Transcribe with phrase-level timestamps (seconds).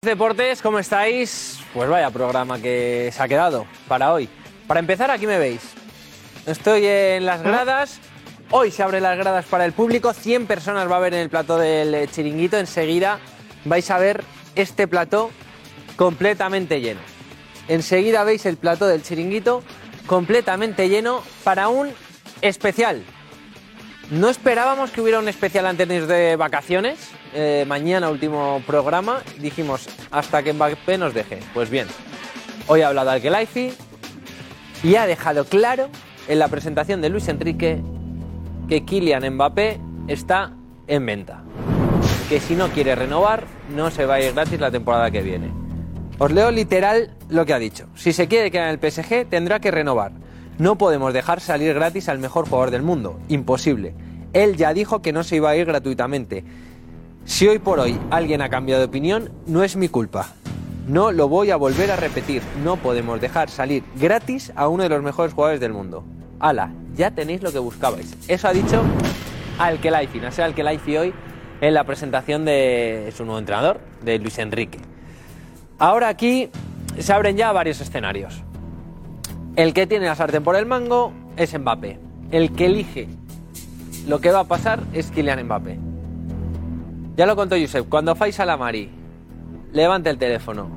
[0.00, 1.58] Deportes, ¿cómo estáis?
[1.74, 4.28] Pues vaya programa que se ha quedado para hoy.
[4.68, 5.72] Para empezar, aquí me veis.
[6.46, 7.98] Estoy en las gradas.
[8.52, 10.12] Hoy se abren las gradas para el público.
[10.12, 12.58] 100 personas va a haber en el plató del chiringuito.
[12.58, 13.18] Enseguida
[13.64, 14.22] vais a ver
[14.54, 15.32] este plató
[15.96, 17.00] completamente lleno.
[17.66, 19.64] Enseguida veis el plató del chiringuito
[20.06, 21.90] completamente lleno para un
[22.40, 23.02] especial.
[24.10, 27.10] No esperábamos que hubiera un especial antes de vacaciones.
[27.34, 29.20] Eh, mañana último programa.
[29.38, 31.40] Dijimos hasta que Mbappé nos deje.
[31.52, 31.86] Pues bien,
[32.68, 33.72] hoy ha hablado Alkelaifi
[34.82, 35.90] y ha dejado claro
[36.26, 37.82] en la presentación de Luis Enrique
[38.66, 40.52] que Kylian Mbappé está
[40.86, 41.42] en venta.
[42.30, 43.44] Que si no quiere renovar,
[43.74, 45.50] no se va a ir gratis la temporada que viene.
[46.16, 47.88] Os leo literal lo que ha dicho.
[47.94, 50.12] Si se quiere quedar en el PSG, tendrá que renovar.
[50.58, 53.20] No podemos dejar salir gratis al mejor jugador del mundo.
[53.28, 53.94] Imposible.
[54.32, 56.42] Él ya dijo que no se iba a ir gratuitamente.
[57.24, 60.32] Si hoy por hoy alguien ha cambiado de opinión, no es mi culpa.
[60.88, 62.42] No lo voy a volver a repetir.
[62.64, 66.02] No podemos dejar salir gratis a uno de los mejores jugadores del mundo.
[66.40, 68.16] Ala, ya tenéis lo que buscabais.
[68.26, 68.82] Eso ha dicho
[69.58, 70.18] Alkelaifi.
[70.18, 71.14] No sé Alkelaifi hoy
[71.60, 74.80] en la presentación de su nuevo entrenador, de Luis Enrique.
[75.78, 76.50] Ahora aquí
[76.98, 78.42] se abren ya varios escenarios.
[79.58, 81.98] El que tiene la sartén por el mango es Mbappé.
[82.30, 83.08] El que elige
[84.06, 85.76] lo que va a pasar es Kylian Mbappé.
[87.16, 88.88] Ya lo contó Josep, cuando Faisal Amari
[89.72, 90.68] levante el teléfono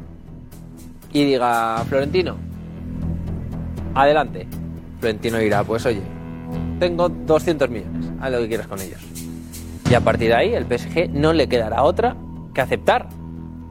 [1.13, 2.37] y diga, Florentino,
[3.93, 4.47] adelante.
[4.99, 6.01] Florentino dirá, pues oye,
[6.79, 8.99] tengo 200 millones, haz lo que quieras con ellos.
[9.91, 12.15] Y a partir de ahí el PSG no le quedará otra
[12.51, 13.09] que aceptar.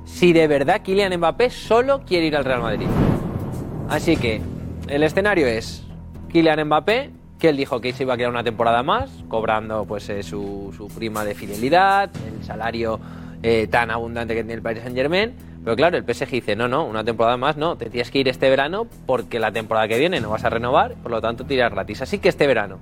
[0.04, 2.86] Si de verdad Kylian Mbappé solo quiere ir al Real Madrid.
[3.88, 4.40] Así que
[4.90, 5.84] el escenario es
[6.32, 10.08] Kylian Mbappé, que él dijo que se iba a quedar una temporada más, cobrando pues
[10.10, 13.00] eh, su, su prima de fidelidad, el salario
[13.42, 15.32] eh, tan abundante que tiene el Paris Saint Germain.
[15.64, 18.28] Pero claro, el PSG dice, no, no, una temporada más no, te tienes que ir
[18.28, 21.70] este verano porque la temporada que viene no vas a renovar, por lo tanto tiras
[21.70, 22.02] gratis.
[22.02, 22.78] Así que este verano.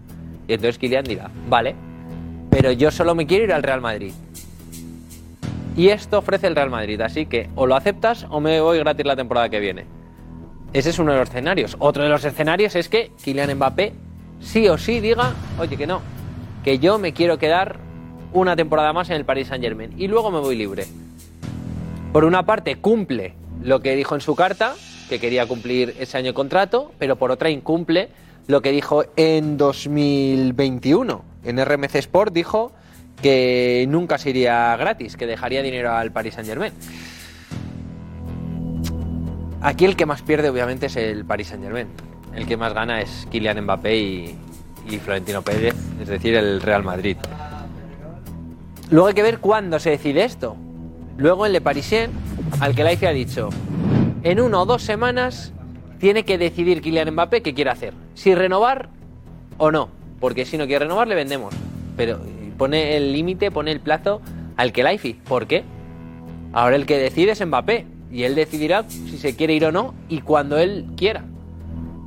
[0.47, 1.74] Y entonces Kylian dirá, vale,
[2.51, 4.13] pero yo solo me quiero ir al Real Madrid.
[5.77, 9.05] Y esto ofrece el Real Madrid, así que o lo aceptas o me voy gratis
[9.05, 9.98] la temporada que viene.
[10.73, 11.77] Ese es uno de los escenarios.
[11.79, 13.95] Otro de los escenarios es que Kylian Mbappé
[14.40, 16.02] sí o sí diga, oye, que no,
[16.62, 17.79] que yo me quiero quedar
[18.33, 20.86] una temporada más en el Paris Saint Germain y luego me voy libre.
[22.12, 24.74] Por una parte cumple lo que dijo en su carta,
[25.08, 28.11] que quería cumplir ese año de contrato, pero por otra incumple
[28.46, 31.24] lo que dijo en 2021.
[31.45, 32.73] En RMC Sport dijo
[33.23, 36.73] que nunca se iría gratis, que dejaría dinero al Paris Saint Germain.
[39.61, 41.89] Aquí el que más pierde obviamente es el Paris Saint Germain.
[42.35, 44.39] El que más gana es Kylian Mbappé y,
[45.05, 47.17] Florentino Pérez, es decir, el Real Madrid.
[48.91, 50.57] Luego hay que ver cuándo se decide esto.
[51.17, 52.11] Luego en Le Parisien,
[52.61, 53.51] al que ha dicho,
[54.23, 55.52] en una o dos semanas
[55.98, 57.92] tiene que decidir Kylian Mbappé qué quiere hacer.
[58.14, 58.89] Si renovar
[59.58, 59.89] o no.
[60.20, 61.55] Porque si no quiere renovar, le vendemos.
[61.97, 62.18] Pero
[62.57, 64.20] pone el límite, pone el plazo
[64.57, 65.64] al que ¿Por qué?
[66.52, 67.98] Ahora el que decide es Mbappé.
[68.11, 71.24] Y él decidirá si se quiere ir o no y cuando él quiera.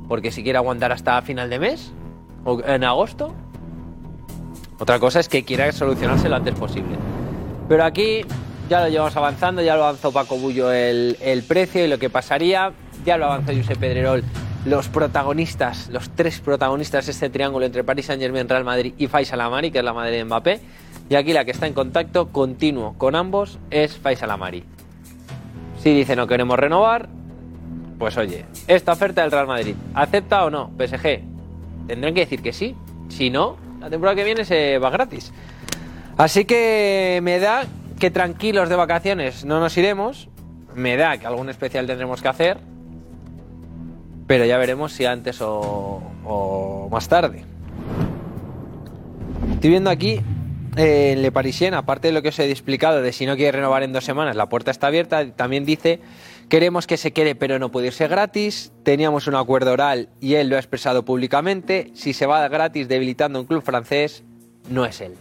[0.08, 1.92] Porque si quiere aguantar hasta final de mes
[2.44, 3.34] o en agosto.
[4.78, 6.96] Otra cosa es que quiera solucionarse lo antes posible.
[7.68, 8.22] Pero aquí
[8.68, 12.10] ya lo llevamos avanzando, ya lo avanzó Paco Bullo el, el precio y lo que
[12.10, 12.72] pasaría.
[13.04, 14.24] Ya lo avanzó Josep Pedrerol
[14.64, 19.08] los protagonistas, los tres protagonistas de este triángulo entre Paris Saint Germain, Real Madrid y
[19.08, 20.60] Faisal Amari, que es la madre de Mbappé.
[21.08, 24.64] Y aquí la que está en contacto continuo con ambos es Faisal Amari.
[25.82, 27.08] Si dice no queremos renovar,
[27.98, 30.70] pues oye, esta oferta del Real Madrid, ¿acepta o no?
[30.78, 31.22] PSG,
[31.86, 32.76] tendrán que decir que sí.
[33.08, 35.32] Si no, la temporada que viene se va gratis.
[36.16, 37.64] Así que me da
[37.98, 40.28] que tranquilos de vacaciones no nos iremos.
[40.74, 42.58] Me da que algún especial tendremos que hacer
[44.32, 47.44] pero ya veremos si antes o, o más tarde.
[49.52, 50.20] Estoy viendo aquí
[50.76, 53.82] eh, Le Parisien, aparte de lo que os he explicado de si no quiere renovar
[53.82, 56.00] en dos semanas, la puerta está abierta, también dice,
[56.48, 60.48] queremos que se quede pero no puede irse gratis, teníamos un acuerdo oral y él
[60.48, 64.24] lo ha expresado públicamente, si se va gratis debilitando un club francés,
[64.68, 65.14] no es él.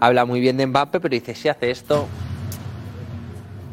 [0.00, 2.08] Habla muy bien de Mbappé, pero dice, si hace esto...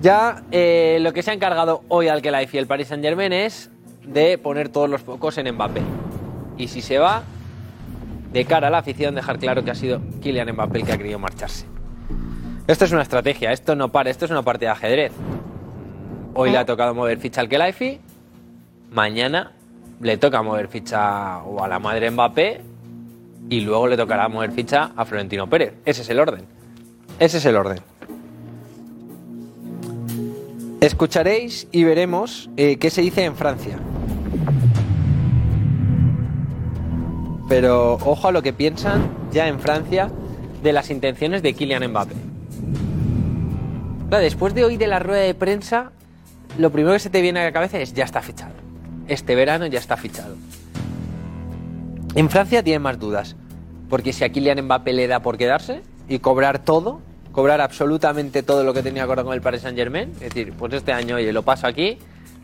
[0.01, 3.33] Ya eh, lo que se ha encargado hoy al que y el Paris Saint Germain
[3.33, 3.69] es
[4.05, 5.81] de poner todos los focos en Mbappé.
[6.57, 7.23] Y si se va,
[8.31, 10.97] de cara a la afición, dejar claro que ha sido Kylian Mbappé el que ha
[10.97, 11.65] querido marcharse.
[12.67, 15.11] Esto es una estrategia, esto no para, esto es una partida de ajedrez.
[16.35, 17.99] Hoy le ha tocado mover ficha al Kelaifi,
[18.91, 19.53] mañana
[20.01, 22.61] le toca mover ficha o a la madre Mbappé
[23.49, 25.73] y luego le tocará mover ficha a Florentino Pérez.
[25.83, 26.45] Ese es el orden.
[27.19, 27.79] Ese es el orden.
[30.79, 33.77] Escucharéis y veremos eh, qué se dice en Francia.
[37.49, 40.09] Pero ojo a lo que piensan ya en Francia
[40.61, 42.15] de las intenciones de Kylian Mbappé.
[44.11, 45.91] Después de hoy de la rueda de prensa,
[46.57, 48.53] lo primero que se te viene a la cabeza es ya está fichado.
[49.07, 50.35] Este verano ya está fichado.
[52.15, 53.35] En Francia tienen más dudas,
[53.89, 57.01] porque si a Kylian Mbappé le da por quedarse y cobrar todo,
[57.31, 60.73] cobrar absolutamente todo lo que tenía acordado con el Paris Saint Germain, es decir, pues
[60.73, 61.97] este año, oye, lo paso aquí,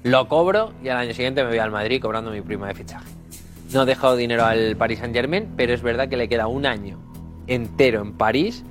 [0.03, 3.24] lo cobro y al año siguiente me voy al Madrid cobrando mi prima de fichaje.
[3.73, 6.65] No ha dejado dinero al Paris Saint Germain, pero es verdad que le queda un
[6.65, 6.99] año
[7.47, 8.63] entero en París.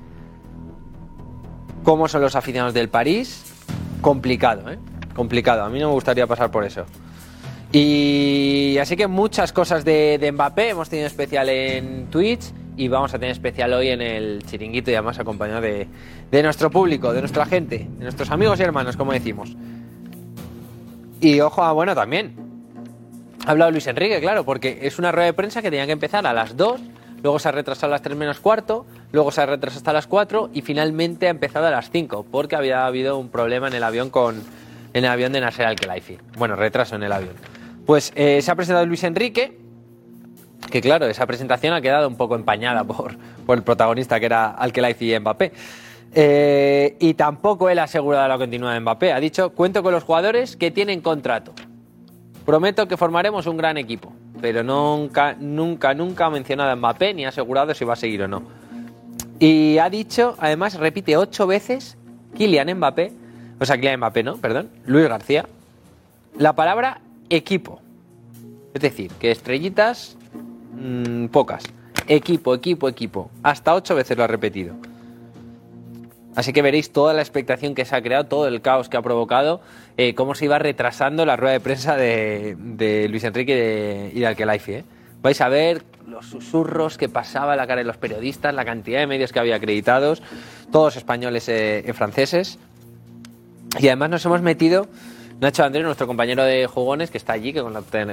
[1.82, 3.44] ¿Cómo son los aficionados del París?
[4.00, 4.78] Complicado, ¿eh?
[5.14, 5.64] Complicado.
[5.64, 6.84] A mí no me gustaría pasar por eso.
[7.72, 13.18] Y así que muchas cosas de, Mbappé hemos tenido especial en Twitch y vamos a
[13.18, 15.88] tener especial hoy en el chiringuito y además acompañado de,
[16.30, 19.56] de nuestro público, de nuestra gente, de nuestros amigos y hermanos, como decimos.
[21.20, 22.43] Y ojo, ah, bueno, también
[23.46, 26.26] ha hablado Luis Enrique, claro, porque es una rueda de prensa que tenía que empezar
[26.26, 26.80] a las 2,
[27.22, 30.06] luego se ha retrasado a las 3 menos cuarto, luego se ha retrasado hasta las
[30.06, 33.82] 4 y finalmente ha empezado a las 5, porque había habido un problema en el
[33.82, 34.42] avión con
[34.94, 36.18] en el avión de Nasser Al-Khelaifi.
[36.38, 37.34] Bueno, retraso en el avión.
[37.84, 39.58] Pues eh, se ha presentado Luis Enrique,
[40.70, 43.16] que claro, esa presentación ha quedado un poco empañada por,
[43.48, 45.52] el protagonista que era Al-Khelaifi y Mbappé.
[46.16, 49.12] Eh, y tampoco él ha asegurado la continuidad de Mbappé.
[49.12, 51.52] Ha dicho, cuento con los jugadores que tienen contrato.
[52.44, 57.24] Prometo que formaremos un gran equipo, pero nunca, nunca, nunca ha mencionado a Mbappé ni
[57.24, 58.42] ha asegurado si va a seguir o no.
[59.38, 61.96] Y ha dicho, además, repite ocho veces
[62.36, 63.12] Kylian Mbappé,
[63.58, 65.46] o sea, Kylian Mbappé, no, perdón, Luis García,
[66.36, 67.00] la palabra
[67.30, 67.80] equipo.
[68.74, 70.16] Es decir, que estrellitas,
[70.74, 71.64] mmm, pocas.
[72.06, 73.30] Equipo, equipo, equipo.
[73.42, 74.74] Hasta ocho veces lo ha repetido.
[76.36, 79.02] Así que veréis toda la expectación que se ha creado, todo el caos que ha
[79.02, 79.60] provocado,
[79.96, 84.72] eh, cómo se iba retrasando la rueda de prensa de, Luis Enrique y de, Alquelaifi.
[84.72, 84.84] ¿eh?
[85.22, 89.06] Vais a ver los susurros que pasaba la cara de los periodistas, la cantidad de
[89.06, 90.22] medios que había acreditados,
[90.72, 92.58] todos españoles eh, franceses.
[93.78, 94.88] Y además nos hemos metido,
[95.40, 97.62] Nacho Andrés, nuestro compañero de jugones, que está allí, que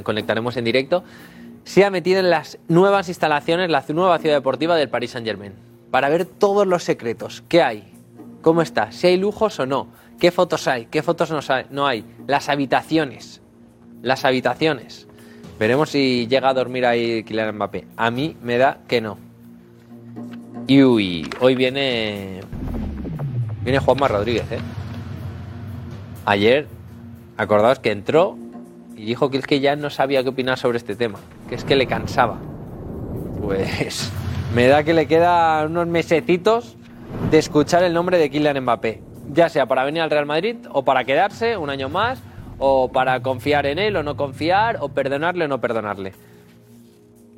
[0.04, 1.04] conectaremos en directo,
[1.64, 5.54] se ha metido en las nuevas instalaciones, la nueva ciudad deportiva del Paris Saint Germain,
[5.92, 7.91] para ver todos los secretos que hay
[8.42, 9.88] cómo está, si hay lujos o no,
[10.20, 11.32] qué fotos hay, qué fotos
[11.70, 13.42] no hay, las habitaciones,
[14.02, 15.08] las habitaciones.
[15.60, 17.86] Veremos si llega a dormir ahí Kylian Mbappé.
[17.96, 19.18] A mí me da que no.
[20.68, 22.42] Y uy, hoy viene
[23.64, 24.60] viene Juanma Rodríguez, ¿eh?
[26.26, 26.68] Ayer,
[27.38, 28.38] acordaos que entró
[28.96, 31.64] y dijo que es que ya no sabía qué opinar sobre este tema, que es
[31.64, 32.38] que le cansaba.
[33.42, 34.12] Pues
[34.56, 36.76] me da que le quedan unos mesecitos
[37.30, 40.84] de escuchar el nombre de Kylian Mbappé, ya sea para venir al Real Madrid o
[40.84, 42.22] para quedarse un año más
[42.60, 46.14] o para confiar en él o no confiar o perdonarle o no perdonarle.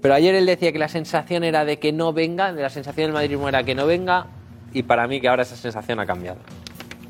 [0.02, 3.08] Pero ayer él decía que la sensación era de que no venga, de la sensación
[3.08, 4.28] del madridismo era que no venga
[4.74, 6.40] y para mí que ahora esa sensación ha cambiado.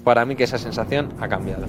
[0.04, 1.66] Para mí que esa sensación ha cambiado.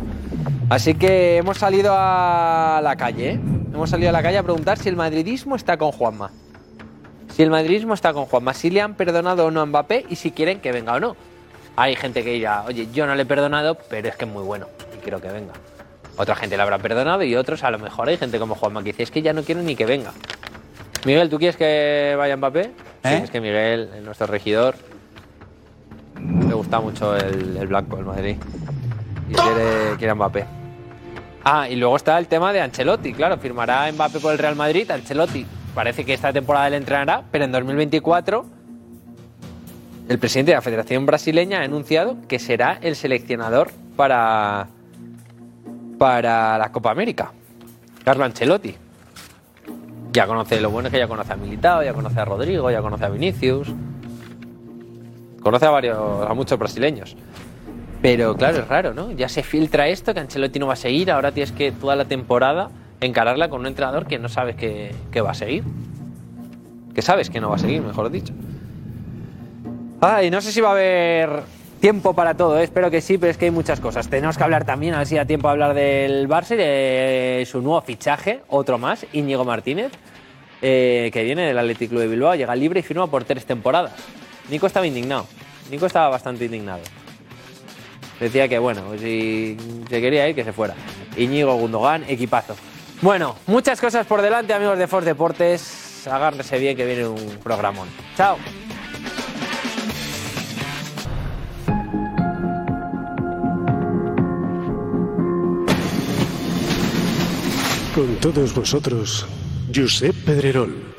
[0.69, 3.41] Así que hemos salido a la calle, ¿eh?
[3.73, 6.31] hemos salido a la calle a preguntar si el madridismo está con Juanma
[7.35, 10.15] si el madridismo está con Juanma, si le han perdonado o no a Mbappé y
[10.15, 11.17] si quieren que venga o no.
[11.75, 14.45] Hay gente que dirá, oye, yo no le he perdonado, pero es que es muy
[14.45, 15.53] bueno y quiero que venga.
[16.17, 18.93] Otra gente le habrá perdonado y otros a lo mejor hay gente como Juanma que
[18.93, 20.13] dice, es que ya no quiero ni que venga.
[21.05, 22.61] Miguel, ¿tú quieres que vaya Mbappé?
[22.61, 22.71] ¿Eh?
[23.03, 24.77] Sí, es que Miguel, nuestro regidor,
[26.49, 28.37] le gusta mucho el, el blanco, el Madrid.
[29.29, 30.45] Y quiere, quiere a Mbappé.
[31.43, 34.89] Ah, y luego está el tema de Ancelotti, claro, firmará Mbappé por el Real Madrid,
[34.89, 35.45] Ancelotti
[35.75, 38.47] parece que esta temporada él entrenará, pero en 2024
[40.09, 44.69] el presidente de la Federación Brasileña ha anunciado que será el seleccionador para,
[45.99, 47.33] para la Copa América.
[48.05, 48.77] Carlo Ancelotti.
[50.13, 52.83] Ya conoce lo bueno es que ya conoce a Militao, ya conoce a Rodrigo, ya
[52.83, 53.73] conoce a Vinicius.
[55.43, 57.17] Conoce a varios, a muchos brasileños.
[58.03, 59.11] Pero claro, es raro, ¿no?
[59.13, 62.05] Ya se filtra esto, que Ancelotti no va a seguir, ahora tienes que toda la
[62.05, 65.65] temporada encararla con un entrenador que no sabes que, va a seguir.
[66.95, 68.33] Que sabes que no va a seguir, mejor dicho.
[70.01, 71.43] Ay, no sé si va a haber
[71.81, 72.65] tiempo para todo, ¿eh?
[72.65, 74.09] espero que sí, pero es que hay muchas cosas.
[74.09, 77.47] Tenemos que hablar también, a ver si da tiempo a hablar del Barça y de
[77.51, 79.93] su nuevo fichaje, otro más, Íñigo Martínez,
[80.63, 83.93] eh, que viene del Athletic Club de Bilbao, llega libre y firma por tres temporadas.
[84.51, 85.27] Nico estaba indignado,
[85.71, 86.81] Nico estaba bastante indignado.
[88.21, 89.57] Decía que bueno, si
[89.89, 90.75] se quería ir, que se fuera.
[91.17, 92.57] Íñigo Gundogan, equipazo.
[93.05, 96.07] Bueno, muchas cosas por delante, amigos de Fox Deportes.
[96.07, 97.87] Agárrese bien que viene un programón.
[98.17, 98.39] Chao.
[107.95, 109.27] Con todos vosotros,
[109.75, 110.94] Josep Pedrerol.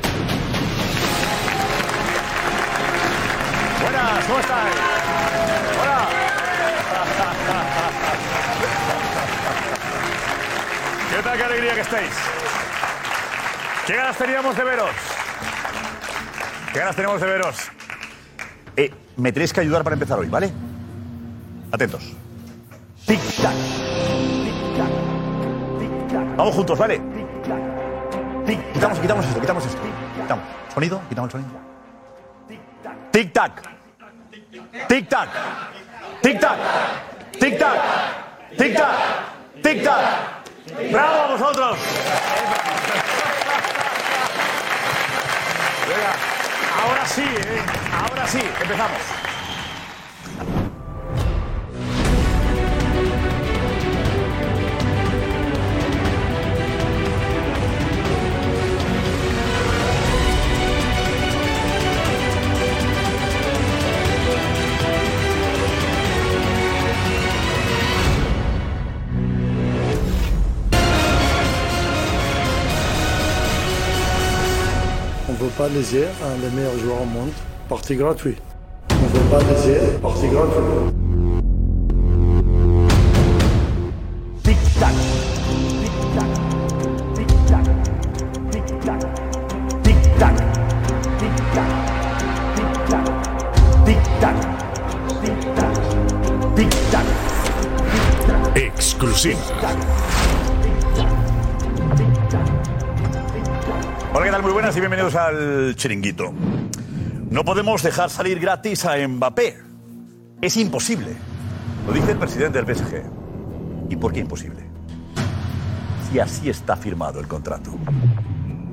[13.86, 14.90] ¿Qué ganas teníamos de veros?
[16.74, 17.56] ¿Qué ganas tenemos de veros?
[18.76, 20.52] Eh, me tenéis que ayudar para empezar hoy, ¿vale?
[21.72, 22.02] Atentos.
[23.06, 23.54] Tic-tac.
[24.44, 24.90] Tic-tac.
[25.80, 26.36] Tic-tac.
[26.36, 27.00] Vamos juntos, ¿vale?
[27.00, 28.74] Tic-tac.
[28.74, 29.82] Quitamos, quitamos esto, quitamos esto.
[30.20, 30.44] Quitamos.
[30.74, 31.60] Sonido, quitamos el sonido.
[33.12, 33.62] Tic-tac.
[34.88, 35.30] Tic-tac.
[36.24, 36.58] Tic-tac.
[37.40, 37.78] Tic-tac.
[38.58, 38.90] Tic-tac.
[39.62, 40.92] Tic-tac.
[40.92, 41.78] ¡Bravo a vosotros!
[45.88, 47.62] Ahora sí, ¿eh?
[47.94, 48.98] Ahora sí, empezamos.
[75.46, 77.30] Ne peut pas léser un des meilleurs joueurs au monde.
[77.70, 78.42] Partie gratuite.
[78.90, 80.64] On ne peut pas léser, partie gratuite.
[84.44, 84.94] Tic-tac.
[85.82, 86.32] Tic-tac.
[87.14, 87.66] Tic-tac.
[88.52, 89.00] Tic-tac.
[89.84, 90.36] Tic-tac.
[91.20, 91.66] Tic-tac.
[92.66, 93.16] Tic-tac.
[93.86, 94.36] Tic-tac.
[95.22, 95.76] Tic-tac.
[96.56, 97.06] Tic-tac.
[98.56, 99.38] Exclusiva.
[104.18, 104.44] Hola, ¿qué tal?
[104.44, 106.34] Muy buenas y bienvenidos al Chiringuito.
[107.30, 109.58] No podemos dejar salir gratis a Mbappé.
[110.42, 111.18] Es imposible.
[111.86, 113.04] Lo dice el presidente del PSG.
[113.90, 114.64] ¿Y por qué imposible?
[116.10, 117.72] Si así está firmado el contrato.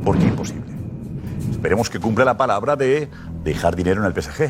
[0.04, 0.70] ¿Por qué imposible?
[1.50, 3.10] Esperemos que cumpla la palabra de
[3.42, 4.48] dejar dinero en el PSG.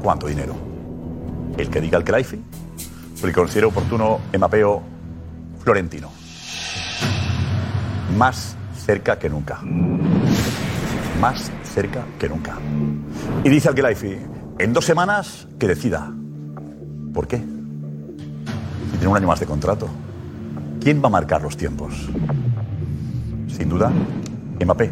[0.00, 0.54] ¿Cuánto dinero?
[1.56, 4.62] El que diga el Kelaifi, el que considere oportuno Mbappé
[5.64, 6.08] Florentino.
[8.16, 8.57] Más
[8.88, 9.60] cerca que nunca.
[11.20, 12.56] Más cerca que nunca.
[13.44, 13.74] Y dice al
[14.58, 16.10] en dos semanas que decida.
[17.12, 17.36] ¿Por qué?
[17.36, 19.90] Si tiene un año más de contrato.
[20.80, 22.08] ¿Quién va a marcar los tiempos?
[23.48, 23.92] Sin duda,
[24.64, 24.90] Mbappé.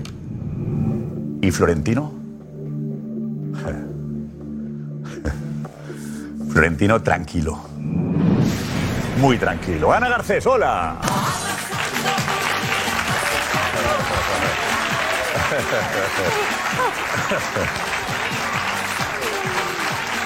[1.41, 2.12] ¿Y Florentino?
[6.50, 7.59] Florentino tranquilo.
[9.23, 9.91] Muy tranquilo.
[9.91, 10.99] Ana Garcés, hola.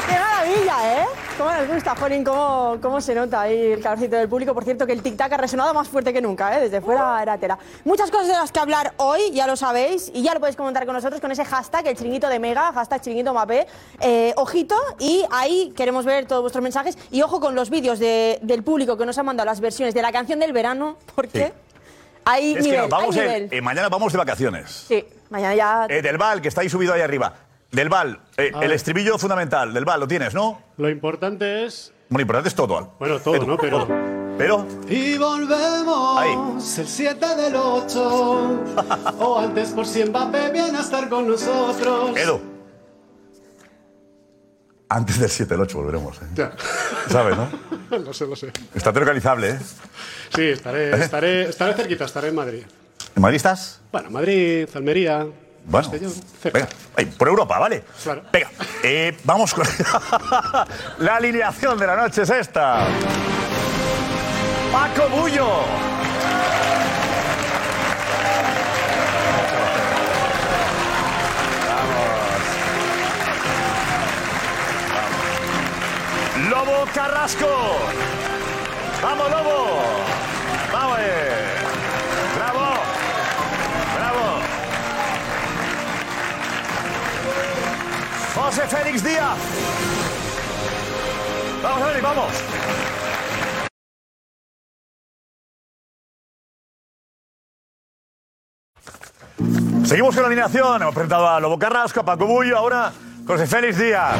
[0.06, 1.06] ¡Qué maravilla, eh!
[1.38, 2.22] ¿Cómo nos gusta, Jolín?
[2.24, 4.52] ¿Cómo, ¿Cómo se nota ahí el calorcito del público?
[4.52, 6.60] Por cierto, que el tic-tac ha resonado más fuerte que nunca, ¿eh?
[6.62, 7.58] Desde fuera era tela.
[7.84, 10.84] Muchas cosas de las que hablar hoy, ya lo sabéis, y ya lo podéis comentar
[10.84, 13.66] con nosotros con ese hashtag, el chiringuito de Mega, hashtag chiringuito Mbappé.
[14.00, 16.98] Eh, ojito, y ahí queremos ver todos vuestros mensajes.
[17.10, 20.02] Y ojo con los vídeos de- del público que nos han mandado las versiones de
[20.02, 21.52] la canción del verano, porque Sí.
[22.24, 23.48] Hay Es que nos vamos hay el- nivel.
[23.52, 24.84] eh, mañana vamos de vacaciones.
[24.88, 25.86] Sí, mañana ya...
[25.88, 27.34] Eh, del Val, que está ahí subido ahí arriba.
[27.70, 30.60] Del Val, eh, el estribillo fundamental del Val, lo tienes, ¿no?
[30.76, 31.92] Lo importante es.
[32.08, 32.88] Bueno, importante es todo, Al.
[32.98, 33.56] Bueno, todo, ¿no?
[33.56, 33.86] Pero-.
[34.38, 36.32] Pero, Y volvemos Ahí.
[36.80, 38.64] el 7 del 8
[39.20, 42.16] o antes por si Mbappé viene a estar con nosotros.
[42.16, 42.40] Edu.
[44.92, 46.26] Antes del 7 del 8 volveremos, ¿eh?
[46.34, 46.50] Ya.
[47.08, 47.48] ¿Sabes, no?
[47.98, 48.52] lo sé, lo sé.
[48.74, 49.58] Está localizable, ¿eh?
[50.34, 52.64] Sí, estaré, estaré, estaré cerquita, estaré en Madrid.
[53.14, 53.80] ¿En Madrid estás?
[53.92, 55.26] Bueno, Madrid, Almería.
[55.64, 56.68] Bueno, Castellón, cerca.
[56.96, 57.84] venga, por Europa, ¿vale?
[58.02, 58.22] Claro.
[58.32, 58.50] Venga,
[58.82, 59.64] eh, vamos con
[60.98, 62.88] la alineación de la noche es esta.
[64.72, 65.46] Paco Bullo.
[76.94, 77.46] Carrasco.
[79.02, 79.80] Vamos, Lobo.
[80.72, 80.98] Vamos.
[81.00, 81.54] eh.
[82.36, 82.66] Bravo.
[83.96, 84.40] Bravo.
[88.34, 89.36] José Félix Díaz.
[91.62, 92.32] Vamos, Adri, vamos.
[99.84, 100.82] Seguimos con la alineación.
[100.82, 102.92] Hemos presentado a Lobo Carrasco, a Paco Bullo, ahora
[103.26, 104.16] José Félix Díaz.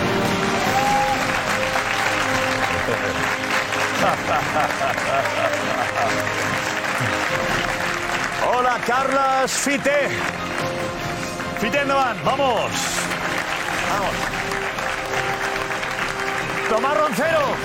[8.47, 10.09] Hola, Carlas Fite.
[11.59, 12.73] Fite Endovan, vamos.
[13.91, 14.15] Vamos.
[16.71, 17.57] Tomás Roncero.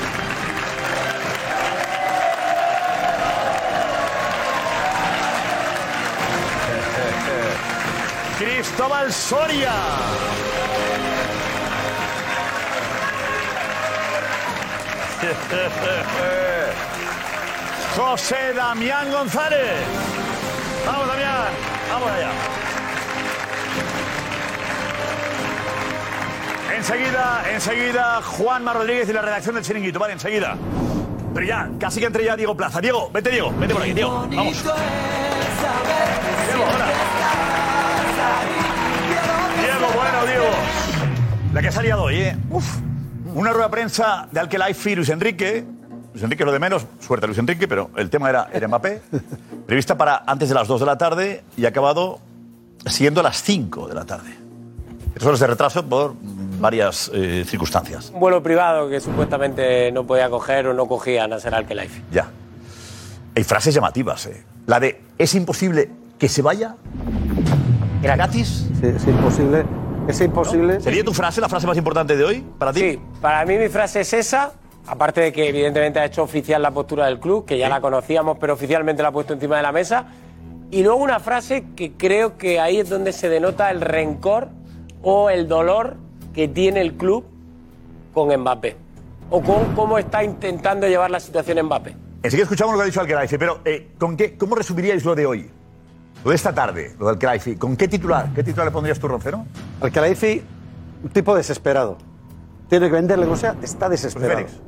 [8.38, 9.72] Cristóbal Soria.
[17.96, 19.72] José Damián González.
[20.86, 21.46] Vamos, Damián.
[21.91, 22.29] Vamos allá.
[26.75, 29.98] Enseguida, enseguida, Juanma Rodríguez y la redacción del Chiringuito.
[29.98, 30.58] Vale, enseguida.
[31.34, 32.79] Pero ya, casi que entre ya Diego Plaza.
[32.82, 34.12] Diego, vete Diego, vete por aquí, Diego.
[34.12, 34.29] Vamos.
[34.36, 34.53] Diego.
[39.62, 40.50] Diego, bueno, Diego.
[41.53, 42.38] La que ha salido hoy, ¿eh?
[42.50, 42.85] Uf.
[43.36, 45.65] Una rueda de prensa de Alquelaifi y Luis Enrique.
[46.13, 49.01] Luis Enrique lo de menos, suerte a Luis Enrique, pero el tema era, era Mbappé.
[49.68, 52.20] Prevista para antes de las 2 de la tarde y ha acabado
[52.86, 54.30] siendo a las 5 de la tarde.
[55.13, 56.15] Tres horas de retraso por
[56.62, 58.10] varias eh, circunstancias.
[58.13, 62.04] Un vuelo privado que supuestamente no podía coger o no cogía Nasser Al-Khelaifi.
[62.12, 62.30] Ya.
[63.36, 64.46] Hay frases llamativas, ¿eh?
[64.65, 66.77] La de ¿es imposible que se vaya?
[68.01, 68.70] ¿Era gratis?
[68.80, 69.65] Sí, es imposible.
[70.07, 70.79] Es imposible.
[70.81, 72.79] ¿Sería tu frase la frase más importante de hoy para ti?
[72.79, 74.53] Sí, para mí mi frase es esa,
[74.85, 78.38] aparte de que evidentemente ha hecho oficial la postura del club, que ya la conocíamos,
[78.39, 80.05] pero oficialmente la ha puesto encima de la mesa.
[80.69, 84.50] Y luego una frase que creo que ahí es donde se denota el rencor
[85.01, 85.97] o el dolor
[86.33, 87.25] que tiene el club
[88.13, 88.75] con Mbappé.
[89.31, 91.95] O con cómo está intentando llevar la situación Mbappé.
[92.21, 95.25] Enseguida escuchamos lo que ha dicho Alquelaifi, pero eh, ¿con qué, ¿cómo resumiríais lo de
[95.25, 95.50] hoy?
[96.25, 97.55] Lo de esta tarde, lo de Alquelaifi.
[97.55, 98.32] ¿Con qué titular?
[98.34, 99.46] ¿Qué titular le pondrías tú, Roncero?
[99.79, 100.41] Alcalaifi,
[101.03, 101.98] un tipo desesperado.
[102.67, 104.39] Tiene que venderle como sea, está desesperado.
[104.39, 104.60] Félix.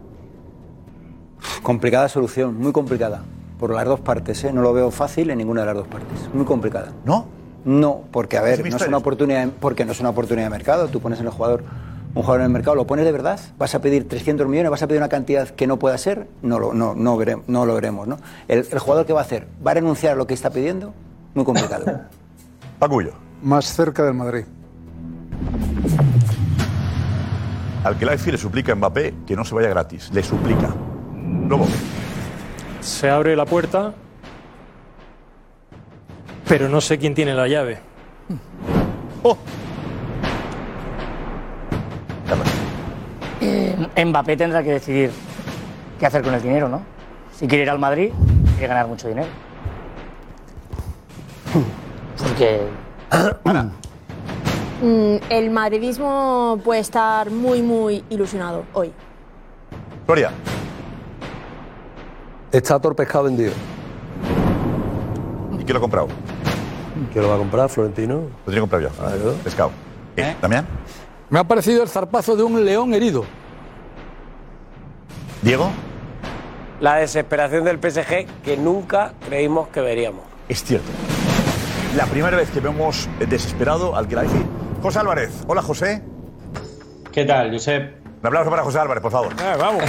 [1.63, 3.23] Complicada solución, muy complicada.
[3.57, 4.53] Por las dos partes, ¿eh?
[4.53, 6.29] No lo veo fácil en ninguna de las dos partes.
[6.31, 6.93] Muy complicada.
[7.05, 7.25] ¿No?
[7.65, 10.89] No, porque a ver, no es una oportunidad, porque no es una oportunidad de mercado.
[10.89, 11.63] Tú pones en el jugador
[12.13, 14.83] un jugador en el mercado, lo pones de verdad, vas a pedir 300 millones, vas
[14.83, 17.73] a pedir una cantidad que no pueda ser, no lo, no, no, veremos, no lo
[17.73, 18.17] veremos, ¿no?
[18.47, 20.93] El, el jugador que va a hacer, va a renunciar a lo que está pidiendo,
[21.37, 21.85] muy complicado.
[22.79, 23.13] Pacullo.
[23.43, 24.43] Más cerca del Madrid.
[27.83, 30.09] Alquelaifi le suplica a Mbappé que no se vaya gratis.
[30.11, 30.73] Le suplica.
[31.47, 31.67] Luego,
[32.81, 33.93] Se abre la puerta,
[36.47, 37.79] pero no sé quién tiene la llave.
[43.39, 45.11] Eh, Mbappé tendrá que decidir
[45.99, 46.81] qué hacer con el dinero, ¿no?
[47.31, 48.11] Si quiere ir al Madrid,
[48.57, 49.27] quiere ganar mucho dinero.
[52.17, 52.61] Porque
[54.81, 58.91] Mm, el madridismo puede estar muy, muy ilusionado hoy.
[60.05, 60.31] Gloria.
[62.51, 63.51] Está todo el pescado vendido.
[65.53, 66.07] ¿Y quién lo ha comprado?
[67.11, 67.69] ¿Quién lo va a comprar?
[67.69, 68.13] Florentino.
[68.45, 69.43] Lo tiene comprado ya.
[69.43, 69.71] Pescado.
[70.15, 70.35] ¿Eh?
[70.41, 70.65] ¿Damián?
[71.29, 73.25] Me ha parecido el zarpazo de un león herido.
[75.41, 75.69] ¿Diego?
[76.79, 80.23] La desesperación del PSG que nunca creímos que veríamos.
[80.47, 80.87] Es cierto.
[81.95, 84.45] La primera vez que vemos desesperado al Alquelaifi.
[84.81, 85.43] José Álvarez.
[85.47, 86.01] Hola, José.
[87.11, 87.95] ¿Qué tal, Josep?
[88.21, 89.33] Un aplauso para José Álvarez, por favor.
[89.57, 89.83] vamos.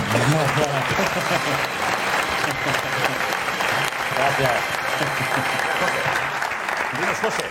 [4.17, 4.51] Gracias.
[6.99, 7.43] Dinos, José.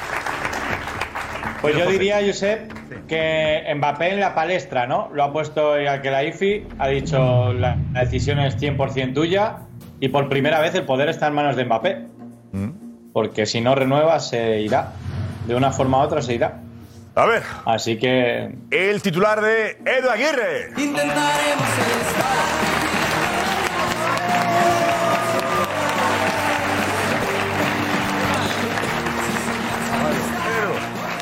[1.61, 2.71] Pues yo diría, Josep,
[3.07, 5.09] que Mbappé en la palestra, ¿no?
[5.13, 9.57] Lo ha puesto al Kelaifi, ha dicho la, la decisión es 100% tuya
[9.99, 12.16] y por primera vez el poder está en manos de Mbappé.
[13.17, 14.91] Porque si no renueva, se irá.
[15.47, 16.59] De una forma u otra se irá.
[17.15, 17.41] A ver.
[17.65, 18.55] Así que.
[18.69, 20.69] El titular de Edu Aguirre.
[20.77, 21.65] Intentaremos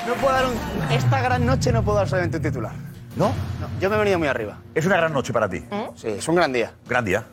[0.08, 2.74] No puedo dar un- esta gran noche no puedo dar solamente un titular.
[3.16, 3.32] ¿No?
[3.80, 4.58] yo me he venido muy arriba.
[4.74, 5.64] Es una gran noche para ti.
[5.96, 6.72] Sí, es un gran día.
[6.88, 7.24] Gran día.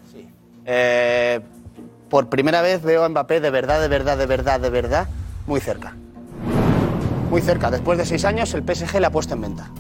[0.65, 1.41] Eh,
[2.13, 5.09] por primera vez veo a Mbappé de verdad, de verdad, de verdad, de verdad,
[5.47, 5.97] muy cerca.
[7.31, 7.71] Muy cerca.
[7.71, 9.71] Después de seis años, el PSG le ha puesto en venta.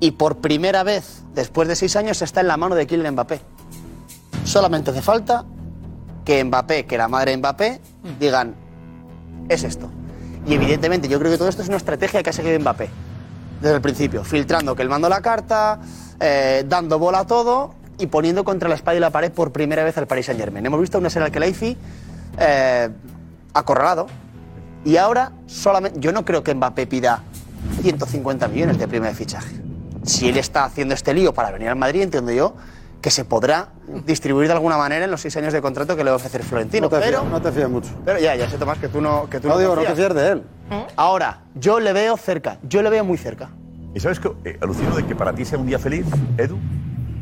[0.00, 3.42] Y por primera vez, después de seis años, está en la mano de Kylian Mbappé.
[4.44, 5.44] Solamente hace falta
[6.24, 7.80] que Mbappé, que la madre de Mbappé,
[8.18, 8.54] digan,
[9.50, 9.90] es esto.
[10.46, 12.88] Y evidentemente, yo creo que todo esto es una estrategia que ha seguido Mbappé
[13.60, 15.78] desde el principio, filtrando que él mandó la carta,
[16.18, 19.84] eh, dando bola a todo y poniendo contra la espada y la pared por primera
[19.84, 20.64] vez al Paris Saint Germain.
[20.64, 21.76] Hemos visto una serie al Kelaifi
[22.38, 22.88] eh,
[23.52, 24.06] acorralado
[24.84, 26.00] y ahora solamente.
[26.00, 27.22] Yo no creo que Mbappé pida
[27.82, 29.56] 150 millones de primer fichaje.
[30.04, 32.54] Si él está haciendo este lío para venir al Madrid, entiendo yo
[33.00, 33.68] que se podrá
[34.06, 36.42] distribuir de alguna manera en los seis años de contrato que le va a ofrecer
[36.42, 36.84] Florentino.
[36.84, 37.90] No te pero, fías, no te fías mucho.
[38.02, 40.14] pero ya, ya sé, Tomás, que tú no, que tú No digo, no te fías
[40.14, 40.42] de él.
[40.96, 43.50] Ahora, yo le veo cerca, yo le veo muy cerca.
[43.94, 46.06] ¿Y sabes que eh, alucino de que para ti sea un día feliz,
[46.38, 46.58] Edu,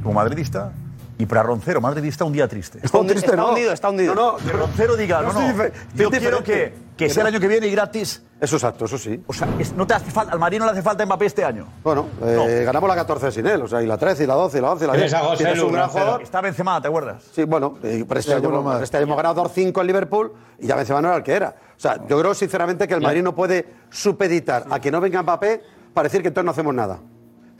[0.02, 0.72] como madridista,
[1.18, 2.80] y para Roncero, madridista, un día triste?
[2.82, 4.14] Está hundi- está hundido, está hundido.
[4.14, 7.40] No, no, que Roncero diga, no, No, no, yo quiero que Que sea el año
[7.40, 8.22] que viene y gratis.
[8.40, 9.22] Eso exacto, eso sí.
[9.26, 11.44] O sea, es- no te hace falta, al Madrid no le hace falta Mbappé este
[11.44, 11.66] año.
[11.82, 14.58] Bueno, eh, ganamos la 14 sin él, o sea, y la 13, y la 12,
[14.58, 15.14] y la 11, y la 10.
[15.38, 16.22] Tienes un gran jugador.
[16.22, 17.22] Está Benzema, ¿te acuerdas?
[17.32, 18.82] Sí, bueno, eh, pero este, Sí, año, más.
[18.82, 21.54] este año hemos ganado 2-5 en Liverpool y ya Benzema no era el que era.
[21.76, 25.22] O sea, yo creo sinceramente que el Madrid no puede supeditar a que no venga
[25.22, 25.62] Mbappé
[25.94, 26.98] para decir que entonces no hacemos nada.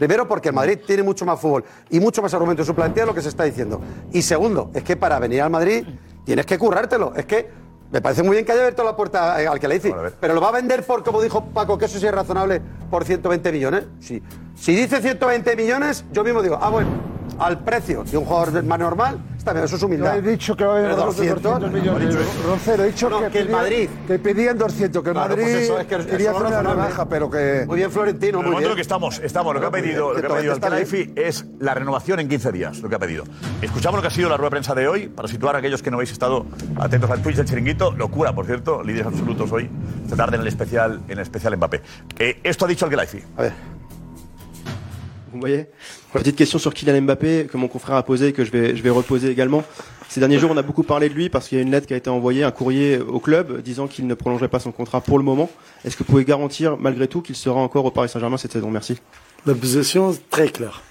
[0.03, 3.05] Primero, porque el Madrid tiene mucho más fútbol y mucho más argumento en su plantilla
[3.05, 3.81] de lo que se está diciendo.
[4.11, 5.87] Y segundo, es que para venir al Madrid
[6.25, 7.12] tienes que currártelo.
[7.15, 7.49] Es que
[7.93, 9.95] me parece muy bien que haya abierto la puerta eh, al que le dice.
[10.19, 12.61] Pero lo va a vender por, como dijo Paco, que eso sí es razonable,
[12.91, 13.85] por 120 millones.
[14.01, 14.21] Sí.
[14.57, 16.91] Si dice 120 millones, yo mismo digo, ah, bueno,
[17.39, 20.13] al precio de un jugador más normal, está bien, eso es humildad.
[20.13, 22.17] No he dicho que va a haber Pero más de 200 millones.
[22.47, 23.89] Roncero, he dicho No, que, que el pedían- Madrid.
[24.07, 27.09] que pedían 200, que el Claro, Madrid pues eso, es que quería hacer una rebaja,
[27.09, 27.65] pero que...
[27.67, 28.75] Muy bien, Florentino, muy bien.
[28.75, 32.29] que estamos, estamos, lo que ha pedido, lo que ha pedido es la renovación en
[32.29, 33.25] 15 días, lo que ha pedido.
[33.61, 35.83] Escuchamos lo que ha sido la rueda de prensa de hoy, para situar a aquellos
[35.83, 36.47] que no habéis estado
[36.79, 37.93] atentos al Twitch del chiringuito.
[37.93, 39.69] Locura, por cierto, líderes absolutos hoy,
[40.05, 41.83] esta tarde en el especial, en el especial Mbappé.
[42.19, 43.23] Eh, esto ha dicho el Khalifi.
[43.37, 43.53] A ver.
[45.33, 45.66] Vous voyez
[46.12, 48.83] Petite question sur Kylian Mbappé que mon confrère a posée et que je vais, je
[48.83, 49.64] vais reposer également.
[50.09, 51.87] Ces derniers jours, on a beaucoup parlé de lui parce qu'il y a une lettre
[51.87, 55.01] qui a été envoyée, un courrier au club disant qu'il ne prolongerait pas son contrat
[55.01, 55.49] pour le moment.
[55.85, 58.71] Est-ce que vous pouvez garantir malgré tout qu'il sera encore au Paris Saint-Germain cette saison?
[58.71, 58.99] Merci.
[59.47, 60.83] La position est très claire.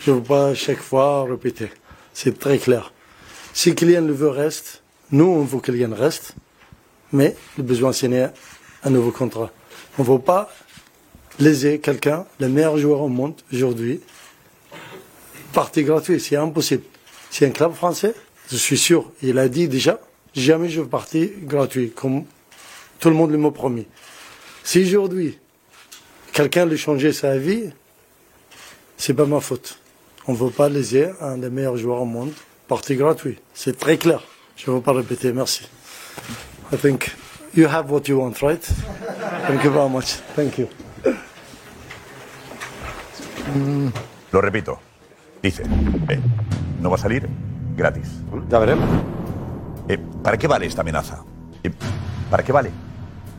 [0.00, 1.70] Je ne veux pas à chaque fois répéter.
[2.12, 2.92] C'est très clair.
[3.52, 4.82] Si Kylian le veut, reste.
[5.12, 6.34] Nous, on veut que Kylian reste.
[7.12, 8.26] Mais le besoin signer
[8.82, 9.50] un nouveau contrat.
[9.98, 10.50] On ne veut pas
[11.38, 14.00] léser quelqu'un, le meilleur joueur au monde aujourd'hui.
[15.52, 16.82] Partie gratuite, c'est impossible.
[17.30, 18.14] C'est un club français,
[18.50, 20.00] je suis sûr, il a dit déjà,
[20.34, 22.24] jamais je veux partir gratuit, comme
[22.98, 23.86] tout le monde le m'a promis.
[24.62, 25.38] Si aujourd'hui,
[26.32, 27.70] quelqu'un lui changer sa vie,
[28.96, 29.78] c'est pas ma faute.
[30.26, 32.32] On ne veut pas léser un des meilleurs joueurs au monde,
[32.68, 33.38] partie gratuit.
[33.52, 34.22] C'est très clair.
[34.56, 35.68] Je ne veux pas répéter, merci.
[36.72, 37.10] I think
[37.54, 38.64] you have what you want, right?
[39.46, 40.16] Thank you very much.
[40.34, 40.68] Thank you.
[44.32, 44.78] Lo repito.
[45.42, 45.62] Dice,
[46.08, 46.20] eh,
[46.80, 47.28] no va a salir
[47.76, 48.10] gratis.
[48.48, 48.88] Ya veremos.
[49.88, 51.22] Eh, ¿Para qué vale esta amenaza?
[51.62, 51.72] Eh,
[52.30, 52.70] ¿Para qué vale?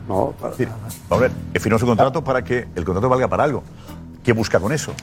[0.08, 0.68] No, Es decir,
[1.08, 3.62] vamos a ver, firmado su contrato para que el contrato valga para algo.
[4.22, 4.94] ¿Qué busca con eso?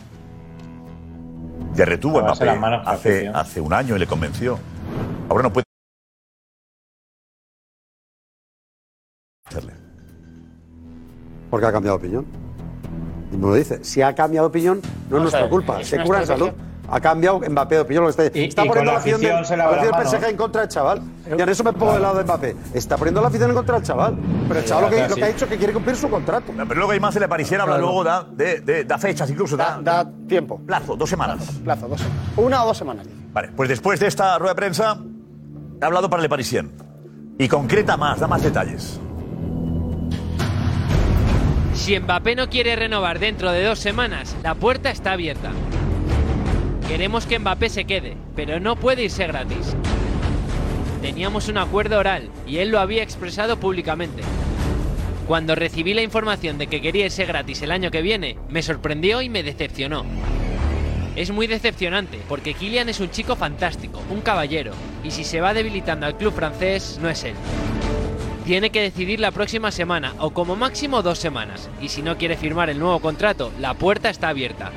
[1.75, 2.49] Ya retuvo a Mbappé
[2.85, 4.59] hace, hace un año y le convenció.
[5.29, 5.65] Ahora no puede
[9.45, 9.73] hacerle.
[11.49, 12.42] Porque ha cambiado de opinión.
[13.49, 13.83] Lo dice.
[13.83, 15.81] Si ha cambiado de opinión, no es nuestra culpa.
[15.81, 16.49] es Se cura en salud.
[16.89, 18.03] Ha cambiado Mbappé de opinión.
[18.03, 20.29] Lo que está, Y- está y poniendo la afición, del- se la afición del PSG
[20.29, 21.01] en contra del chaval.
[21.37, 22.55] Y en eso me pongo del lado de Mbappé.
[22.73, 24.17] Está poniendo la afición en contra del chaval.
[24.47, 26.09] Pero el chaval lo que, claro, lo que ha dicho es que quiere cumplir su
[26.09, 26.51] contrato.
[26.55, 27.87] Pero luego hay más parisiera, habla Claro.
[27.87, 29.55] luego da, de, de- da fechas incluso.
[29.57, 30.59] Da, Da tiempo.
[30.65, 31.39] Plazo, dos semanas.
[31.63, 32.21] Plazo, dos semanas.
[32.37, 33.07] Una o dos semanas.
[33.33, 34.97] Vale, pues después de esta rueda de prensa,
[35.81, 36.69] ha hablado para Le Parisien.
[37.39, 38.99] Y concreta más, da más detalles.
[41.73, 45.51] Si Mbappé no quiere renovar dentro de dos semanas, la puerta está abierta.
[46.87, 49.75] Queremos que Mbappé se quede, pero no puede irse gratis.
[51.01, 54.21] Teníamos un acuerdo oral y él lo había expresado públicamente.
[55.27, 59.21] Cuando recibí la información de que quería irse gratis el año que viene, me sorprendió
[59.21, 60.05] y me decepcionó.
[61.15, 65.53] Es muy decepcionante, porque Kylian es un chico fantástico, un caballero, y si se va
[65.53, 67.35] debilitando al club francés, no es él.
[68.45, 72.35] Tiene que decidir la próxima semana, o como máximo dos semanas, y si no quiere
[72.35, 74.71] firmar el nuevo contrato, la puerta está abierta.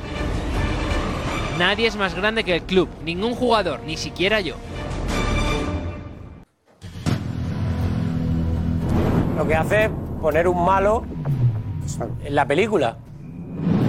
[1.59, 4.55] Nadie es más grande que el club, ningún jugador, ni siquiera yo.
[9.37, 9.91] Lo que hace es
[10.23, 11.05] poner un malo
[12.25, 12.99] en la película.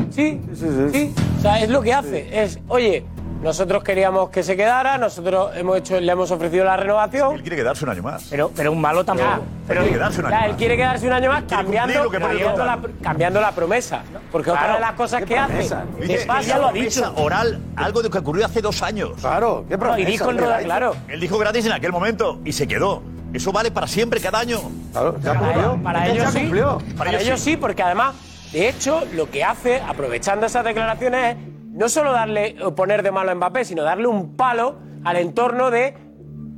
[0.09, 2.41] Sí, sí, O sea, es lo que hace.
[2.41, 3.05] Es, oye,
[3.41, 7.35] nosotros queríamos que se quedara, nosotros hemos hecho, le hemos ofrecido la renovación.
[7.35, 8.27] Él quiere quedarse un año más.
[8.29, 9.43] Pero, pero un malo tampoco.
[9.67, 10.57] Pero quiere quedarse un año ya, él más.
[10.57, 12.97] quiere quedarse un año más cambiando, lo que pone el cambiando, la, contrato.
[13.03, 14.01] cambiando la promesa.
[14.31, 15.51] Porque otra Claro, de las cosas ¿qué que hace.
[15.53, 15.83] promesa?
[15.99, 17.13] Dice, pasa- ya lo ha dicho.
[17.17, 19.11] Oral, algo de lo que ocurrió hace dos años.
[19.19, 20.95] Claro, qué promesa, y dijo en rueda, claro.
[21.07, 23.01] Él dijo gratis en aquel momento y se quedó.
[23.33, 24.59] Eso vale para siempre, cada año.
[24.93, 26.51] Claro, Para ellos, para ellos sí.
[26.97, 27.51] Para, ellos ellos sí.
[27.51, 28.15] sí, porque además,
[28.53, 31.37] de hecho, lo que hace, aprovechando esas declaraciones, es
[31.77, 35.69] no solo darle o poner de malo a Mbappé, sino darle un palo al entorno
[35.71, 35.95] de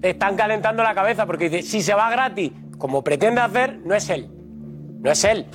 [0.02, 3.94] te están calentando la cabeza, porque dice, si se va gratis, como pretende hacer, no
[3.94, 4.30] es él.
[5.02, 5.46] No es él.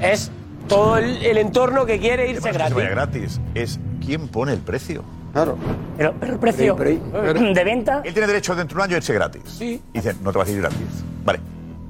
[0.00, 0.30] Es
[0.66, 2.74] todo el, el entorno que quiere irse Que se gratis.
[2.74, 3.40] vaya gratis.
[3.54, 5.04] Es quién pone el precio.
[5.34, 5.58] Claro.
[5.98, 8.00] Pero, pero el precio de venta.
[8.04, 9.42] Él tiene derecho dentro de un año a irse gratis.
[9.46, 9.80] Sí.
[9.92, 11.04] Dicen, no te vas a ir gratis.
[11.24, 11.38] Vale,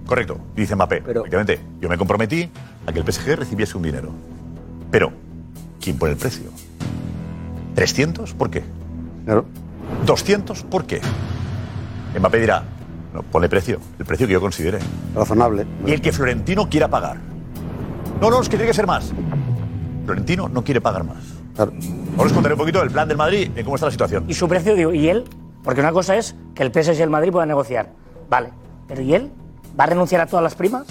[0.07, 0.39] correcto.
[0.57, 0.97] Dice Mbappé.
[0.99, 2.51] Efectivamente, yo me comprometí
[2.87, 4.11] a que el PSG recibiese un dinero.
[4.91, 5.13] Pero,
[5.81, 6.51] ¿quién pone el precio?
[7.77, 8.35] ¿300?
[8.35, 8.63] ¿Por qué?
[9.25, 9.45] Claro.
[10.07, 10.65] ¿200?
[10.65, 11.01] ¿Por qué?
[12.19, 12.63] Mbappé dirá,
[13.15, 14.79] No, ponle precio, el precio que yo considere.
[15.15, 15.67] Razonable.
[15.87, 17.19] Y el que Florentino quiera pagar.
[18.21, 19.13] No, no, es que tiene que ser más.
[20.05, 21.19] Florentino no quiere pagar más.
[21.59, 21.73] Ahora
[22.17, 24.25] os contaré un poquito del plan del Madrid, de cómo está la situación.
[24.29, 25.25] Y su precio, digo, ¿y él?
[25.63, 27.91] Porque una cosa es que el PSG y el Madrid puedan negociar.
[28.29, 28.51] Vale.
[28.89, 29.31] Pero ¿y él?
[29.79, 30.87] ¿Va a renunciar a todas las primas?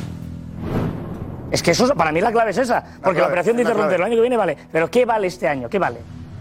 [1.52, 2.82] Es que eso, para mí la clave es esa.
[2.82, 4.58] Porque la, clave, operación de Interromper el año que viene vale.
[4.72, 5.70] Pero ¿qué vale este año?
[5.70, 6.00] ¿Qué vale?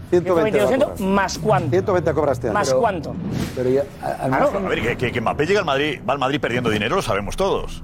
[0.09, 1.09] 120 va a 200, cobrar.
[1.09, 1.69] más cuánto.
[1.69, 2.53] 120 cobra este año.
[2.53, 3.15] ¿Más Pero- cuánto?
[3.55, 6.39] Pero ya, a- A ver, que, que, que Mbappé llega al Madrid, va al Madrid
[6.41, 7.83] perdiendo dinero, lo sabemos todos.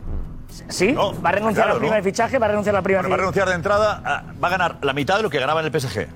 [0.70, 0.94] ¿Sí?
[0.94, 2.04] ¿Va a renunciar a claro, la prima ¿no?
[2.04, 2.40] de fichaje?
[2.40, 4.52] ¿Va a renunciar a la prima Bueno, va a renunciar de entrada, a- va a
[4.52, 6.08] ganar la mitad de lo que ganaba en el PSG.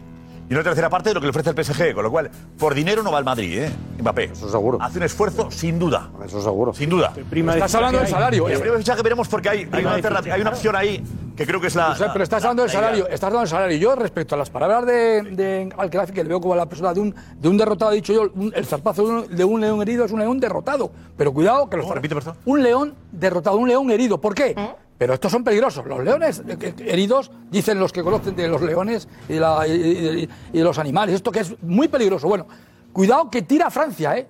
[0.52, 2.74] Y una tercera parte de lo que le ofrece el PSG, con lo cual, por
[2.74, 3.72] dinero no va al Madrid, ¿eh?
[4.02, 4.26] Mbappé.
[4.34, 4.80] Eso seguro.
[4.82, 6.10] Hace un esfuerzo sin duda.
[6.26, 6.74] Eso seguro.
[6.74, 7.14] Sin duda.
[7.16, 11.02] Estás hablando del salario, El de fichaje veremos porque hay, una, hay una opción ahí
[11.42, 11.94] que creo que es la.
[11.98, 13.78] Pero la- estás la- hablando del salario, estás hablando del salario.
[13.78, 17.00] Yo, respecto a las palabras de, de Alcalá, que le veo como la persona de
[17.02, 19.82] un, de un derrotado, he dicho yo, un- el zarpazo de un, de un león
[19.82, 20.92] herido es un león derrotado.
[21.18, 22.40] Pero cuidado que los repite, por favor.
[22.46, 24.20] Un león derrotado, un león herido.
[24.22, 24.56] ¿Por qué?
[24.98, 25.86] Pero estos son peligrosos.
[25.88, 29.68] Los leones eh, eh, heridos, dicen los que conocen de los leones y de, la-
[29.68, 31.16] y- y- y de los animales.
[31.16, 32.28] Esto que es muy peligroso.
[32.28, 32.46] Bueno,
[32.94, 34.28] cuidado que tira a Francia, ¿eh?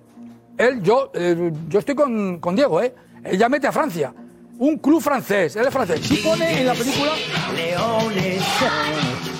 [0.56, 2.94] Él, yo, eh, yo estoy con, con Diego, ¿eh?
[3.24, 4.14] Él ya mete a Francia.
[4.58, 6.10] Un club francés, él es francés.
[6.10, 7.12] Y pone en la película
[7.54, 8.42] Leones,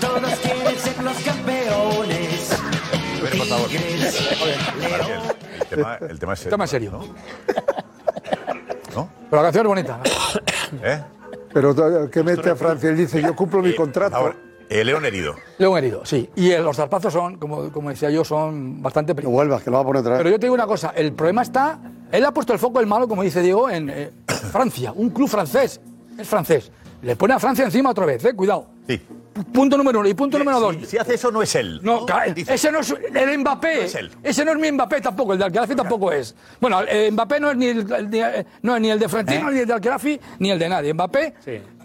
[0.01, 2.53] todos quieren ser los campeones.
[2.53, 3.69] A ver, por favor.
[3.71, 6.51] El tema, el tema es serio.
[6.51, 6.91] tema es serio.
[6.91, 6.99] ¿no?
[8.95, 9.11] ¿No?
[9.31, 10.01] Pero la canción es bonita.
[10.83, 11.01] ¿Eh?
[11.53, 14.35] Pero que mete a Francia, él dice, yo cumplo mi contrato.
[14.73, 15.35] El león herido.
[15.59, 16.31] León herido, sí.
[16.35, 19.35] Y eh, los zarpazos son, como, como decía yo, son bastante peligrosos.
[19.35, 20.19] vuelvas, que lo va a poner otra vez.
[20.21, 21.79] Pero yo te digo una cosa, el problema está,
[22.11, 25.29] él ha puesto el foco del malo, como dice Diego, en eh, Francia, un club
[25.29, 25.79] francés,
[26.19, 26.73] es francés.
[27.03, 28.67] Le pone a Francia encima otra vez, eh, cuidado.
[28.87, 28.99] Sí.
[29.53, 30.09] Punto número uno.
[30.09, 30.77] Y punto número dos.
[30.87, 31.81] Si hace eso, no es él.
[31.83, 33.77] No, ca- ese no es el Mbappé.
[33.77, 34.11] No es él.
[34.23, 36.35] Ese no es mi Mbappé tampoco, el de Alcalafi tampoco es.
[36.61, 39.51] Bueno, eh, Mbappé no es ni el, el de, no es ni el de Florentino,
[39.51, 40.93] ni el de Alcalafi, ni el de nadie.
[40.95, 41.35] Mbappé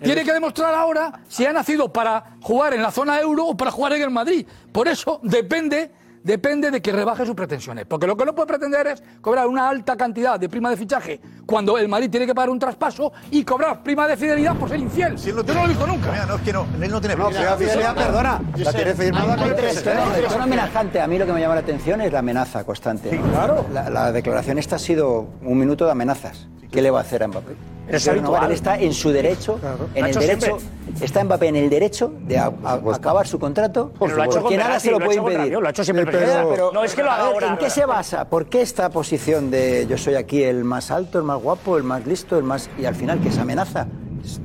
[0.04, 3.72] tiene que demostrar ahora si ha nacido para jugar en la zona euro o para
[3.72, 4.46] jugar en el Madrid.
[4.72, 5.92] Por eso depende.
[6.28, 7.86] Depende de que rebaje sus pretensiones.
[7.86, 11.22] Porque lo que no puede pretender es cobrar una alta cantidad de prima de fichaje
[11.46, 14.78] cuando el Madrid tiene que pagar un traspaso y cobrar prima de fidelidad por ser
[14.78, 15.16] infiel.
[15.16, 16.12] Yo no lo he visto nunca.
[16.12, 18.42] Mira, no, es que no, él no tiene No, fidelidad, fidelidad, perdona.
[18.58, 21.00] La tiene firmada con el una amenazante.
[21.00, 23.10] A mí lo que me llama la atención es la amenaza constante.
[23.32, 23.66] claro.
[23.72, 26.50] La, la declaración esta ha sido un minuto de amenazas.
[26.70, 27.77] ¿Qué le va a hacer a Mbappé?
[27.88, 29.60] Es De renovar, él está en su derecho,
[29.96, 31.06] en Lo ha el derecho, siempre.
[31.06, 34.42] está Mbappé en el derecho de a- a- acabar su contrato, Pero lo ha hecho
[34.42, 35.54] porque nada se lo lo puede impedir.
[35.60, 37.48] Lo ha hecho siempre Pero- Pero- pero- No es que lo haga ahora.
[37.48, 38.26] ¿En qué se basa?
[38.30, 41.84] ¿Por qué esta posición de yo soy aquí el más alto, el más guapo, el
[41.84, 43.88] más listo, el más y al final que es amenaza?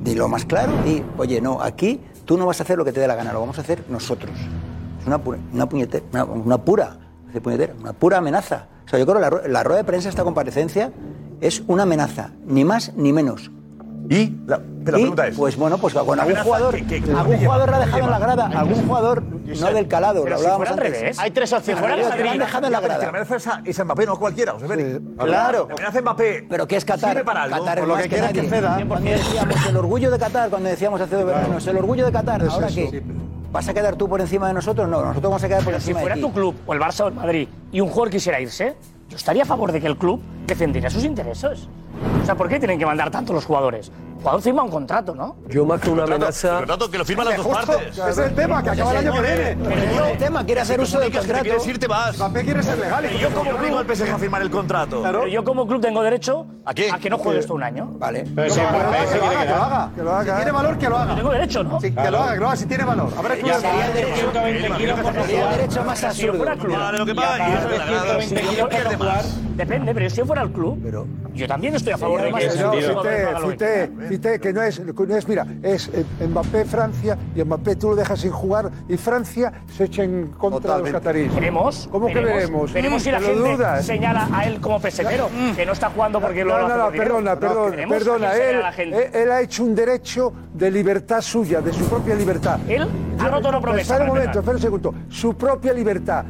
[0.01, 3.01] Dilo más claro y oye, no, aquí tú no vas a hacer lo que te
[3.01, 4.31] dé la gana, lo vamos a hacer nosotros.
[5.01, 6.97] Es una pura, una puñetera, una, una pura,
[7.81, 8.67] una pura amenaza.
[8.85, 10.91] O sea, yo creo que la, la rueda de prensa esta comparecencia
[11.47, 13.51] es una amenaza, ni más ni menos.
[14.09, 15.37] Y la, pero la pregunta es.
[15.37, 18.03] Pues bueno, pues con algún jugador, que- que- que- algún que- jugador la ha dejado
[18.03, 20.99] en la grada, algún jugador no del calado, lo si hablábamos fuera al antes.
[21.01, 21.19] revés.
[21.19, 21.79] Hay tres opciones.
[21.79, 22.11] Fuera Madrid.
[22.11, 22.31] al revés.
[22.33, 23.11] han dejado en la Ya, pero es que grada.
[23.13, 24.51] La amenaza es a, es Mbappé, no cualquiera.
[24.53, 24.67] José
[25.17, 25.67] Claro.
[25.69, 26.45] La amenaza Mbappé.
[26.49, 27.23] Pero ¿qué es Qatar?
[27.23, 27.57] para algo.
[27.59, 28.49] Qatar es Por lo más que que nadie.
[28.49, 28.83] ceda.
[28.87, 32.43] Cuando decíamos el orgullo de Qatar, cuando decíamos hace dos veranos, el orgullo de Qatar,
[32.43, 32.75] Es ¿ahora eso.
[32.75, 33.03] qué?
[33.53, 34.89] ¿Vas a quedar tú por encima de nosotros?
[34.89, 36.33] No, nosotros vamos a quedar por Pero si encima fuera de tu ti.
[36.33, 38.75] club, o el Barça o el Madrid, y un jugador quisiera irse,
[39.09, 41.67] yo estaría a favor de que el club defendiera sus intereses.
[42.21, 43.91] O sea, ¿por qué tienen que mandar tanto los jugadores?
[44.23, 45.35] El jugador firma un contrato, ¿no?
[45.49, 46.55] Yo más que una amenaza.
[46.59, 47.97] contrato que lo firman las dos Justo, partes.
[47.97, 49.57] ese es el tema, que acaba el año que viene.
[49.91, 51.43] Pero el tema quiere hacer uso del contrato.
[51.43, 52.15] quieres ir, te vas.
[52.17, 53.05] Mbappé quiere ser legal.
[53.13, 55.01] Y yo como obligo al PSG a firmar el contrato.
[55.03, 57.87] Pero yo como club tengo derecho ¿A que no juegue esto un año.
[57.99, 58.25] Vale.
[58.33, 59.91] Pero si Que lo Mbappé haga, se que lo haga, que lo haga.
[59.93, 60.23] Que lo haga.
[60.31, 61.15] Si tiene valor, que lo haga.
[61.15, 61.79] Tengo derecho, ¿no?
[61.79, 63.09] Que lo haga, que lo haga, si tiene valor.
[63.17, 66.77] Habrá clubes- sería de 120 kilos por no Sería el derecho más Si yo absurdo.
[66.77, 68.21] Vale, lo que paga y pagar eso de es la grada.
[68.21, 69.15] 120 Si kilos por pierde no jugar.
[69.17, 69.57] más.
[69.57, 72.41] depende, pero si yo fuera el club, yo también estoy a favor de ¿en que
[72.41, 72.47] qué
[74.17, 77.89] lo que no es, que no es, mira, es eh, Mbappé Francia y Mbappé tú
[77.89, 80.87] lo dejas sin jugar y Francia se echa en contra Totalmente.
[80.89, 81.35] de los cataríes.
[81.35, 81.89] Veremos.
[81.91, 82.73] ¿Cómo que veremos?
[82.73, 83.85] Veremos si la ¿Te lo gente dudas?
[83.85, 86.91] señala a él como pesevero, que no está jugando porque lo No, hace no, no,
[86.91, 88.35] perdona, perdona, Veremos a perdona.
[88.35, 89.05] Él, a la gente.
[89.05, 92.59] él, él ha hecho un derecho de libertad suya, de su propia libertad.
[92.67, 92.87] Él
[93.19, 93.81] ha roto una promesa.
[93.93, 94.93] Espera un momento, espera un segundo.
[95.09, 96.25] Su propia libertad.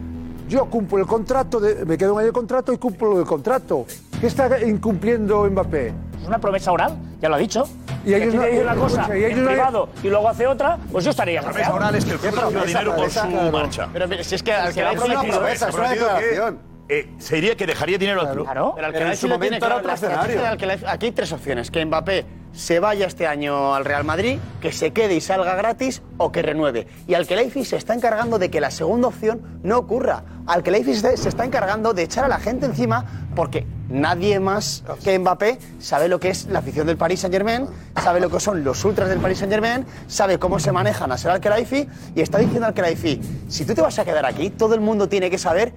[0.48, 3.86] Yo cumplo el contrato, de- me quedo en el contrato y cumplo el contrato.
[4.20, 5.88] ¿Qué está incumpliendo Mbappé?
[6.22, 7.64] Es una promesa oral, ya lo ha dicho.
[8.06, 10.08] Y ellos aquí no- te dice una cosa escucha, y ellos en no- privado y
[10.10, 13.10] luego hace otra, pues yo estaría La promesa oral es que el club dinero por
[13.10, 13.52] su claro.
[13.52, 13.90] marcha.
[13.94, 16.73] Pero si es que al que ha prometido, promesa, es una declaración.
[16.90, 18.46] Eh, se diría que dejaría dinero al club.
[18.46, 18.74] Claro.
[18.76, 20.42] Pero al Pero que en su momento era otro escenario.
[20.88, 24.92] Aquí hay tres opciones: que Mbappé se vaya este año al Real Madrid, que se
[24.92, 26.88] quede y salga gratis o que renueve.
[27.08, 30.24] Y al que Leify se está encargando de que la segunda opción no ocurra.
[30.46, 34.40] Al que Leify se se está encargando de echar a la gente encima porque Nadie
[34.40, 37.68] más que Mbappé sabe lo que es la afición del Paris Saint Germain,
[38.02, 41.30] sabe lo que son los ultras del Paris Saint Germain, sabe cómo se maneja Nasser
[41.30, 45.10] Al-Khelaifi y está diciendo Al-Khelaifi, si tú te vas a quedar aquí, todo el mundo
[45.10, 45.74] tiene que saber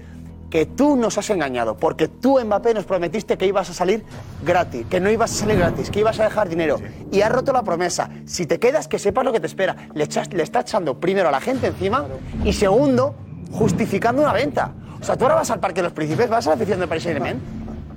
[0.50, 4.04] que tú nos has engañado, porque tú Mbappé nos prometiste que ibas a salir
[4.44, 6.78] gratis, que no ibas a salir gratis, que ibas a dejar dinero
[7.10, 8.08] y has roto la promesa.
[8.26, 9.74] Si te quedas, que sepas lo que te espera.
[9.94, 12.04] Le, echas- le está echando primero a la gente encima
[12.44, 13.14] y segundo,
[13.52, 14.72] justificando una venta.
[15.00, 16.88] O sea, tú ahora vas al Parque de los Príncipes, vas a la afición del
[16.88, 17.40] Paris Saint Germain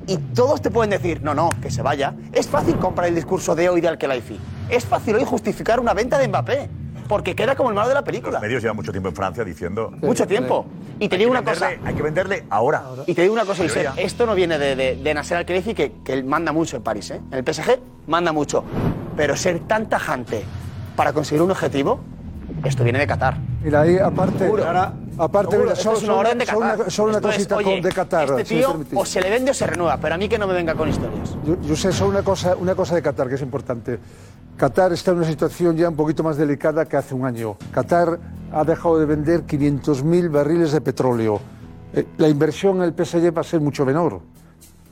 [0.07, 2.15] y todos te pueden decir, no, no, que se vaya.
[2.33, 4.39] Es fácil comprar el discurso de hoy de Al-Khelaifi.
[4.69, 6.69] Es fácil hoy justificar una venta de Mbappé,
[7.09, 8.33] porque queda como el malo de la película.
[8.33, 9.91] Los medios llevan mucho tiempo en Francia diciendo.
[10.01, 10.65] Mucho tiempo.
[10.99, 11.71] Y te Hay digo que una cosa.
[11.71, 12.83] venderle- Hay que venderle ahora.
[13.07, 13.63] Y te digo una cosa.
[13.63, 16.83] Josep, esto no viene de, de, de Nasser Al-Khelaifi, que, que él manda mucho en
[16.83, 17.19] París, ¿eh?
[17.31, 18.63] En el PSG manda mucho.
[19.17, 20.43] Pero ser tan tajante
[20.95, 21.99] para conseguir un objetivo,
[22.63, 23.37] esto viene de Qatar.
[23.63, 24.63] Mira, ahí aparte, Seguro.
[25.19, 26.79] Aparte mira, solo, es una orden de solo Qatar.
[26.79, 28.29] una, solo una Esto es, cosita oye, con de Qatar.
[28.29, 30.53] Este tío o se le vende o se renueva, pero a mí que no me
[30.53, 31.35] venga con historias.
[31.45, 33.99] Yo, yo sé solo una cosa, una cosa de Qatar que es importante.
[34.57, 37.57] Qatar está en una situación ya un poquito más delicada que hace un año.
[37.71, 38.19] Qatar
[38.51, 41.39] ha dejado de vender 500.000 barriles de petróleo.
[41.93, 44.21] Eh, la inversión en el PSG va a ser mucho menor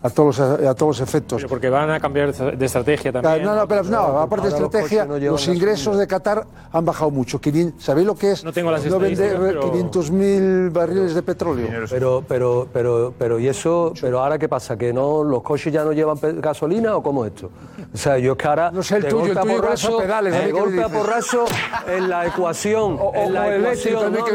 [0.03, 1.37] a todos los, a todos los efectos.
[1.37, 3.43] Pero porque van a cambiar de estrategia también.
[3.43, 7.09] No, no, pero no, aparte de los estrategia, no los ingresos de Qatar han bajado
[7.09, 7.41] mucho.
[7.41, 11.67] 500 ¿Sabéis lo que es no, tengo las vender estadísticas, pero- 500.000 barriles de petróleo?
[11.89, 13.93] Pero, pero, pero, pero, ¿y eso?
[13.99, 14.77] Pero ahora qué pasa?
[14.77, 17.49] ¿Que no los coches ya no llevan gasolina o cómo es esto?
[17.93, 18.69] O sea, yo es que ahora.
[18.71, 21.01] No sé, el de tuyo, el tuyo porrazo, pedales, de golpe a dices.
[21.01, 21.45] porrazo
[21.87, 22.97] en la ecuación.
[23.01, 24.27] O- en la ecuación, no, no,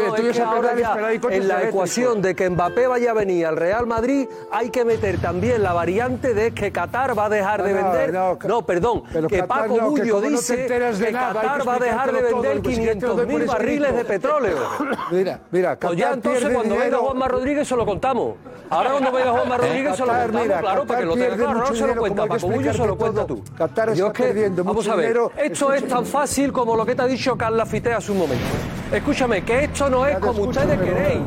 [1.31, 5.19] en la ecuación de que Mbappé vaya a venir al Real Madrid, hay que meter
[5.19, 8.13] también la variante de que Qatar va a dejar de no, vender.
[8.13, 11.79] no, No, perdón, pero que Qatar Paco Bullo no dice que nada, Qatar va a
[11.79, 14.57] dejar de vender todo, pues, 500.000 barriles de petróleo.
[15.11, 18.37] Mira, mira, Pues ya entonces cuando venga Juanma Rodríguez se lo contamos.
[18.71, 21.37] Ahora cuando venga Juanma Rodríguez se lo contamos, mira, claro, Qatar para que lo tenga
[21.37, 21.59] claro.
[21.59, 23.45] No se lo cuenta Paco Bullo, se lo cuenta tú.
[23.57, 26.95] Qatar Yo es que, perdiendo vamos a ver, esto es tan fácil como lo que
[26.95, 28.45] te ha dicho Carla Fité hace un momento.
[28.93, 31.21] Escúchame, que esto no es como ustedes queréis.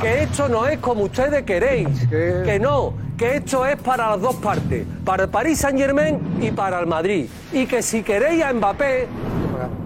[0.00, 1.88] Que esto no es como ustedes queréis.
[2.08, 4.86] Que no, que esto es para las dos partes.
[5.04, 7.26] Para el Paris Saint Germain y para el Madrid.
[7.52, 9.08] Y que si queréis a Mbappé,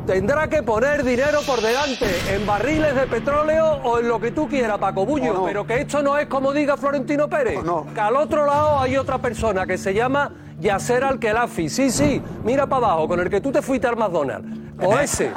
[0.09, 4.49] tendrá que poner dinero por delante en barriles de petróleo o en lo que tú
[4.49, 5.45] quieras, Paco Bullo.
[5.45, 7.61] Pero que esto no es como diga Florentino Pérez.
[7.95, 11.69] Que al otro lado hay otra persona que se llama Yasser Al-Khelafi.
[11.69, 14.59] Sí, sí, mira para abajo, con el que tú te fuiste al McDonald's.
[14.83, 15.31] O ese.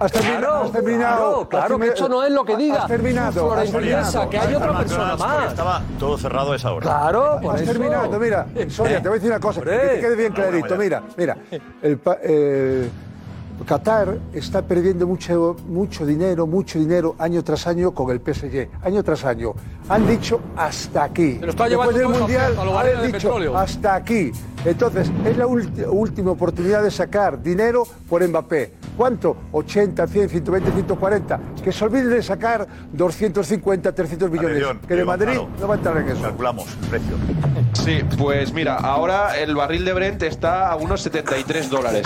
[0.00, 0.62] Has terminado.
[0.62, 1.48] has terminado.
[1.48, 3.54] Claro, claro, has que esto no es lo que diga Has terminado.
[3.70, 4.30] terminado.
[4.30, 5.46] que hay otra persona más.
[5.48, 6.82] Estaba todo cerrado a esa hora.
[6.86, 7.72] Claro, por Has eso.
[7.72, 10.76] terminado, mira, Sonia, te voy a decir una cosa, que te quede bien clarito.
[10.76, 11.36] Mira, mira,
[11.82, 12.88] el pa- eh,
[13.64, 19.02] Qatar está perdiendo mucho, mucho dinero, mucho dinero año tras año con el PSG, año
[19.02, 19.52] tras año.
[19.88, 21.40] Han dicho hasta aquí.
[21.42, 23.56] Está Después del mundial, han dicho petróleo.
[23.56, 24.32] hasta aquí.
[24.64, 28.72] Entonces, es la última oportunidad de sacar dinero por Mbappé.
[28.96, 29.36] ¿Cuánto?
[29.52, 31.40] 80, 100, 120, 140.
[31.64, 34.50] Que se olviden de sacar 250, 300 millones.
[34.50, 36.22] Atención, que de Madrid no va a entrar en eso.
[36.22, 37.16] Calculamos el precio.
[37.72, 42.04] Sí, pues mira, ahora el barril de Brent está a unos 73 dólares.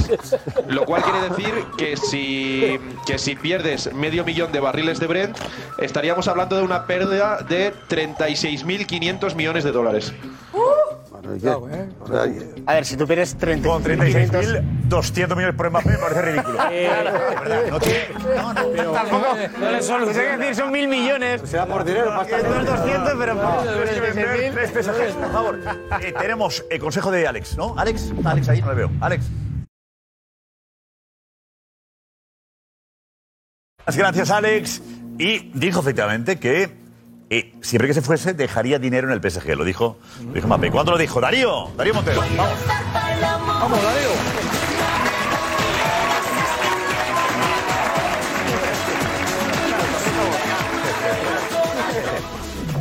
[0.68, 5.36] Lo cual quiere decir que si, que si pierdes medio millón de barriles de Brent,
[5.78, 10.12] estaríamos hablando de una pérdida de 36.500 millones de dólares.
[12.66, 16.58] A ver, si tú pierdes 30, Con 36.200 millones por Mbappé me parece ridículo.
[16.70, 19.26] Eh, De verdad, no tiene- no, no, pero- Tampoco,
[19.60, 20.32] no le soluciona.
[20.34, 21.42] Es decir, son mil millones.
[21.44, 22.38] Se da por dinero, pasta.
[22.42, 25.60] 200, pero No, por pesajes, por favor.
[26.02, 27.74] Eh, tenemos el consejo de Alex, ¿no?
[27.78, 28.90] Alex, ¿Está Alex ahí, no le veo.
[29.00, 29.24] Alex.
[33.80, 34.82] Muchas gracias, Alex.
[35.18, 36.85] Y dijo efectivamente que
[37.30, 39.56] eh, siempre que se fuese dejaría dinero en el PSG.
[39.56, 40.70] Lo dijo, lo dijo Mbappé.
[40.70, 41.20] ¿Cuándo lo dijo?
[41.20, 42.20] Darío, Darío Montero.
[42.20, 42.54] Vamos.
[43.60, 44.10] Vamos, Darío.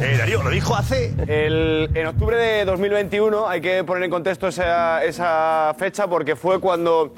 [0.02, 1.14] Eh, Darío, lo dijo hace.
[1.28, 6.60] El- en octubre de 2021 hay que poner en contexto esa, esa fecha porque fue
[6.60, 7.14] cuando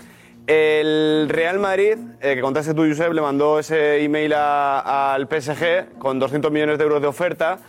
[0.47, 5.97] el Real Madrid, eh, que contaste tú, Josep, le mandó ese email a- al PSG
[5.99, 7.59] con 200 millones de euros de oferta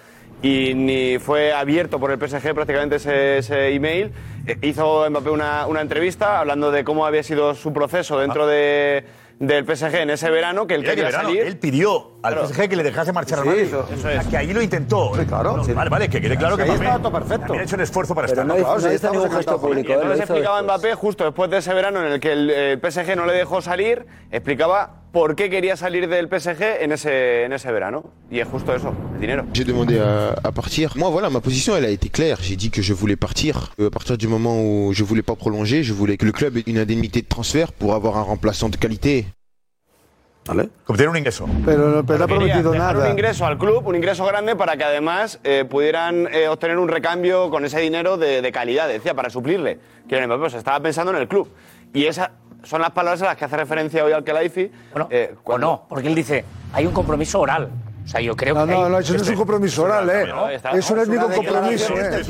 [0.43, 4.13] y ni fue abierto por el PSG prácticamente ese, ese email.
[4.47, 9.05] Eh, hizo Mbappé una, una entrevista hablando de cómo había sido su proceso dentro de,
[9.41, 11.43] del PSG en ese verano, que él Mira que quería verano, salir.
[11.43, 12.49] él pidió al Claro.
[12.49, 13.63] PSG que le dejase marchar al Sí, Madrid.
[13.65, 14.27] eso- eso es.
[14.27, 15.13] Que ahí lo intentó.
[15.29, 15.63] claro.
[15.75, 17.53] Vale, vale, que quede claro Sí, que Mbappé todo perfecto.
[17.55, 18.47] ha hecho un esfuerzo para Pero estar.
[18.47, 19.91] no Claro, no gesto público.
[19.91, 23.15] Y entonces explicaba Mbappé, justo después de ese verano en el que el, eh, PSG
[23.17, 27.73] no le dejó salir, explicaba por qué quería salir del PSG en ese, en ese
[27.73, 28.05] verano.
[28.31, 29.45] Y es justo eso, el dinero.
[29.55, 30.91] J'ai demandé à, à partir.
[30.97, 32.39] Moi, voilà, ma position, elle a été claire.
[32.43, 33.71] J'ai dit que je voulais partir.
[33.81, 36.57] Euh, À partir du moment où je voulais pas prolonger, je voulais que le club
[36.59, 39.27] ait une indemnité de transfert pour avoir un remplaçant de qualité.
[40.49, 40.71] ¿Vale?
[40.87, 41.47] Como tiene un ingreso.
[41.65, 43.05] Pero, pero no ha prometido nada.
[43.05, 46.89] un ingreso al club, un ingreso grande para que además eh, pudieran eh, obtener un
[46.89, 49.79] recambio con ese dinero de, de calidad, decía, para suplirle.
[50.09, 51.49] Que Mbappé pues, estaba pensando en el club.
[51.93, 52.31] Y esas
[52.65, 54.71] son las palabras a las que hace referencia hoy al Kelaifi.
[55.11, 57.69] eh, O no, porque él dice, hay un compromiso oral.
[58.05, 58.73] O sea, yo creo No, que.
[58.73, 60.33] no, hay- no, eso no es un compromiso oral, ¿eh?
[60.73, 62.23] Eso no es ningún compromiso, ¿eh?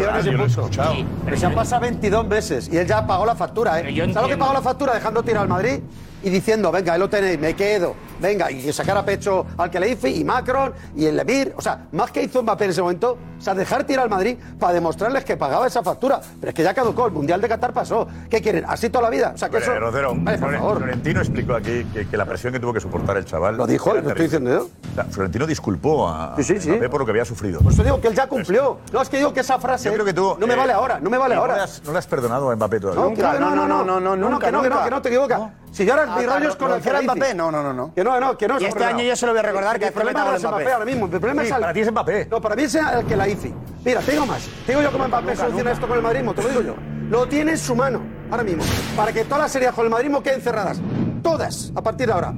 [1.25, 3.95] Pero se han pasado 22 veces y él ya pagó la factura, ¿eh?
[4.13, 5.79] ¿Sabes lo que pagó la factura dejando tirar al Madrid?
[6.21, 7.95] Y diciendo, venga, ahí lo tenéis, me quedo.
[8.21, 11.55] Venga, y sacar a pecho al Keleifi y Macron y el Emir.
[11.57, 14.37] O sea, más que hizo Mbappé en ese momento, o sea, dejar tirar al Madrid
[14.59, 16.21] para demostrarles que pagaba esa factura.
[16.41, 18.09] Pero es que ya caducó, el Mundial de Qatar pasó.
[18.29, 18.65] ¿Qué quieren?
[18.69, 19.33] ¿Así toda la vida?
[19.35, 19.81] O sea, que Hombre, eso...
[19.81, 20.77] Rocero, Vale, por favor.
[20.79, 23.57] Florentino explicó aquí que, que la presión que tuvo que soportar el chaval.
[23.57, 26.71] Lo dijo, lo estoy diciendo O sea, Florentino disculpó a, Sí, sí, sí.
[26.71, 27.61] Mbappé por lo que había sufrido.
[27.61, 28.79] Por eso digo que él ya cumplió.
[28.93, 30.37] No, es que digo que esa frase Yo creo que tú.
[30.39, 31.57] no me eh, vale ahora, no me vale ¿no ahora.
[31.57, 33.03] le has- ¿No le has perdonado a Mbappé todavía?
[33.05, 35.03] No, que no, no, no, no, no, no, no, que no, que no, que no
[35.03, 35.41] te equivocas.
[35.79, 37.19] Si yo ahora Ah, mi rollo es con lo el que era Kelaifi.
[37.21, 37.95] Mbappé, no, no, no, no.
[37.95, 38.61] Que no, no, que no.
[38.61, 40.43] Y es este año yo se lo voy a recordar que después problema no es
[40.43, 40.73] Mbappé.
[40.73, 41.07] Ahora mismo.
[41.07, 42.27] Mi problema es para ti es Mbappé.
[42.29, 43.55] No, para mí es el Kelaifi.
[43.85, 44.49] Mira, te digo más.
[44.67, 46.75] Te digo yo cómo Mbappé soluciona esto con el madridismo, te lo digo yo.
[47.09, 48.65] Lo tiene en su mano, ahora mismo,
[48.97, 50.81] para que todas las series con el madridismo queden cerradas.
[51.23, 52.35] Todas, a partir de ahora.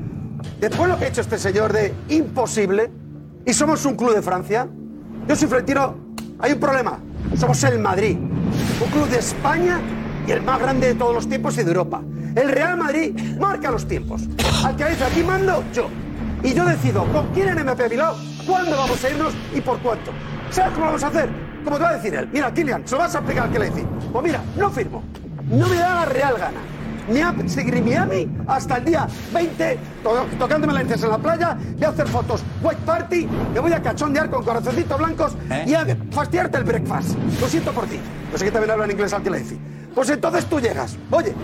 [0.58, 2.92] Después lo que ha hecho este señor de imposible,
[3.46, 4.68] y somos un club de Francia,
[5.26, 5.96] yo soy Florentino,
[6.40, 6.98] hay un problema.
[7.38, 9.80] Somos el Madrid, un club de España
[10.26, 12.00] y el más grande de todos los tiempos y de Europa.
[12.34, 14.22] El Real Madrid marca los tiempos.
[14.64, 15.88] Al que dice aquí mando yo.
[16.42, 18.16] Y yo decido con quién en MP Bilbao,
[18.46, 20.10] cuándo vamos a irnos y por cuánto.
[20.50, 21.28] ¿Sabes cómo lo vamos a hacer?
[21.64, 22.28] Como te va a decir él.
[22.32, 23.84] Mira, Kylian, se lo vas a explicar al que le dice.
[24.12, 25.02] Pues mira, no firmo.
[25.50, 26.60] No me da la real gana.
[27.10, 31.84] Ni a seguir Miami hasta el día 20, to- tocándome narices en la playa, voy
[31.84, 36.58] a hacer fotos white party, me voy a cachondear con corazoncitos blancos y a fastidiarte
[36.58, 37.16] el breakfast.
[37.40, 37.98] Lo siento por ti.
[38.30, 39.58] No sé que también habla en inglés al que le dice.
[39.94, 40.96] Pues entonces tú llegas.
[41.10, 41.34] Oye,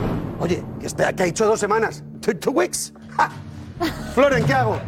[0.40, 2.03] oye, que, este, que ha hecho dos semanas.
[2.20, 2.92] Two, two weeks.
[3.16, 3.30] ¡Ja!
[4.14, 4.78] Floren, ¿qué hago?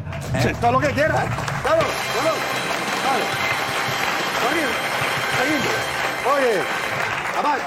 [0.42, 1.24] Sí, Todo lo que quieras.
[1.62, 1.82] Claro,
[2.22, 2.36] claro.
[3.04, 3.24] Vale.
[4.40, 4.70] Seguimos,
[5.38, 6.36] seguimos.
[6.36, 6.60] Oye,
[7.34, 7.58] además,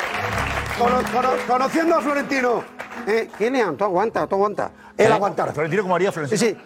[0.77, 2.63] cono- cono- conociendo a Florentino,
[3.07, 4.71] eh, Kylian, tú aguanta, tú aguanta.
[4.97, 5.51] Él aguantará.
[5.53, 6.39] Florentino, ¿cómo haría Florentino?
[6.39, 6.57] Sí, sí.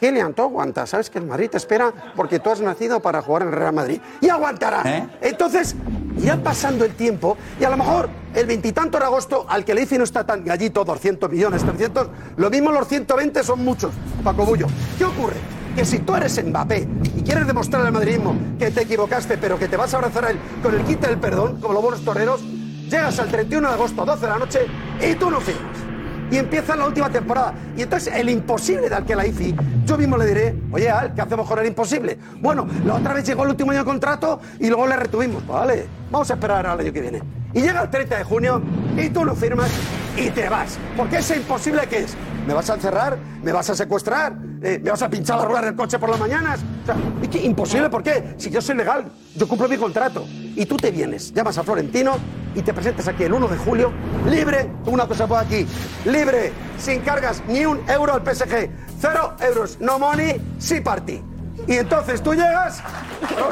[0.00, 0.86] Kylian, tú aguanta.
[0.86, 3.74] Sabes que el Madrid te espera porque tú has nacido para jugar en el Real
[3.74, 4.00] Madrid.
[4.20, 5.10] Y aguantará.
[5.20, 5.76] Entonces,
[6.18, 9.82] irá pasando el tiempo y a lo mejor el veintitanto de agosto, al que le
[9.82, 13.92] dice no está tan gallito, 200 millones, 300, lo mismo los 120 son muchos,
[14.24, 14.66] Paco Bullo.
[14.98, 15.36] ¿Qué ocurre?
[15.74, 19.68] Que si tú eres Mbappé y quieres demostrar al madridismo que te equivocaste, pero que
[19.68, 22.42] te vas a abrazar a él con el quite del perdón, como los buenos toreros,
[22.88, 24.60] llegas al 31 de agosto, 12 de la noche,
[25.00, 25.89] y tú no firmas
[26.30, 27.54] y empieza la última temporada.
[27.76, 29.54] Y entonces el imposible de Alquelaifi,
[29.84, 32.18] yo mismo le diré, oye, Al, ¿qué hacemos con el imposible?
[32.40, 35.46] Bueno, la otra vez llegó el último año de contrato y luego le retuvimos.
[35.46, 37.22] Vale, vamos a esperar al año que viene.
[37.52, 38.62] Y llega el 30 de junio
[38.96, 39.70] y tú no firmas
[40.16, 40.78] y te vas.
[40.96, 42.16] Porque ese imposible que es,
[42.46, 43.18] ¿me vas a encerrar?
[43.42, 44.36] ¿Me vas a secuestrar?
[44.62, 46.60] Eh, ¿Me vas a pinchar la rueda del coche por las mañanas?
[46.82, 48.34] O sea, es que imposible, ¿por qué?
[48.36, 50.26] Si yo soy legal, yo cumplo mi contrato.
[50.28, 52.18] Y tú te vienes, llamas a Florentino
[52.54, 53.92] y te presentas aquí el 1 de julio,
[54.28, 55.66] libre, una cosa por aquí,
[56.04, 58.70] libre, sin cargas ni un euro al PSG,
[59.00, 61.22] cero euros, no money, sí party.
[61.66, 62.82] Y entonces tú llegas,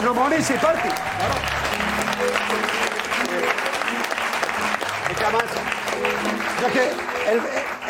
[0.05, 0.89] no, money, sí party.
[5.29, 5.45] Además,
[6.61, 6.83] yo es que
[7.33, 7.41] el,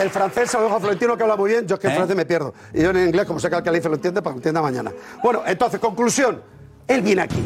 [0.01, 1.95] el francés se lo dejo a Florentino que habla muy bien, yo es que en
[1.95, 2.55] francés me pierdo.
[2.73, 4.93] Y yo en inglés, como sé que dice lo entiende, para que entienda mañana.
[5.23, 6.43] Bueno, entonces, conclusión,
[6.87, 7.43] él viene aquí.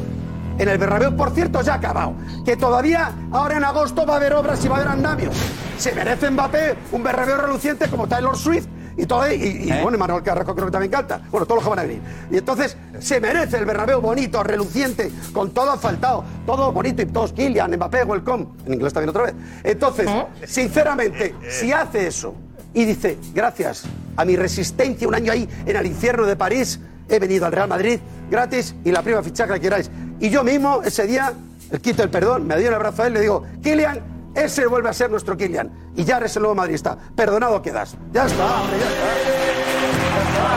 [0.58, 2.14] En el Bernabéu, por cierto, ya ha acabado.
[2.44, 5.34] Que todavía, ahora en agosto, va a haber obras y va a haber andamios.
[5.78, 8.66] Se merece Mbappé un Bernabéu reluciente como Taylor Swift
[8.96, 9.30] y todo.
[9.30, 11.20] Y, y, bueno, y Manuel Carrasco creo que también canta.
[11.30, 12.00] Bueno, todos los que van a venir.
[12.30, 17.32] Y entonces, se merece el Bernabéu bonito, reluciente, con todo asfaltado, todo bonito y todos
[17.32, 18.46] Kylian, Mbappé, welcome.
[18.66, 19.34] En inglés también otra vez.
[19.64, 20.08] Entonces,
[20.46, 22.34] sinceramente, si hace eso
[22.74, 23.84] y dice, gracias
[24.16, 27.68] a mi resistencia un año ahí en el infierno de París, he venido al Real
[27.68, 27.98] Madrid
[28.30, 29.90] gratis y la prima fichaje que queráis.
[30.20, 31.32] Y yo mismo, ese día,
[31.70, 34.88] el quito el perdón, me doy un abrazo a él, le digo, Kylian, ese vuelve
[34.88, 35.92] a ser nuestro Kylian.
[35.94, 36.96] Y ya eres el nuevo madridista.
[37.14, 37.96] Perdonado quedas.
[38.12, 40.52] Ya está, hombre, ya está.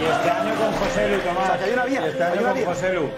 [0.00, 1.60] Y este año con José Lu, Tomás.
[1.62, 2.66] hay una vía, Y este hay una vía.
[2.66, 3.08] José Lu.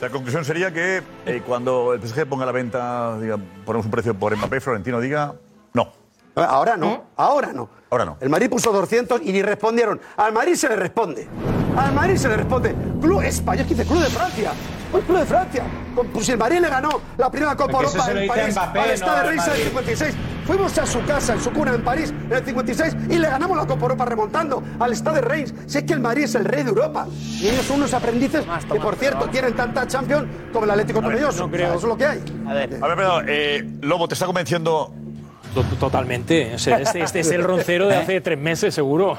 [0.00, 3.90] La conclusión sería que eh, cuando el PSG ponga a la venta, diga, ponemos un
[3.90, 5.34] precio por Mbappé, Florentino diga.
[6.36, 7.70] Ahora no, ahora no.
[7.88, 8.18] Ahora no.
[8.20, 9.98] El Madrid puso 200 y ni respondieron.
[10.18, 11.26] Al Madrid se le responde.
[11.74, 12.74] Al Madrid se le responde.
[13.00, 14.52] Club España, es que dice Club de Francia.
[14.92, 15.64] Un club de Francia.
[16.12, 18.88] Pues si el Madrid le ganó la primera Copa Porque Europa en París Mbappé, al
[18.90, 19.68] no Stade de Reims en el Madrid.
[19.68, 20.14] 56.
[20.46, 23.56] Fuimos a su casa, en su cuna en París, en el 56, y le ganamos
[23.56, 25.54] la Copa Europa remontando al Stade de Reims.
[25.66, 27.06] Si es que el Madrid es el rey de Europa.
[27.40, 31.46] Y ellos son unos aprendices que, por cierto, tienen tanta Champions como el Atlético Tomelloso.
[31.46, 31.68] no creo.
[31.68, 32.22] Eso es lo que hay.
[32.46, 34.92] A ver, perdón, eh, Lobo, ¿te está convenciendo?
[35.62, 36.54] Totalmente.
[36.54, 39.18] O sea, este, este es el roncero de hace tres meses, seguro.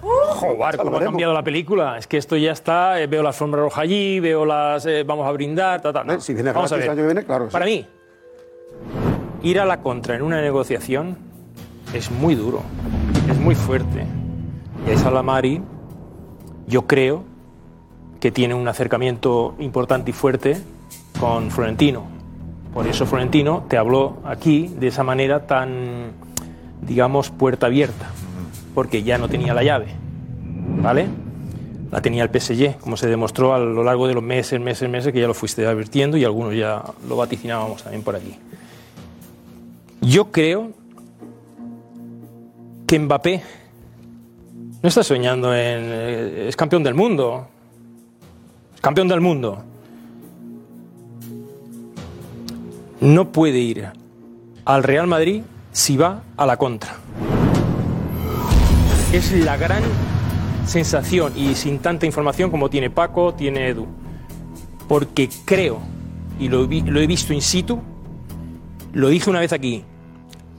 [0.00, 1.96] Joder, cómo ha cambiado la película.
[1.98, 3.00] Es que esto ya está.
[3.00, 4.84] eh, veo la alfombra roja allí, veo las.
[4.86, 6.20] eh, vamos a brindar, ta, ta, no.
[6.20, 6.84] Si viene Vamos a ver.
[6.84, 7.46] el año que viene, claro.
[7.46, 7.52] sí.
[7.52, 7.86] Para mí,
[9.42, 11.16] ir a la contra en una negociación
[11.94, 12.62] es muy duro,
[13.30, 14.04] es muy fuerte.
[14.86, 15.62] Y a Salamari,
[16.66, 17.24] yo creo
[18.20, 20.58] que tiene un acercamiento importante y fuerte
[21.20, 22.04] con Florentino.
[22.74, 26.10] Por eso Florentino te habló aquí de esa manera tan,
[26.82, 28.10] digamos, puerta abierta,
[28.74, 29.86] porque ya no tenía la llave,
[30.82, 31.06] ¿vale?
[31.92, 35.12] La tenía el PSG, como se demostró a lo largo de los meses, meses, meses,
[35.12, 38.34] que ya lo fuiste advirtiendo y algunos ya lo vaticinábamos también por aquí.
[40.00, 40.72] Yo creo
[42.88, 43.42] que Mbappé
[44.82, 45.60] no está soñando en...
[45.60, 47.46] eh, es campeón del mundo.
[48.80, 49.62] Campeón del mundo.
[53.04, 53.86] No puede ir
[54.64, 55.42] al Real Madrid
[55.72, 56.96] si va a la contra.
[59.12, 59.82] Es la gran
[60.66, 63.86] sensación y sin tanta información como tiene Paco, tiene Edu.
[64.88, 65.80] Porque creo,
[66.40, 67.78] y lo, vi- lo he visto in situ,
[68.94, 69.84] lo dije una vez aquí,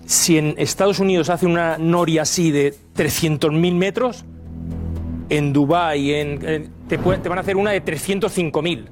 [0.06, 4.24] si en Estados Unidos hace una noria así de 300.000 metros,
[5.30, 8.86] en Dubái en, te van a hacer una de 305.000.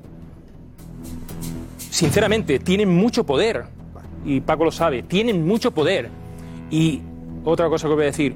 [1.94, 3.66] Sinceramente, tienen mucho poder.
[4.26, 6.10] Y Paco lo sabe, tienen mucho poder.
[6.72, 7.02] Y
[7.46, 8.36] otra cosa que voy a decir,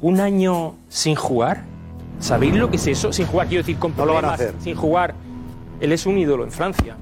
[0.00, 1.64] un año sin jugar,
[2.18, 3.12] ¿sabéis lo que es eso?
[3.12, 4.62] Sin jugar, quiero decir, con No lo van a problemas, hacer.
[4.64, 5.14] sin jugar.
[5.80, 6.96] Él es un ídolo en Francia.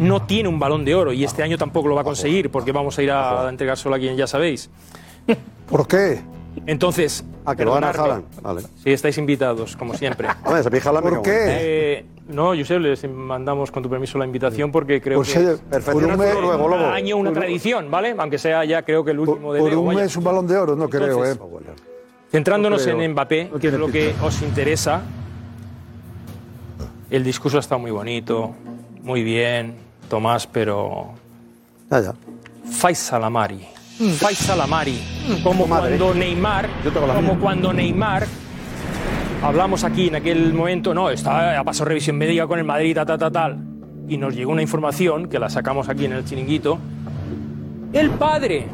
[0.00, 2.72] No tiene un balón de oro y este año tampoco lo va a conseguir porque
[2.72, 4.70] vamos a ir a entregárselo a quien ya sabéis.
[5.68, 6.20] ¿Por qué?
[6.66, 7.92] Entonces, Ah, que lo van a.
[8.42, 8.60] Vale.
[8.82, 10.28] Sí, estáis invitados, como siempre.
[10.44, 11.30] Hombre, se pija la ¿Por qué?
[11.46, 15.52] Eh, no, Josep, les mandamos con tu permiso la invitación porque creo Pues, que oye,
[15.72, 18.14] es por un mes- un año, una tradición, ¿vale?
[18.18, 20.56] Aunque sea ya creo que el último de Por Leo, un mes un balón de
[20.56, 21.36] oro, no creo, ¿eh?
[22.30, 23.02] Centrándonos No creo.
[23.02, 25.00] en Mbappé, No que es lo que os interesa,
[27.10, 28.54] el discurso está muy bonito,
[29.02, 29.74] muy bien,
[30.10, 31.08] Tomás, pero
[31.90, 32.14] Ya, ya.
[32.70, 33.66] Faisal Amari.
[34.18, 35.00] Faisal Amari.
[35.42, 36.68] Como cuando Neymar,
[37.14, 38.26] como cuando Neymar,
[39.42, 43.06] hablamos aquí en aquel momento, no, está, ha pasado revisión médica con el Madrid, tal,
[43.06, 43.58] tal, tal, tal,
[44.08, 46.78] y nos llegó una información que la sacamos aquí en el chiringuito.
[47.92, 48.66] El padre,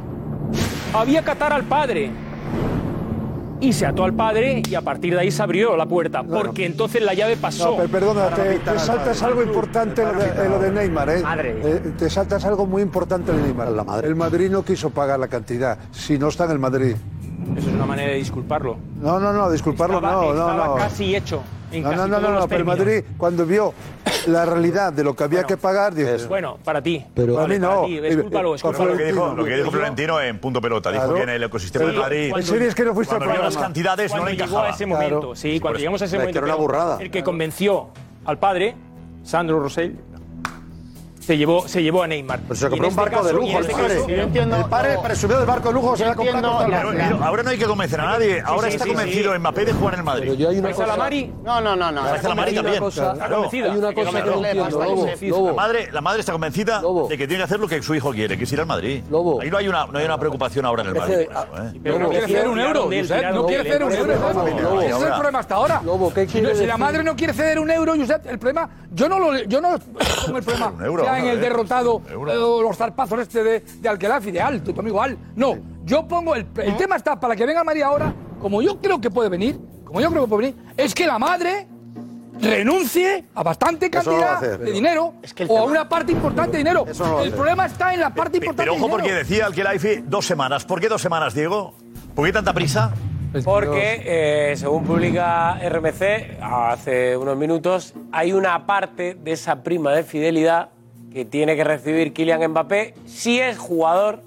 [0.93, 2.11] había que atar al padre.
[3.61, 6.67] Y se ató al padre y a partir de ahí se abrió la puerta, porque
[6.67, 7.71] entonces la llave pasó.
[7.71, 11.09] No, pero perdona, te, te saltas algo importante en lo de, en lo de Neymar,
[11.11, 11.23] ¿eh?
[11.41, 14.05] Eh, Te saltas algo muy importante en Neymar.
[14.05, 16.97] El Madrid no quiso pagar la cantidad, si no está en el Madrid.
[17.57, 18.77] Eso es una manera de disculparlo.
[19.01, 20.75] No, no, no, disculparlo, Estaba- no, no, estaba no.
[20.77, 21.43] casi hecho.
[21.73, 22.65] En No, casi no, no, todos no, no, pero.
[22.65, 23.75] Madrid, cuando vio
[24.27, 26.27] la realidad de lo que había que pagar, dice.
[26.27, 27.05] Bueno, para ti.
[27.15, 27.69] Pero a mí no.
[27.83, 28.91] Para ti, discúlpalo, Eh, discúlpalo.
[28.93, 30.91] Lo que dijo, lo que dijo Florentino en punto pelota.
[30.91, 31.17] Dijo Claro.
[31.17, 32.33] que en el ecosistema Pero de Madrid.
[32.37, 34.67] ¿En serio es que no fuiste cuando las cantidades no cuando le llegó encajaba.
[34.69, 35.35] a ese momento, Claro.
[35.37, 36.39] sí, cuando llegamos a ese Es momento.
[36.39, 36.99] era una burrada.
[37.03, 37.89] El que convenció
[38.25, 38.77] al padre,
[39.25, 39.97] Sandro Rosell,
[41.25, 42.41] se llevó, se llevó a Neymar.
[42.41, 43.95] Pero se compró un este barco caso- de lujo el este padre.
[43.97, 48.05] caso- El padre presumió del barco de lujo, se ahora no hay que convencer a
[48.05, 48.43] nadie.
[48.45, 49.39] Ahora sí, está sí, convencido sí.
[49.39, 50.23] Mbappé de jugar en el Madrid.
[50.25, 50.95] Pero yo hay una Faisal cosa.
[50.95, 52.03] Amari, No, no, no, no.
[52.03, 52.83] Faisal Amari hay una también.
[52.85, 55.47] Hay una cosa que no entiendo.
[55.47, 57.09] La madre, la madre está convencida Lobo.
[57.09, 59.03] de que tiene que hacer lo que su hijo quiere, que es ir al Madrid.
[59.11, 59.41] Lobo.
[59.41, 61.15] Ahí no hay una, no hay una preocupación ahora en el Madrid.
[61.15, 61.81] Eso, ¿eh?
[61.83, 62.89] Pero no quiere ceder un euro, no
[63.47, 64.81] quiere ceder un euro.
[64.81, 65.81] Ese es el problema hasta ahora.
[65.85, 69.39] Lobo, ¿qué Si, la madre no quiere ceder un euro, el problema, yo no lo,
[69.45, 71.51] yo no el problema Un euro, en el ver.
[71.51, 72.33] derrotado euro.
[72.33, 75.17] eh, o los zarpazos este de, de Alquelafi, de Al, tu amigo Al.
[75.37, 79.01] No, yo pongo el, el tema está para que venga María ahora, como yo creo
[79.01, 81.69] que puede venir, como yo creo que puede venir, es que la madre
[82.41, 84.59] renuncie a bastante no cantidad hacer.
[84.59, 85.15] de dinero
[85.49, 86.85] o a una parte importante de dinero.
[86.99, 90.03] No el problema está en la parte importante Pero ojo de porque decía el Kelaifi
[90.07, 90.65] dos semanas.
[90.65, 91.75] ¿Por qué dos semanas, Diego?
[92.15, 92.93] ¿Por qué tanta prisa?
[93.45, 94.03] Porque,
[94.53, 100.69] eh, según publica RMC hace unos minutos, hay una parte de esa prima de fidelidad
[101.15, 104.25] que tiene que recibir Kylian Mbappé si es jugador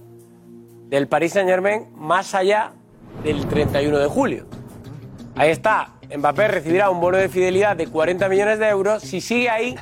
[0.88, 2.71] del Paris Saint-Germain más allá
[3.25, 4.45] del 31 de julio.
[5.35, 5.95] Ahí está.
[6.17, 9.75] Mbappé recibirá un bono de fidelidad de 40 millones de euros si sigue ahí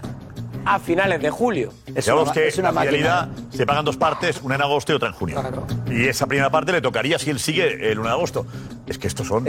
[0.65, 1.71] a finales de julio.
[1.87, 5.41] Digamos que la fidelidad se pagan dos partes, una en agosto y otra en junio.
[5.89, 8.45] Y esa primera parte le tocaría si él sigue el 1 de agosto.
[8.87, 9.47] Es que estos son.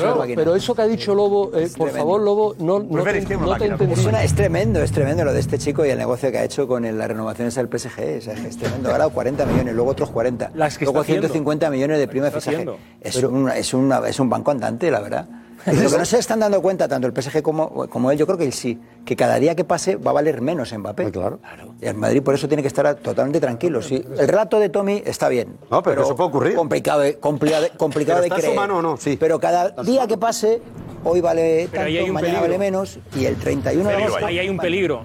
[0.00, 3.06] Claro, Pero eso que ha dicho Lobo, eh, por favor, Lobo, no, no, Pues te,
[3.06, 3.72] veréis es una no te máquina.
[3.74, 4.00] entendido.
[4.00, 6.44] Es, una- es tremendo, es tremendo lo de este chico y el negocio que ha
[6.44, 8.18] hecho con el- las renovaciones del PSG.
[8.18, 8.90] o sea, es tremendo.
[8.90, 10.50] Ahora 40 millones, luego otros 40.
[10.54, 11.28] Las que luego está haciendo.
[11.28, 12.66] 150 millones de prima de fichaje.
[13.00, 15.26] Es, una- es, una- es un banco andante, la verdad.
[15.66, 18.36] Lo que no se están dando cuenta, tanto el PSG como, como él, yo creo
[18.38, 21.10] que él sí, que cada día que pase va a valer menos Mbappé.
[21.10, 21.38] claro.
[21.80, 23.80] Y el Madrid por eso tiene que estar totalmente tranquilo.
[23.80, 25.56] Sí, el relato de Tommy está bien.
[25.70, 26.54] No, pero eso puede ocurrir.
[26.54, 28.56] Complicado, de- complicado, complicado Pero de creer.
[28.56, 29.16] mano o no, sí.
[29.18, 30.60] Pero cada día que pase,
[31.04, 32.40] hoy vale Pero tanto, hay un mañana peligro.
[32.42, 34.26] vale menos, y el 31 de agosto...
[34.26, 35.02] Ahí hay un peligro.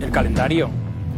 [0.00, 0.68] El calendario.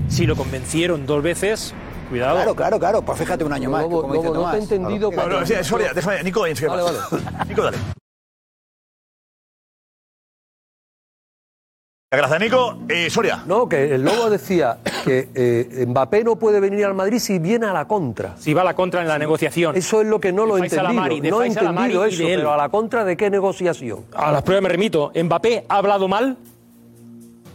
[0.08, 1.74] Si lo convencieron dos veces,
[2.08, 2.34] cuidado.
[2.36, 3.02] Claro, claro, claro.
[3.02, 3.82] Pues fíjate un año más.
[3.82, 4.52] Lobo, como dice Lobo, no Tomás.
[4.52, 5.30] te he entendido Claro.
[5.30, 6.54] Bueno, sí, Soria, déjame, Nico, Vale.
[7.48, 7.78] Nico, dale.
[12.10, 12.78] Gracias, Nico.
[12.88, 13.42] Eh, Soria.
[13.44, 17.66] No, que el Lobo decía que eh, Mbappé no puede venir al Madrid si viene
[17.66, 18.34] a la contra.
[18.38, 19.76] Si va a la contra en la negociación.
[19.76, 21.30] Eso es lo que no lo he entendido.
[21.30, 24.06] No he entendido y eso, pero a la contra de qué negociación.
[24.14, 25.12] A las pruebas me remito.
[25.14, 26.38] ¿Mbappé ha hablado mal?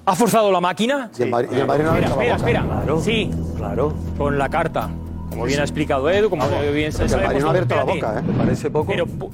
[0.06, 1.10] ¿Ha forzado la máquina?
[1.18, 2.80] Y el Madrid- y el Madrid no ha espera, abierto la espera, boca.
[2.82, 3.02] espera.
[3.02, 3.94] Sí, claro.
[4.18, 4.90] Con la carta.
[5.30, 6.44] Como bien ha explicado Edu, como
[6.74, 8.24] bien se El Madrid no ha abierto la boca, ¿eh?
[8.26, 8.92] ¿Te parece poco?
[8.92, 9.32] Pero, pu-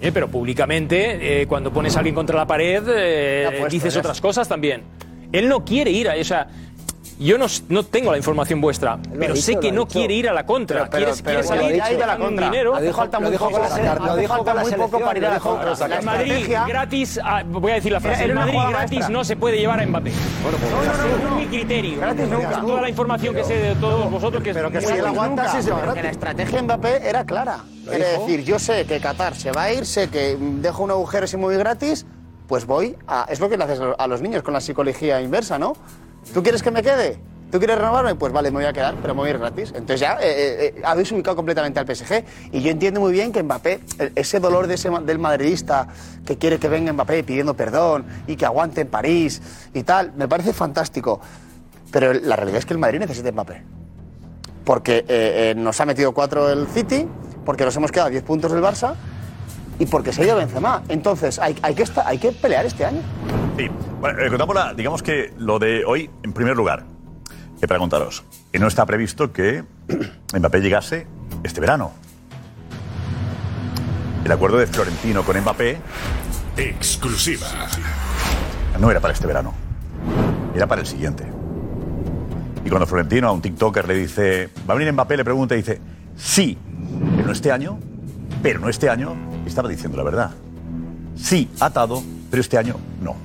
[0.00, 4.20] eh, pero públicamente, eh, cuando pones a alguien contra la pared, eh, puesto, dices otras
[4.20, 4.82] cosas también.
[5.32, 6.14] Él no quiere ir a.
[6.20, 6.48] O sea,
[7.20, 9.98] yo no, no tengo la información vuestra, pero dicho, sé lo que no dicho.
[9.98, 10.88] quiere ir a la contra.
[10.88, 12.50] Pero- pero- quiere, pero quiere salir a la con contra.
[12.50, 12.74] dinero.
[12.74, 15.88] Hace falta muy poco para- hace falta muy poco para ir a la contra.
[15.88, 19.08] La El Madrid gratis, ah, voy a decir la frase, una Madrid gratis maestra.
[19.08, 20.12] no se puede llevar a Mbappé.
[20.42, 22.00] Bueno, pues No, no, no, mi criterio.
[22.00, 22.50] Gratis nunca.
[22.52, 25.06] Con Toda la información que sé de todos vosotros que Pero que muy si él
[25.06, 26.10] aguanta, sí se va Porque la gratis.
[26.12, 27.58] estrategia de Mbappé era clara.
[27.88, 31.26] Quiere decir, yo sé que Qatar se va a ir, sé que dejo un agujero
[31.26, 32.06] si voy gratis,
[32.46, 33.26] pues voy a...
[33.28, 35.74] Es lo que le haces a los niños con la psicología inversa, ¿no?
[36.32, 37.18] ¿Tú quieres que me quede?
[37.50, 38.14] ¿Tú quieres renovarme?
[38.14, 39.70] Pues vale, me voy a quedar, pero me voy a ir gratis.
[39.70, 42.24] Entonces ya eh, eh, eh, habéis ubicado completamente al PSG.
[42.52, 43.80] Y yo entiendo muy bien que Mbappé,
[44.14, 45.88] ese dolor de ese, del madridista
[46.24, 49.42] que quiere que venga Mbappé pidiendo perdón y que aguante en París
[49.74, 51.20] y tal, me parece fantástico.
[51.90, 53.62] Pero la realidad es que el Madrid necesita Mbappé
[54.64, 57.08] porque nos ha metido cuatro el City,
[57.44, 58.94] porque nos hemos quedado a 10 puntos del Barça
[59.80, 60.82] y porque se ha ido Benzema.
[60.88, 63.00] Entonces, hay, hay, que, hay que pelear este año.
[63.56, 63.68] Sí.
[64.00, 66.84] Bueno, eh, contamos la- digamos que lo de hoy, en primer lugar,
[67.58, 68.22] que para contaros,
[68.52, 69.64] que no está previsto que
[70.38, 71.06] Mbappé llegase
[71.42, 71.92] este verano.
[74.24, 75.78] El acuerdo de Florentino con Mbappé
[76.56, 77.46] Exclusiva.
[78.78, 79.54] no era para este verano,
[80.54, 81.24] era para el siguiente.
[82.64, 85.16] Y cuando Florentino a un TikToker le dice, ¿va a venir Mbappé?
[85.16, 85.80] Le pregunta y dice,
[86.16, 86.58] sí,
[87.16, 87.78] pero no este año,
[88.42, 89.14] pero no este año,
[89.46, 90.30] estaba diciendo la verdad.
[91.16, 93.16] Sí, atado, pero este año no.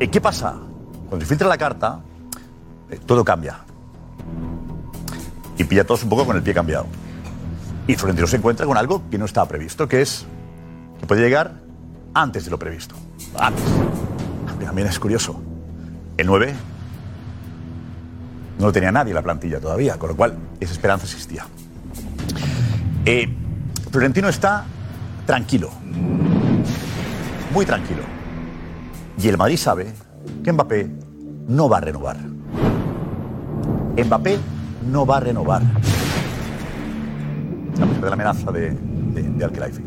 [0.00, 0.56] ¿Y qué pasa?
[1.08, 2.00] Cuando se filtra la carta,
[2.90, 3.60] eh, todo cambia.
[5.56, 6.86] Y pilla a todos un poco con el pie cambiado.
[7.86, 10.26] Y Florentino se encuentra con algo que no estaba previsto, que es
[10.98, 11.52] que puede llegar
[12.14, 12.96] antes de lo previsto.
[13.38, 13.64] Antes.
[14.58, 15.40] Que También es curioso.
[16.16, 16.54] El 9
[18.58, 21.46] no lo tenía nadie en la plantilla todavía, con lo cual esa esperanza existía.
[23.04, 23.28] Eh,
[23.94, 24.64] Florentino está
[25.24, 25.70] tranquilo,
[27.52, 28.02] muy tranquilo.
[29.16, 29.94] Y el Madrid sabe
[30.42, 30.90] que Mbappé
[31.46, 32.16] no va a renovar.
[33.96, 34.40] Mbappé
[34.90, 35.62] no va a renovar.
[35.62, 39.84] A pesar de la amenaza de, de, Al-Khelaifi.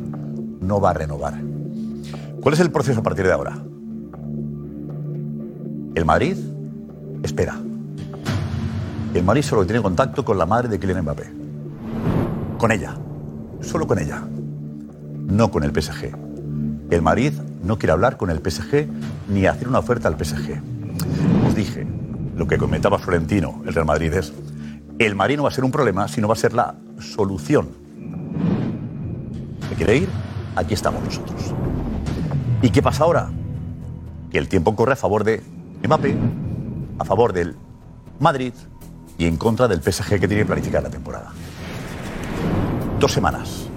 [0.61, 1.33] No va a renovar.
[2.39, 3.57] ¿Cuál es el proceso a partir de ahora?
[5.95, 6.37] El Madrid
[7.23, 7.55] espera.
[9.13, 11.29] El Madrid solo tiene contacto con la madre de Kylian Mbappé.
[12.57, 12.95] Con ella.
[13.61, 14.23] Solo con ella.
[15.27, 16.15] No con el PSG.
[16.89, 17.33] El Madrid
[17.63, 18.87] no quiere hablar con el PSG
[19.27, 20.61] ni hacer una oferta al PSG.
[21.47, 21.85] Os dije,
[22.35, 24.33] lo que comentaba Florentino, el Real Madrid, es
[24.99, 27.69] el Madrid no va a ser un problema, sino va a ser la solución.
[29.69, 30.09] ¿Se quiere ir?
[30.55, 31.53] Aquí estamos nosotros.
[32.63, 33.29] ¿Y qué pasa ahora?
[34.31, 35.43] Que el tiempo corre a favor de
[35.85, 36.15] Mbappé,
[36.97, 37.55] a favor del
[38.19, 38.53] Madrid
[39.19, 41.31] y en contra del PSG que tiene que planificar la temporada.
[42.99, 43.67] Dos semanas.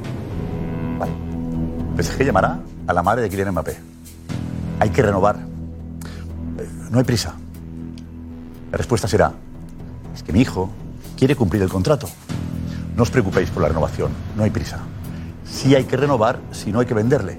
[0.98, 1.12] Vale.
[2.02, 3.76] PSG llamará a la madre de Kylian Mbappé.
[4.80, 5.36] Hay que renovar.
[6.58, 7.34] Eh, No hay prisa.
[8.72, 9.32] La respuesta será,
[10.14, 10.70] es que mi hijo
[11.18, 12.08] quiere cumplir el contrato.
[12.96, 14.78] No os preocupéis por la renovación, no hay prisa.
[15.44, 17.38] Sí hay que renovar, si no hay que venderle.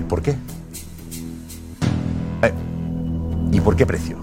[0.00, 0.36] ¿Y por qué?
[2.42, 2.54] Eh,
[3.50, 4.18] ¿Y por qué precio?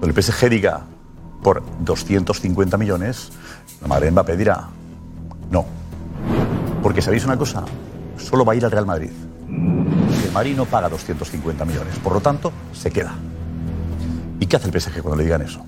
[0.00, 0.84] Cuando el PSG diga
[1.42, 3.30] por 250 millones,
[3.84, 4.68] la madre de Mbappé dirá
[5.50, 5.66] no.
[6.82, 7.64] Porque sabéis una cosa,
[8.16, 9.10] solo va a ir al Real Madrid.
[10.32, 13.14] Madrid no paga 250 millones, por lo tanto, se queda.
[14.40, 15.64] ¿Y qué hace el PSG cuando le digan eso?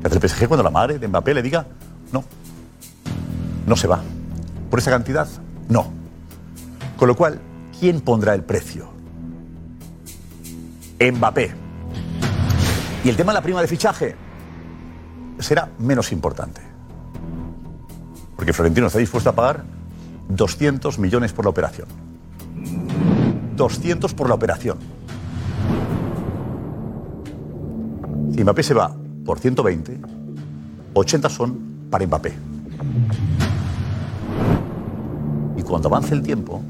[0.00, 1.66] ¿Qué hace el PSG cuando la madre de Mbappé le diga,
[2.12, 2.24] no,
[3.64, 4.02] no se va?
[4.68, 5.28] ¿Por esa cantidad?
[5.68, 5.86] No.
[6.96, 7.40] Con lo cual,
[7.78, 8.90] ¿quién pondrá el precio?
[11.00, 11.54] Mbappé.
[13.04, 14.16] Y el tema de la prima de fichaje
[15.38, 16.67] será menos importante.
[18.38, 19.64] Porque Florentino está dispuesto a pagar
[20.28, 21.88] 200 millones por la operación.
[23.56, 24.78] 200 por la operación.
[28.32, 29.98] Si Mbappé se va por 120,
[30.94, 31.58] 80 son
[31.90, 32.32] para Mbappé.
[35.56, 36.62] Y cuando avance el tiempo,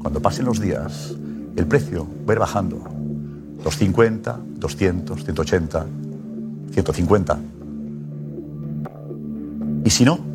[0.00, 1.14] cuando pasen los días,
[1.54, 2.76] el precio va a ir bajando.
[3.62, 5.86] 250, 200, 180,
[6.72, 7.38] 150.
[9.84, 10.29] Y si no,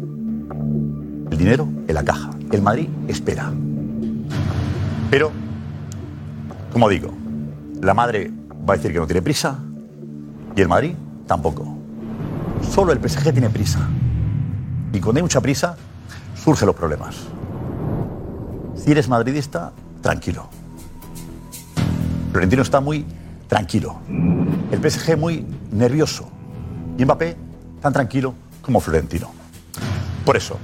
[1.35, 2.29] el dinero en la caja.
[2.49, 3.51] El Madrid espera.
[5.11, 5.31] Pero,
[6.71, 7.13] como digo,
[7.81, 8.31] la madre
[8.67, 9.59] va a decir que no tiene prisa
[10.55, 10.93] y el Madrid
[11.27, 11.77] tampoco.
[12.71, 13.79] Solo el PSG tiene prisa.
[14.93, 15.75] Y cuando hay mucha prisa,
[16.41, 17.17] surgen los problemas.
[18.75, 20.47] Si eres madridista, tranquilo.
[22.31, 23.05] Florentino está muy
[23.49, 23.97] tranquilo.
[24.71, 26.29] El PSG muy nervioso.
[26.97, 27.35] Y Mbappé
[27.81, 29.31] tan tranquilo como Florentino.
[30.25, 30.57] Por eso,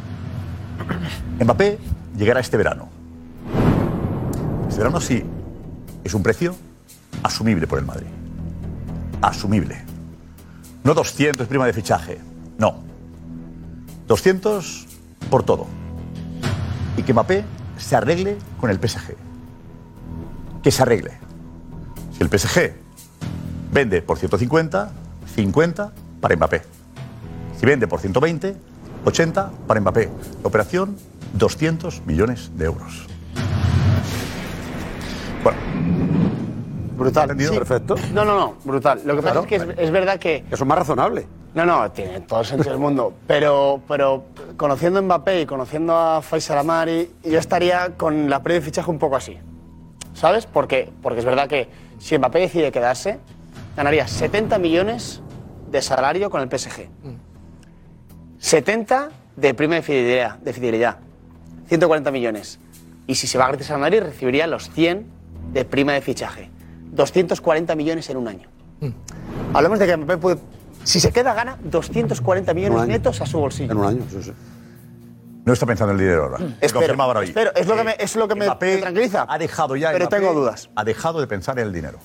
[1.40, 1.80] Mbappé
[2.18, 2.90] llegará este verano.
[4.68, 5.24] Este verano sí
[6.04, 6.56] es un precio
[7.24, 8.08] asumible por el Madrid.
[9.22, 9.84] Asumible.
[10.84, 12.20] No 200 prima de fichaje.
[12.58, 12.76] No.
[14.08, 14.88] 200
[15.30, 15.68] por todo.
[16.98, 17.44] Y que Mbappé
[17.78, 19.16] se arregle con el PSG.
[20.64, 21.12] Que se arregle.
[22.18, 22.74] Si el PSG
[23.72, 24.92] vende por 150,
[25.36, 26.62] 50 para Mbappé.
[27.60, 28.56] Si vende por 120,
[29.06, 30.10] 80 para Mbappé.
[30.44, 30.98] Operación,
[31.34, 33.08] 200 millones de euros.
[35.44, 35.58] Bueno.
[36.98, 37.24] Brutal.
[37.24, 37.52] ¿Entendido?
[37.54, 37.58] Sí.
[37.58, 37.96] Perfecto.
[38.14, 39.02] No, no, no, brutal.
[39.06, 40.44] Lo que pasa es que es, es verdad que.
[40.52, 41.28] Eso es más razonable.
[41.54, 43.14] No, no, tiene todo el sentido del mundo.
[43.28, 44.24] Pero, pero
[44.56, 48.90] conociendo a Mbappé y conociendo a Faisal Amari, yo estaría con la previa de fichaje
[48.90, 49.38] un poco así.
[50.14, 50.46] ¿Sabes?
[50.46, 51.68] Porque, porque es verdad que
[52.00, 53.20] si Mbappé decide quedarse,
[53.76, 55.22] ganaría 70 millones
[55.70, 56.88] de salario con el PSG.
[58.42, 60.98] 70 de prima de fidelidad, de fidelidad.
[61.68, 62.60] 140 millones.
[63.08, 65.06] Y si se va gratis al Madrid, recibiría los 100
[65.54, 66.50] de prima de fichaje.
[66.92, 68.50] 240 millones en un año.
[69.54, 70.38] Hablamos de que Mbappé puede.
[70.84, 73.72] Si se queda, gana 240 millones netos a su bolsillo.
[73.72, 74.34] En un año, sí, sí.
[75.46, 76.38] No está pensando en el dinero ahora.
[76.60, 77.28] Espero, Confirmaba hoy.
[77.28, 77.52] espero.
[77.56, 79.26] Es lo que me, es lo que me, tranquiliza.
[79.30, 79.92] Ha dejado ya.
[79.92, 80.70] Pero Mbappé tengo dudas.
[80.76, 82.00] Ha dejado de pensar en el dinero.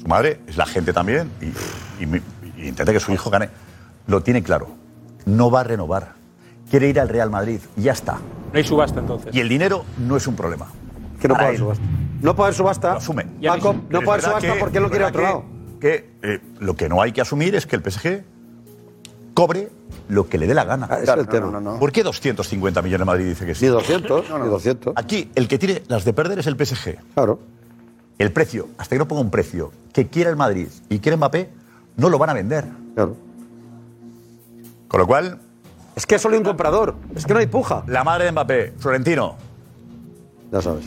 [0.00, 2.20] Su madre es la gente también y, y mi-
[2.56, 3.48] y intenta que su hijo gane.
[4.06, 4.68] Lo tiene claro.
[5.26, 6.14] No va a renovar.
[6.70, 7.60] Quiere ir al Real Madrid.
[7.76, 8.14] Ya está.
[8.14, 9.34] No hay subasta entonces.
[9.34, 10.66] Y el dinero no es un problema.
[11.20, 11.82] Que no puede haber subasta.
[12.22, 12.90] No puede haber subasta.
[12.92, 13.26] Lo asume.
[13.46, 15.44] Paco, no puede haber subasta porque él lo quiere a otro lado.
[15.80, 18.22] que- eh, lo que no hay que asumir es que el PSG
[19.34, 19.70] cobre
[20.08, 20.86] lo que le dé la gana.
[20.90, 21.78] Ah, es el tema.
[21.78, 23.64] ¿Por qué 250 millones Madrid dice que sí?
[23.64, 24.92] Ni 200, ni 200.
[24.96, 26.98] Aquí el que tiene las de perder es el PSG.
[27.14, 27.40] Claro.
[28.18, 31.50] El precio, hasta que no ponga un precio que quiera el Madrid y quiera Mbappé,
[31.96, 32.66] no lo van a vender.
[32.94, 33.16] Claro.
[34.92, 35.38] Con lo cual.
[35.96, 36.94] Es que solo hay un comprador.
[37.16, 37.82] Es que no hay puja.
[37.86, 39.36] La madre de Mbappé, Florentino.
[40.52, 40.84] Ya sabes.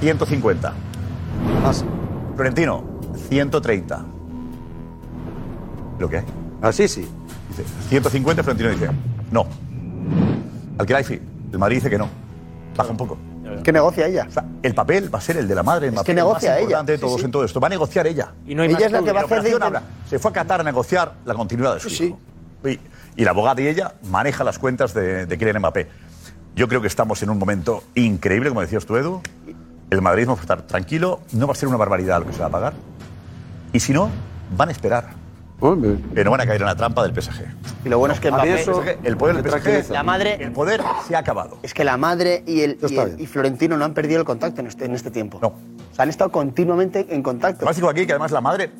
[0.00, 0.72] 150.
[1.62, 1.84] Más.
[2.34, 2.84] Florentino,
[3.28, 4.04] 130.
[5.98, 6.24] ¿Lo que hay?
[6.60, 7.08] Así sí.
[7.50, 8.90] Dice, 150, Florentino dice,
[9.30, 9.46] no.
[10.78, 11.20] Al Kelaifi,
[11.52, 12.08] el Madrid dice que no.
[12.76, 13.16] Baja un poco.
[13.62, 14.26] ¿Qué negocia ella?
[14.28, 16.06] O sea, el papel va a ser el de la madre de Mbappé.
[16.06, 16.62] que negocia más ella.
[16.64, 17.24] importante de Sí, todos sí.
[17.26, 17.60] en todo esto.
[17.60, 18.32] Va a negociar ella.
[18.44, 19.82] Y no hay Ella más es la que va a hacer de habla.
[20.10, 22.18] Se fue a Qatar a negociar la continuidad de su hijo.
[22.64, 22.78] Y,
[23.16, 25.88] y la abogada y ella maneja las cuentas de, de Kylian Mbappé.
[26.54, 29.20] Yo creo que estamos en un momento increíble, como decías tú, Edu.
[29.90, 32.40] El madridismo va a estar tranquilo, no va a ser una barbaridad lo que se
[32.40, 32.72] va a pagar.
[33.72, 34.10] Y si no,
[34.56, 35.10] van a esperar.
[35.60, 37.44] Pero no van a caer en la trampa del PSG.
[37.84, 38.60] Y lo bueno es que Mbappé.
[38.60, 39.90] eso el poder del PSG.
[39.90, 40.34] La madre.
[40.42, 41.58] el poder se ha acabado.
[41.62, 44.60] Es que la madre y, el, y, el- y Florentino no han perdido el contacto
[44.60, 45.38] en este, en este tiempo.
[45.40, 45.48] No.
[45.48, 47.58] O sea, han estado continuamente en contacto.
[47.60, 48.70] Además digo aquí que además la madre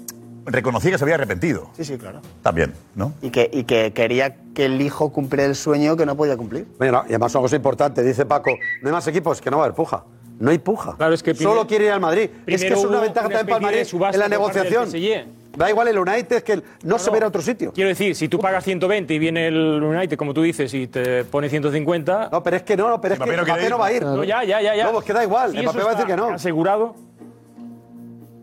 [0.47, 1.71] reconocía que se había arrepentido.
[1.77, 2.21] Sí, sí, claro.
[2.43, 3.13] También, ¿no?
[3.23, 6.67] Y que, y que quería que el hijo cumpliera el sueño que no podía cumplir.
[6.79, 9.65] Mira, y además una cosa importante, dice Paco, no hay más equipos, que no va
[9.65, 10.05] a haber puja.
[10.39, 10.97] No hay puja.
[10.97, 12.29] Claro, es que Solo quiere ir al Madrid.
[12.47, 14.89] Es que es una ventaja una también para el Madrid en la negociación.
[15.57, 17.13] Da igual el United que el- no, se no.
[17.17, 17.73] ve a otro sitio.
[17.73, 21.25] Quiero decir, si tú pagas 120 y viene el United, como tú dices, y te
[21.25, 22.29] pone 150.
[22.31, 24.03] No, pero es que no, no, pero es que Mbappé no va a ir.
[24.03, 24.77] No, ya, ya, ya.
[24.77, 24.85] ya.
[24.85, 26.27] No, pues que da igual, Si Mbappé va a decir que no.
[26.29, 26.95] Asegurado.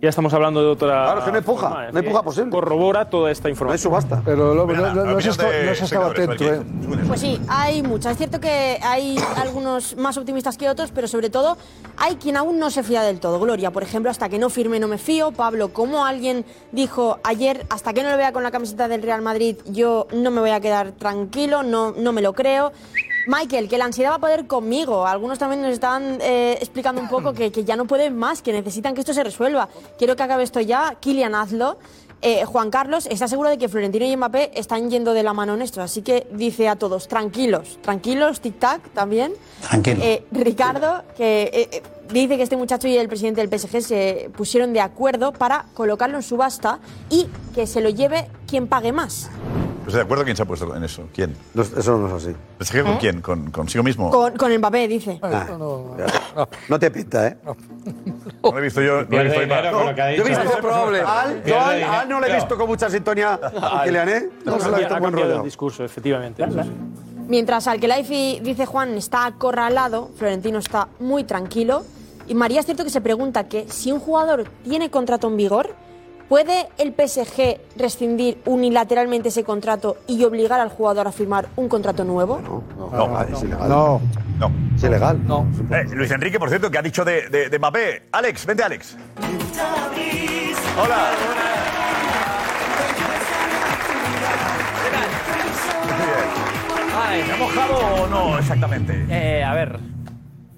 [0.03, 0.87] Ya estamos hablando de otra.
[1.05, 2.51] Claro, es que no hay puja, forma, no hay puja posible.
[2.51, 3.89] Corrobora toda esta información.
[3.89, 4.21] No hay subasta.
[4.25, 6.43] Pero Venga, no, no, no se opinión está- de no se estaba atento.
[6.43, 6.61] ¿eh?
[7.07, 8.11] Pues sí, hay muchas.
[8.11, 11.57] Es cierto que hay algunos más optimistas que otros, pero sobre todo
[11.95, 13.39] hay quien aún no se fía del todo.
[13.39, 15.31] Gloria, por ejemplo, hasta que no firme no me fío.
[15.31, 16.43] Pablo, como alguien
[16.73, 20.31] dijo ayer, hasta que no lo vea con la camiseta del Real Madrid, yo no
[20.31, 22.73] me voy a quedar tranquilo, no, no me lo creo.
[23.27, 25.05] Michael, que la ansiedad va a poder conmigo.
[25.07, 28.51] Algunos también nos estaban eh, explicando un poco que, que ya no pueden más, que
[28.51, 29.69] necesitan que esto se resuelva.
[29.97, 30.95] Quiero que acabe esto ya.
[30.99, 31.77] Kilian, hazlo.
[32.21, 35.55] Eh, Juan Carlos está seguro de que Florentino y Mbappé están yendo de la mano
[35.55, 39.33] en esto, así que dice a todos, tranquilos, tranquilos, tic-tac también.
[39.61, 39.99] Tranquilo.
[40.01, 44.79] Eh, Ricardo, que dice que este muchacho y el presidente del PSG se pusieron de
[44.79, 49.29] acuerdo para colocarlo en subasta y que se lo lleve quien pague más.
[49.83, 51.03] Pues de acuerdo quién se ha puesto en eso.
[51.13, 51.35] ¿Quién?
[51.55, 52.35] eso no es así.
[52.59, 52.97] ¿PSG con ¿Eh?
[52.99, 53.21] quién?
[53.21, 54.09] ¿Con, ¿Consigo mismo?
[54.09, 55.19] Con, con Mbappé, dice.
[55.21, 55.45] Ah,
[56.69, 57.37] No te pinta, ¿eh?
[57.45, 59.03] No lo he visto yo.
[59.03, 59.77] No lo he visto dinero yo.
[59.77, 61.01] con lo Yo he visto probable.
[61.01, 64.29] Al, yo al, al no le he visto con mucha sintonía a Kylian, ¿eh?
[64.45, 65.37] No se lo he visto cambiado rollo.
[65.37, 66.45] el discurso, efectivamente.
[67.27, 71.83] Mientras Alkelaifi, dice Juan, está acorralado, Florentino está muy tranquilo.
[72.27, 75.75] Y María es cierto que se pregunta que si un jugador tiene contrato en vigor,
[76.33, 82.03] ¿puede el PSG rescindir unilateralmente ese contrato y obligar al jugador a firmar un contrato
[82.03, 82.41] nuevo?
[82.91, 83.69] No, es ilegal.
[83.69, 84.01] No.
[84.39, 84.51] No.
[84.75, 85.27] Es ilegal.
[85.27, 85.45] No.
[85.69, 88.07] Eh, Luis Enrique, por cierto, que ha dicho de, de, de Mbappé.
[88.13, 88.97] Alex, vente, Alex.
[90.81, 91.11] Hola.
[97.27, 99.05] ¿Se ha mojado o no exactamente?
[99.07, 99.79] Eh, a ver,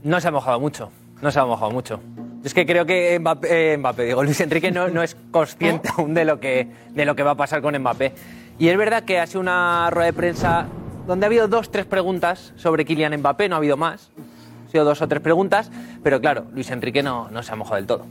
[0.03, 0.89] no se ha mojado mucho.
[1.21, 1.99] No se ha mojado mucho.
[2.45, 6.13] Es que creo que Mbappé, eh, Mbappé, digo, Luis Enrique no, no es consciente aún
[6.13, 8.13] de lo, que, de lo que va a pasar con Mbappé.
[8.59, 10.67] Y es verdad que ha sido una rueda de prensa
[11.07, 14.11] donde ha habido dos, tres preguntas sobre Kylian Mbappé, no ha habido más.
[14.67, 15.71] Ha sido dos o tres preguntas,
[16.03, 18.05] pero claro, Luis Enrique no, no se ha mojado del todo.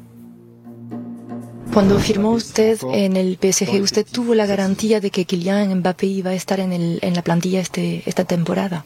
[1.73, 6.31] Cuando firmó usted en el PSG, ¿usted tuvo la garantía de que Kylian Mbappé iba
[6.31, 8.85] a estar en, el, en la plantilla este, esta temporada?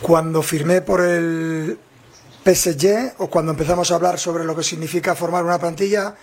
[0.00, 1.76] Cuando firmé por el
[2.44, 6.14] PSG o cuando empezamos a hablar sobre lo que significa formar una plantilla,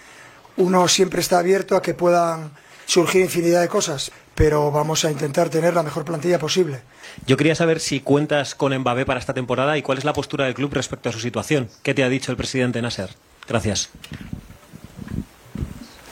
[0.57, 2.51] uno siempre está abierto a que puedan
[2.85, 6.81] surgir infinidad de cosas, pero vamos a intentar tener la mejor plantilla posible.
[7.25, 10.45] Yo quería saber si cuentas con Mbappé para esta temporada y cuál es la postura
[10.45, 11.69] del club respecto a su situación.
[11.83, 13.15] ¿Qué te ha dicho el presidente Nasser?
[13.47, 13.89] Gracias.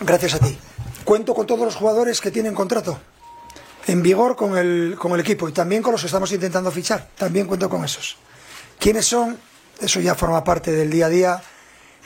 [0.01, 0.57] Gracias a ti.
[1.03, 2.99] Cuento con todos los jugadores que tienen contrato
[3.87, 7.09] en vigor con el, con el equipo y también con los que estamos intentando fichar.
[7.17, 8.17] También cuento con esos.
[8.79, 9.37] ¿Quiénes son?
[9.81, 11.41] Eso ya forma parte del día a día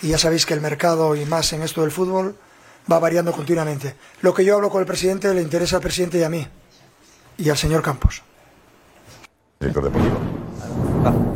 [0.01, 2.35] y ya sabéis que el mercado y más en esto del fútbol
[2.91, 3.95] va variando continuamente.
[4.21, 6.47] Lo que yo hablo con el presidente le interesa al presidente y a mí
[7.37, 8.21] y al señor Campos.
[9.59, 10.17] Director deportivo.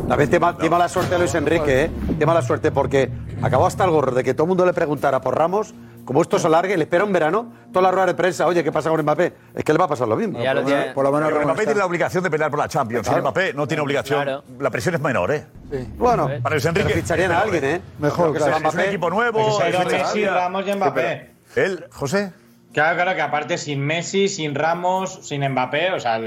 [0.09, 1.91] A veces tiene, tiene mala suerte Luis Enrique, ¿eh?
[2.07, 3.09] Tiene mala suerte porque
[3.41, 5.73] acabó hasta el gorro de que todo el mundo le preguntara por Ramos.
[6.05, 8.71] Como esto se alargue, le espera un verano, toda la rueda de prensa, oye, ¿qué
[8.71, 9.33] pasa con Mbappé?
[9.55, 10.37] Es que le va a pasar lo mismo.
[10.39, 11.11] Pero
[11.45, 13.07] Mbappé tiene la obligación de pelear por la Champions.
[13.07, 13.19] Claro.
[13.19, 15.45] Si Mbappé no tiene obligación, la presión es menor, ¿eh?
[15.97, 16.93] Bueno, para Luis Enrique.
[16.93, 17.81] ficharían a alguien, ¿eh?
[17.99, 18.87] Mejor, que se va Es un Mbappé.
[18.87, 19.59] equipo nuevo.
[19.89, 21.31] Messi, Ramos y Mbappé.
[21.55, 22.33] ¿Él, José?
[22.73, 26.19] Claro, claro, que aparte sin Messi, sin Ramos, sin Mbappé, o sea,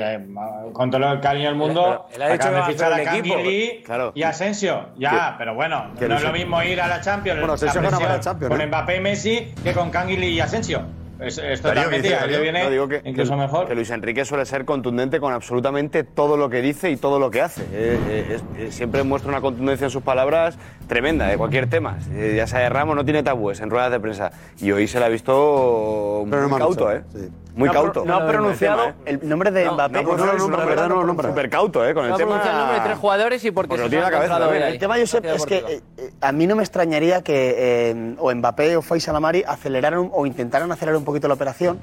[0.72, 3.03] con todo el cariño del mundo, Él ha dicho de fichar a.
[3.03, 4.12] Canguilí Claro.
[4.14, 4.90] y Asensio.
[4.97, 8.49] Ya, pero bueno, no es lo mismo ir a la Champions, Bueno, la la Champions,
[8.49, 8.66] con ¿no?
[8.66, 10.82] Mbappé y Messi que con Canguilí y Asensio.
[11.19, 12.43] Es, es Darío, totalmente, ¿qué dice, a ello Darío?
[12.43, 13.69] viene No, digo que, incluso que- mejor.
[13.69, 17.31] Que Luis Enrique suele ser contundente con absolutamente todo lo que dice y todo lo
[17.31, 17.62] que hace.
[17.73, 20.59] Eh, eh, es- eh, siempre muestra una contundencia en sus palabras
[20.89, 21.99] tremenda, de cualquier tema.
[22.12, 24.31] Eh, ya sea de Ramos, no tiene tabúes en ruedas de prensa.
[24.61, 27.03] Y hoy se la ha visto muy cauto, ¿eh?
[27.57, 28.04] Muy No ha pro- cauto.
[28.04, 30.02] no ha pronunciado el nombre de Mbappé.
[30.02, 31.94] No, no, no, no, no, verdad, no, no, súper cauto, ¿eh?
[31.94, 32.28] Con el No ha tema.
[32.32, 34.68] pronunciado el nombre de tres jugadores y porque, lo tiene la cabeza ¿eh?
[34.68, 37.54] El tema, Josep, es que eh, eh, a mí no me extrañaría que
[37.90, 41.80] eh, o Mbappé o Faisal Amari aceleraran o intentaran acelerar un poquito la operación,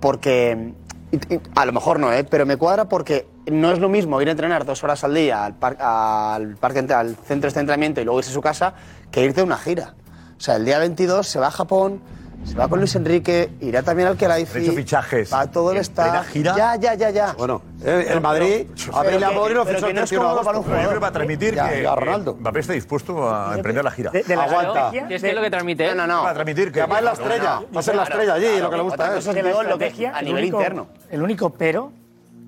[0.00, 0.72] porque
[1.12, 2.24] y- y- a lo mejor no, ¿eh?
[2.24, 5.44] pero me cuadra porque no es lo mismo ir a entrenar dos horas al día
[5.44, 8.74] al, par- al, parque, al centro de entrenamiento y luego irse a su casa
[9.10, 9.94] que irte a una gira.
[10.36, 12.00] O sea, el día 22 se va a Japón,
[12.44, 14.58] se va con Luis Enrique, irá también al Kelaifi.
[14.58, 15.32] Han hecho fichajes.
[15.32, 16.28] Va todo el staff.
[16.28, 16.54] gira.
[16.56, 17.32] Ya, ya, ya, ya.
[17.38, 20.28] Bueno, el, el Madrid, Abel Amor y lo fichó que el no es 31 de
[20.28, 20.64] cómodo para un.
[20.64, 22.36] Yo creo que va a transmitir Ya, que, ya, Ronaldo.
[22.40, 24.10] Mbappé está dispuesto a emprender la gira.
[24.10, 24.90] De- de la Aguanta.
[25.08, 25.86] ¿Y es que lo que transmite?
[25.88, 26.22] No, no, no.
[26.24, 26.80] Va a transmitir que.
[26.80, 29.10] Además es la estrella, va a ser la estrella allí, lo que le gusta
[29.42, 30.86] luego la lo que a el nivel único- interno.
[31.10, 31.92] El único pero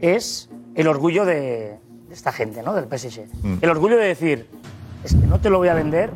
[0.00, 1.78] es el orgullo de,
[2.08, 2.74] de esta gente, ¿no?
[2.74, 3.26] Del PSG.
[3.42, 3.58] Mm.
[3.62, 4.46] El orgullo de decir,
[5.04, 6.10] es que no te lo voy a vender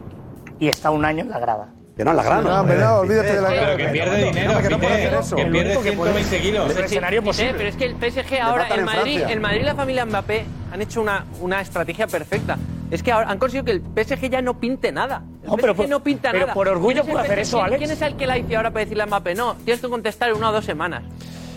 [0.59, 1.69] y está un año en la grada.
[1.99, 2.43] Que no, la grana.
[2.49, 5.35] No, hombre, no, olvídate de la Pero que pierde dinero, que no puede hacer eso.
[5.35, 6.71] que pierde único que puede- 120 kilos.
[6.71, 7.55] Es el escenario Sí, posible.
[7.57, 10.45] pero es que el PSG ahora, el en Madrid, el Madrid y la familia Mbappé
[10.73, 12.57] han hecho una, una estrategia perfecta.
[12.93, 15.25] Es que ahora han conseguido que el PSG ya no pinte nada.
[15.43, 16.55] El No, pero PSG por- no pinta pero nada.
[16.55, 17.79] por orgullo ¿Quién es el puede hacer eso, Alex.
[17.79, 19.35] ¿Quién es el que la hizo ahora para decirle a Mbappé?
[19.35, 21.03] No, tienes que contestar en una o dos semanas.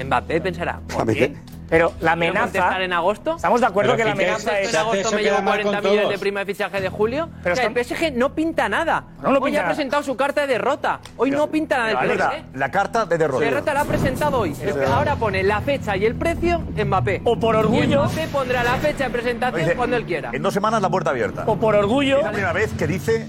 [0.03, 1.35] Mbappé pensará, ¿por qué?
[1.71, 2.41] Pero la ¿Quiero amenaza.
[2.43, 3.35] contestar en agosto?
[3.37, 4.69] Estamos de acuerdo Pero que la amenaza es.
[4.69, 7.29] En agosto me llevo 40 millones de prima de fichaje de julio.
[7.41, 9.05] Pero o sea, está- el PSG no pinta nada.
[9.23, 10.99] No, no hoy pinta ha presentado su carta de derrota.
[11.15, 12.57] Hoy no pinta nada el la, PSG.
[12.57, 13.45] la carta de derrota.
[13.45, 14.53] Derrota la ha presentado hoy.
[14.59, 17.21] Pero que ahora pone la fecha y el precio Mbappé.
[17.23, 20.31] O por orgullo- Y Mbappé pondrá la fecha de presentación Dice, cuando él quiera.
[20.33, 21.45] En dos semanas la puerta abierta.
[21.47, 22.17] O por orgullo.
[22.17, 23.27] Es la primera vez que dice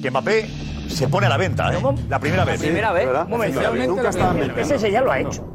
[0.00, 0.48] que Mbappé
[0.88, 1.78] se pone a la venta, ¿eh?
[2.08, 2.62] La primera vez.
[2.62, 3.60] Un momento.
[3.60, 5.53] El PSG ya lo ha hecho.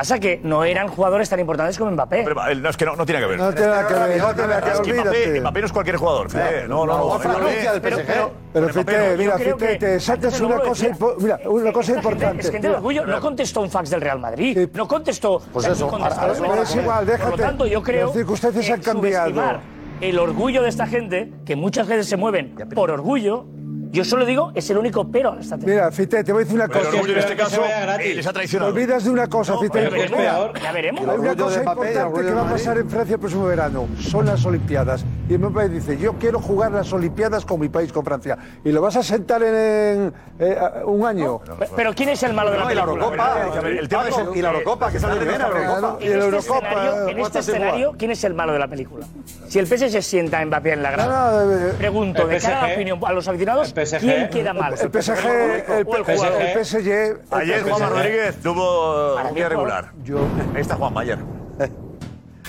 [0.00, 2.22] Pasa que no eran jugadores tan importantes como Mbappé.
[2.24, 3.38] Pero, eh, no, es que no, no tiene que ver.
[3.38, 5.96] No tiene nada que ver, no tiene que ver, Es que Mbappé, no es cualquier
[5.98, 6.30] jugador.
[6.30, 6.66] Fite.
[6.66, 7.18] No, no, no.
[7.18, 9.16] Del pero- Fite, no.
[9.18, 10.86] mira, Fite, que- te saltas no una cosa,
[11.18, 12.40] mira, una cosa importante.
[12.40, 13.04] Es gente de orgullo.
[13.04, 14.70] No contestó un fax del Real Madrid.
[14.72, 15.42] No contestó.
[15.52, 17.30] Pues eso, el es igual, Por déjate.
[17.32, 19.60] lo tanto, yo creo Las circunstancias que han cambiado.
[20.00, 23.44] El orgullo de esta gente, que muchas veces se mueven por orgullo,
[23.90, 25.74] yo solo digo, es el único pero a la estrategia.
[25.74, 26.96] Mira, Fite, te voy a decir una Pero el cosa.
[26.98, 28.72] orgullo en este caso eh, les ha Te traicionado.
[28.72, 29.70] olvidas de una cosa, Fite.
[29.72, 30.60] pero es Mira, peor.
[30.60, 31.08] Ya veremos.
[31.08, 33.88] Hay una cosa el importante que va a pasar en Francia el próximo verano.
[33.98, 35.04] Son las Olimpiadas.
[35.28, 38.36] Y Mbappé dice, yo quiero jugar las Olimpiadas con mi país, con Francia.
[38.64, 41.40] Y lo vas a sentar en, en, eh, un año.
[41.58, 43.06] Pero- Pero ¿quién es el malo de la No, y la película?
[43.06, 43.68] Eurocopa.
[43.68, 45.96] El tema es Paco, y la Eurocopa, que sale de la Eurocopa.
[46.00, 48.68] Y la En este Eurocopa, escenario, en este escenario, ¿quién es el malo de la
[48.68, 49.06] película?
[49.48, 52.28] Si el PSG se sienta a Mbappé en la grada, No, no, eh, pregunto, el
[52.28, 54.74] de cara a la opinión a los aficionados, el PSG, ¿quién queda mal?
[54.74, 56.42] El PSG, el, el el jugador.
[56.64, 56.88] PSG.
[56.88, 57.68] el Ayer PSG.
[57.68, 59.92] Juanma Rodríguez tuvo un día regular.
[60.04, 60.18] Yo,
[60.54, 61.18] Ahí está Juanma ayer.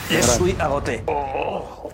[0.09, 1.03] Je suis agoté.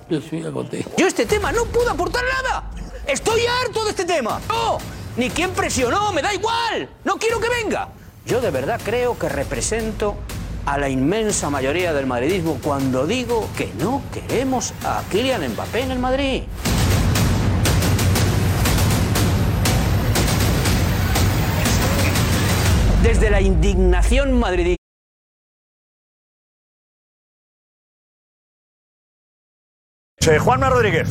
[0.09, 0.85] Yo soy agoté.
[0.97, 2.63] Yo este tema no puedo aportar nada.
[3.05, 4.39] Estoy harto de este tema.
[4.49, 4.79] No,
[5.17, 6.89] ni quién presionó, me da igual.
[7.03, 7.89] No quiero que venga.
[8.25, 10.15] Yo de verdad creo que represento
[10.65, 15.91] a la inmensa mayoría del madridismo cuando digo que no queremos a Kylian Mbappé en
[15.91, 16.43] el Madrid.
[23.07, 24.83] Desde la indignación madridista.
[30.29, 31.07] Eh, Juanma Rodríguez.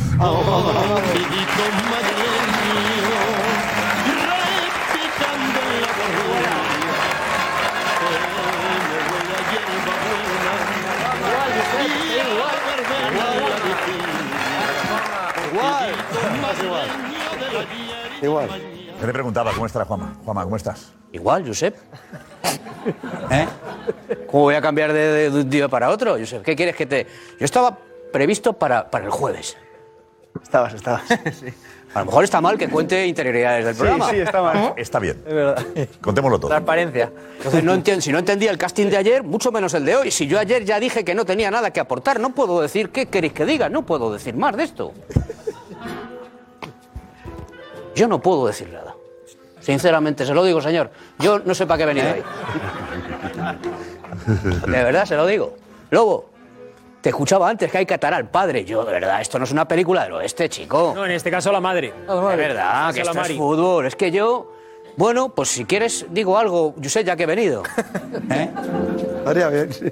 [18.21, 18.76] Igual.
[19.01, 20.15] Yo te preguntaba, ¿cómo estará Juanma?
[20.25, 20.93] Juanma, ¿cómo estás?
[21.13, 21.77] Igual, Josep.
[23.31, 23.47] ¿Eh?
[24.31, 26.43] ¿Cómo voy a cambiar de, de- de un día para otro, Josep?
[26.43, 27.07] ¿Qué quieres que te.?
[27.39, 27.77] Yo estaba
[28.13, 29.57] previsto para, para el jueves.
[30.43, 31.03] Estabas, estabas.
[31.95, 34.11] A lo mejor está mal que cuente interioridades del programa.
[34.11, 34.75] sí, está mal.
[34.77, 35.23] Está bien.
[35.27, 35.67] Es verdad.
[36.03, 36.49] Contémoslo todo.
[36.51, 37.11] Transparencia.
[37.39, 40.11] Entonces, no entiendo, si no entendía el casting de ayer, mucho menos el de hoy.
[40.11, 43.07] Si yo ayer ya dije que no tenía nada que aportar, no puedo decir qué
[43.07, 44.93] queréis que diga, no puedo decir más de esto.
[47.95, 48.86] Yo no puedo decir nada.
[49.67, 50.93] Sinceramente, se lo digo, señor.
[51.19, 52.23] Yo no sé para qué he venido ahí.
[54.65, 55.57] De verdad, se lo digo.
[55.91, 56.31] Lobo,
[57.01, 58.65] te escuchaba antes que hay que atar al padre.
[58.65, 60.93] Yo, de verdad, esto no es una película del oeste, chico.
[60.95, 61.93] No, en este caso la madre.
[62.07, 63.87] De verdad, que esto es fútbol.
[63.87, 64.53] Es que yo.
[64.97, 67.65] Bueno, pues si quieres, digo algo, yo sé ya que he venido.
[68.31, 68.49] ¿Eh?
[69.19, 69.91] Estaría bien, sí.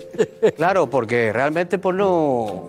[0.57, 2.69] Claro, porque realmente, pues no.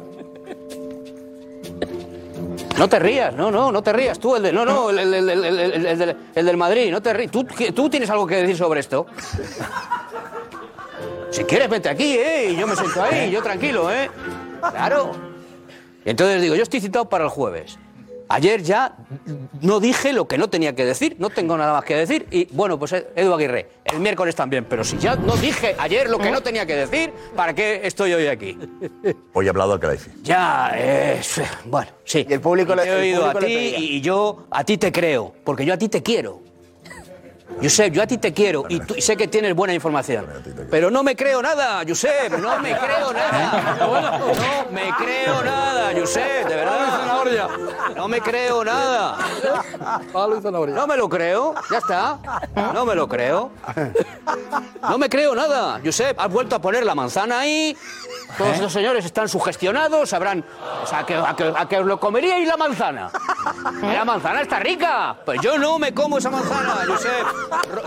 [2.78, 4.19] No te rías, no, no, no te rías.
[4.19, 4.51] Tú, el de.
[4.53, 7.32] No, no, el, el- el- el- el- el del, el del Madrid, no te rías.
[7.32, 9.05] ¿Tú, tú tienes algo que decir sobre esto.
[11.32, 12.51] Si quieres, vete aquí, ¿eh?
[12.51, 14.09] Y yo me siento ahí, yo tranquilo, ¿eh?
[14.71, 15.11] Claro.
[16.05, 17.78] Entonces digo, yo estoy citado para el jueves.
[18.28, 18.95] Ayer ya
[19.61, 22.28] no dije lo que no tenía que decir, no tengo nada más que decir.
[22.32, 24.65] Y bueno, pues Edu Aguirre, el miércoles también.
[24.65, 28.13] Pero si ya no dije ayer lo que no tenía que decir, ¿para qué estoy
[28.13, 28.57] hoy aquí?
[29.34, 30.09] Hoy ha hablado al Calaifi.
[30.23, 31.39] Ya, es.
[31.65, 32.26] Bueno, sí.
[32.28, 34.47] Y el público Y le- te he el oído a público le ti y yo
[34.49, 36.41] a ti te creo, porque yo a ti te quiero.
[37.62, 40.26] Josep, yo a ti te quiero y, tú- y sé que tienes buena información.
[40.70, 43.78] Pero no me creo nada, Josep, no me creo nada.
[43.80, 46.76] No me creo nada, Josep, de verdad.
[47.96, 49.18] No me creo nada.
[50.76, 52.20] No me lo creo, ya está.
[52.74, 53.52] No me lo creo.
[54.82, 55.80] No me creo nada.
[55.84, 57.76] Josep, has vuelto a poner la manzana ahí.
[58.38, 60.43] Todos los señores están sugestionados, sabrán.
[60.84, 63.10] O sea, que, a, que, a que os lo comeríais la manzana.
[63.82, 65.16] La manzana está rica.
[65.26, 67.26] Pues yo no me como esa manzana, Josep.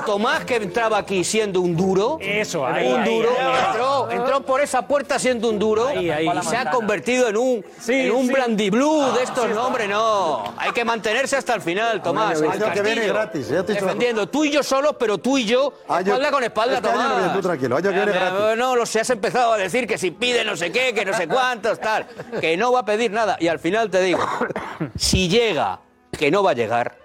[0.07, 2.18] Tomás, que entraba aquí siendo un duro.
[2.20, 3.28] Eso, un ahí, ahí, duro.
[3.38, 3.64] ahí.
[3.68, 6.28] entró, entró por esa puerta siendo un duro Ahí, ahí.
[6.28, 9.49] y se ha convertido en un, en un brandy blue de estos.
[9.51, 10.44] No, hombre, no.
[10.57, 12.40] Hay que mantenerse hasta el final, Tomás.
[12.40, 14.28] El que viene gratis, ya te Defendiendo.
[14.28, 17.03] Tú y yo solos, pero tú y yo, Año- espalda con espalda, este año no
[17.05, 17.18] Tomás.
[17.24, 18.57] viene, tú tranquilo, año que viene gratis.
[18.59, 21.14] No, lo sé, has empezado a decir que si pide no sé qué, que no
[21.14, 22.07] sé cuántos, tal.
[22.40, 23.36] Que no va a pedir nada.
[23.40, 24.20] Y al final te digo,
[24.96, 25.80] si llega,
[26.18, 26.96] que no va a llegar,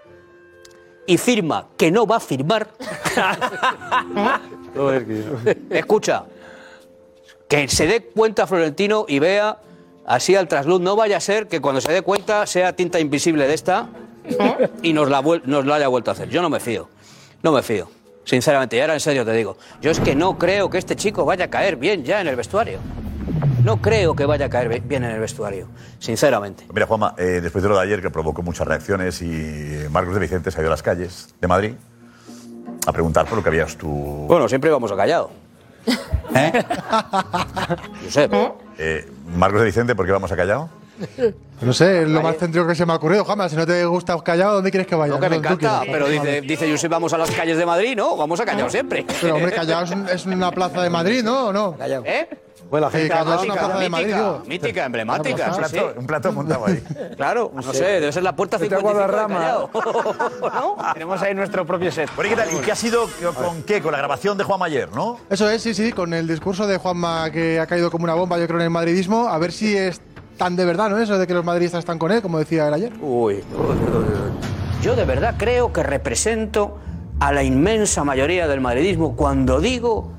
[1.06, 2.70] y firma que no va a firmar,
[5.70, 6.26] escucha,
[7.48, 9.60] que se dé cuenta Florentino y vea
[10.06, 10.82] así al trasluz.
[10.82, 13.90] No vaya a ser que cuando se dé cuenta sea tinta invisible de esta
[14.82, 16.30] y nos la, nos la haya vuelto a hacer.
[16.30, 16.90] Yo no me fío,
[17.42, 17.90] no me fío.
[18.26, 21.26] Sinceramente, y ahora en serio te digo, yo es que no creo que este chico
[21.26, 22.80] vaya a caer bien ya en el vestuario.
[23.64, 25.68] No creo que vaya a caer bien en el vestuario,
[26.00, 26.66] sinceramente.
[26.74, 30.20] Mira, Juanma, eh, después de lo de ayer que provocó muchas reacciones y Marcos de
[30.20, 31.74] Vicente salió a las calles de Madrid
[32.86, 33.88] a preguntar por lo que habías tú.
[34.28, 35.32] Bueno, siempre íbamos a callado.
[36.36, 36.64] ¿Eh?
[38.06, 38.34] Josep.
[38.78, 40.70] Eh, Marcos de Vicente, ¿por qué vamos a callado?
[41.62, 43.24] No sé, es lo más céntrico que se me ha ocurrido.
[43.26, 45.14] Jamás, si no te gusta callado, ¿dónde quieres que vaya?
[45.20, 45.94] Que me No, tú encanta, quieres.
[45.94, 48.16] pero dice, dice Josep, vamos a las calles de Madrid, ¿no?
[48.18, 49.06] Vamos a callado siempre.
[49.22, 51.48] Pero hombre, Callao es, un- es una plaza de Madrid, ¿no?
[51.48, 51.78] ¿O no?
[52.06, 52.30] ¿Eh?
[52.70, 55.48] Bueno, Sí, Callao es una plaza de Madrid, mítica, mítica, emblemática.
[55.48, 56.00] Un sí, plato- sí.
[56.00, 56.84] Un plato montado ahí.
[57.16, 59.40] Claro, no sé, debe ser la puerta Vete a 55 de Guadarrama.
[59.40, 60.78] Callao.
[60.94, 62.10] Tenemos ahí nuestro propio set.
[62.20, 62.52] ¿qué tal?
[62.52, 63.82] ¿Y qué ha sido con qué?
[63.82, 65.20] Con la grabación de Juan Mayer, ¿no?
[65.30, 68.38] Eso es, sí, sí, con el discurso de Juanma que ha caído como una bomba,
[68.40, 69.28] yo creo, en el madridismo.
[69.28, 70.02] A ver si es
[70.38, 70.98] tan de verdad, ¿no?
[70.98, 72.94] Eso de que los madridistas están con él, como decía él ayer.
[73.02, 74.82] Uy, uy, uy, uy.
[74.82, 76.80] Yo de verdad creo que represento
[77.20, 80.12] a la inmensa mayoría del madridismo cuando digo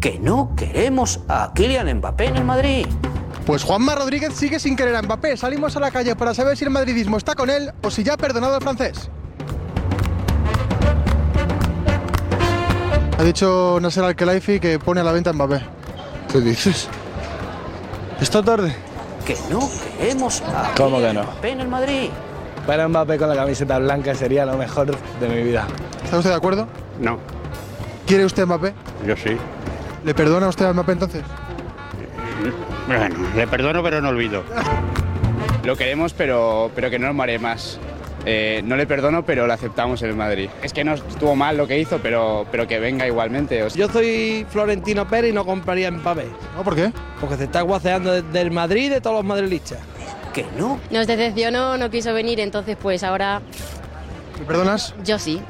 [0.00, 2.86] que no queremos a Kylian Mbappé en el Madrid.
[3.46, 5.36] Pues Juanma Rodríguez sigue sin querer a Mbappé.
[5.36, 8.14] Salimos a la calle para saber si el madridismo está con él o si ya
[8.14, 9.08] ha perdonado al francés.
[13.18, 15.60] Ha dicho Nasser Al-Khelaifi que pone a la venta a Mbappé.
[16.30, 16.88] ¿Qué dices?
[18.20, 18.74] ¿Esta tarde?
[19.24, 19.68] Que no
[19.98, 21.22] queremos a ¿Cómo que Kylian no?
[21.24, 22.10] Mbappé en el Madrid.
[22.66, 25.66] Para Mbappé con la camiseta blanca sería lo mejor de mi vida.
[26.04, 26.66] ¿Está usted de acuerdo?
[27.00, 27.18] No,
[28.06, 28.74] ¿Quiere usted Mbappé?
[29.06, 29.36] yo sí.
[30.06, 31.22] ¿Le perdona usted a Mbappé entonces?
[32.86, 34.44] Bueno, le perdono pero no olvido.
[35.64, 37.80] Lo queremos pero, pero que no nos mare más.
[38.24, 40.48] Eh, no le perdono pero lo aceptamos en el Madrid.
[40.62, 43.64] Es que no estuvo mal lo que hizo, pero, pero que venga igualmente.
[43.64, 43.84] o sea.
[43.84, 46.26] Yo soy Florentino Pérez y no compraría Mbappé.
[46.56, 46.62] ¿No?
[46.62, 46.92] ¿Por qué?
[47.20, 49.80] Porque se está guaceando desde el Madrid y de todos los madridistas.
[50.32, 50.78] Que no.
[50.92, 53.42] Nos decepcionó, no quiso venir, entonces pues ahora
[54.38, 54.94] ¿Le perdonas?
[55.02, 55.42] yo sí.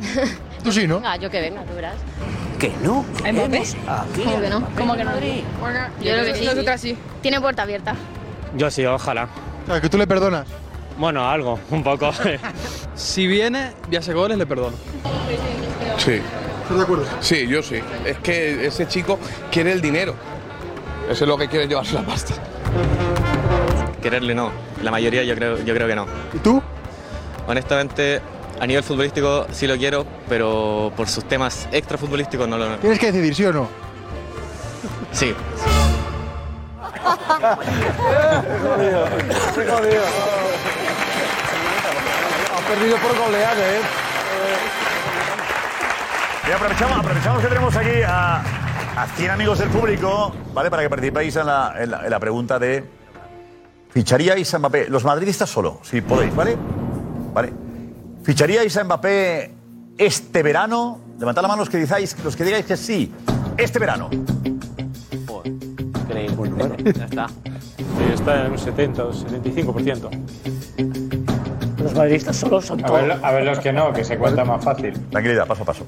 [0.65, 1.03] Tú sí, ¿no?
[1.05, 1.97] Ah, yo que venga, tú verás.
[2.59, 3.49] Que no a ¿Cómo
[4.15, 4.61] Kylian que no?
[4.61, 5.13] Mbappé ¿Cómo que no?
[5.21, 6.45] Yo creo que sí.
[6.47, 6.97] Nosotras sí.
[7.21, 7.95] Tiene puerta abierta.
[8.57, 9.29] Yo sí, ojalá.
[9.65, 10.47] O sea, que tú le perdonas.
[10.99, 12.11] Bueno, algo, un poco.
[12.95, 14.75] Si viene y hace goles, le perdono.
[15.99, 16.23] Sí.
[16.63, 17.05] ¿Estás de acuerdo?
[17.21, 17.81] Sí, yo sí.
[18.07, 19.19] Es que ese chico
[19.53, 20.15] quiere el dinero.
[21.11, 22.35] Eso es lo que quiere llevarse la pasta.
[24.03, 24.51] Quererle no.
[24.83, 26.07] La mayoría yo creo, yo creo que no.
[26.33, 26.63] ¿Y tú?
[27.47, 28.23] Honestamente,
[28.61, 32.77] a nivel futbolístico sí lo quiero, pero por sus temas extrafutbolísticos no lo.
[32.79, 33.69] Tienes que decidir, ¿sí o no?
[35.13, 35.35] Sí.
[39.55, 40.03] Qué jodido.
[42.55, 43.81] Ha perdido por goleada, ¿eh?
[46.49, 48.37] Y aprovechamos, aprovechamos que tenemos aquí a,
[48.97, 50.71] a 100 amigos del público, ¿vale?
[50.71, 52.85] Para que participéis en la, en la- en la pregunta de.
[53.91, 54.89] ¿Ficharíais a Mbappé?
[54.89, 56.57] Los madridistas solo, si podéis, ¿vale?
[57.33, 57.53] ¿Vale?
[58.27, 59.53] ¿Ficharíais a Mbappé
[59.97, 60.99] este verano?
[61.17, 63.13] Levantad la mano los que digáis, los que digáis que sí.
[63.57, 64.11] Este verano.
[66.11, 67.27] Ya está.
[68.13, 70.11] está en un 70 o 75%.
[71.79, 73.03] Los madridistas solo son A todos.
[73.03, 74.99] ver, a ver los que no, que se cuenta más fácil.
[75.11, 75.87] Tranquilidad, paso a paso.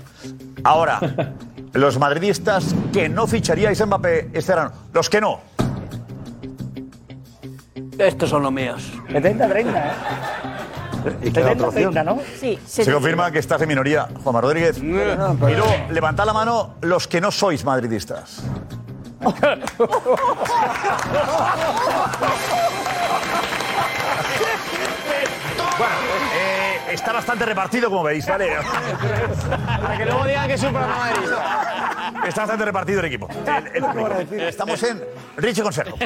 [0.62, 1.00] Ahora,
[1.72, 4.70] los madridistas que no ficharíais a Mbappé este verano.
[4.92, 5.40] Los que no.
[7.98, 8.92] Estos son los míos.
[9.08, 9.90] 70-30, ¿eh?
[11.22, 11.94] Y queda otra opción.
[11.94, 12.18] 70-30, ¿no?
[12.40, 14.78] Sí, Se confirma que estás en minoría, Juanma Rodríguez.
[14.78, 18.42] Y luego, levantad la mano los que no sois madridistas.
[25.78, 25.92] Bueno,
[26.34, 28.50] eh, está bastante repartido, como veis, ¿vale?
[29.80, 32.12] Para que luego digan que es un programa madridista.
[32.26, 33.28] Está bastante repartido el equipo.
[33.46, 34.34] El- el público.
[34.34, 35.02] Estamos en
[35.36, 35.96] Richie Consejo.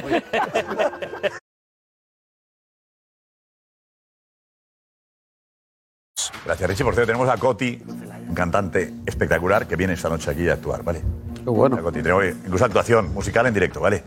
[6.44, 6.84] Gracias, Richie.
[6.84, 7.80] Por cierto, tenemos a Coti,
[8.28, 11.02] un cantante espectacular que viene esta noche aquí a actuar, ¿vale?
[11.34, 11.80] Qué bueno.
[11.82, 14.02] Coti, tenemos incluso actuación musical en directo, ¿vale?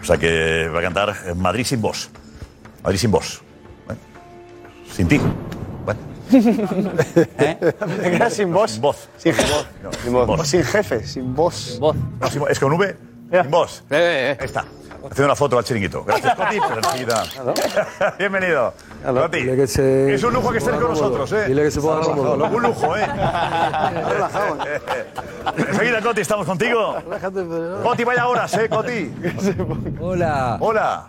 [0.00, 2.10] O sea que va a cantar eh, Madrid sin voz.
[2.82, 3.42] Madrid sin voz.
[3.86, 4.00] ¿vale?
[4.90, 5.20] Sin ti.
[6.30, 8.72] Te quedas sin voz.
[8.72, 9.08] Sin voz.
[9.16, 9.66] Sin voz.
[10.02, 10.40] sin voz.
[10.40, 11.78] O sin jefe, sin voz.
[11.78, 11.96] Voz.
[12.20, 12.50] No, sin voz.
[12.50, 12.96] es con V,
[13.30, 13.84] sin voz.
[13.90, 14.64] Ahí está.
[15.10, 16.04] Haciendo una foto al chiringuito.
[16.04, 16.58] Gracias, Coti.
[16.68, 18.74] pero enseguida- Bienvenido.
[19.04, 19.38] Coti.
[19.38, 21.44] Dile que se- Es un lujo que estés con nosotros, ¿eh?
[21.48, 22.34] Dile que se ponga cómodo.
[22.46, 23.06] Un lujo, ¿eh?
[25.56, 26.96] Enseguida, Coti, estamos contigo.
[27.82, 29.12] Coti, vaya horas, ¿eh, Coti?
[30.00, 30.56] Hola.
[30.60, 31.06] Hola.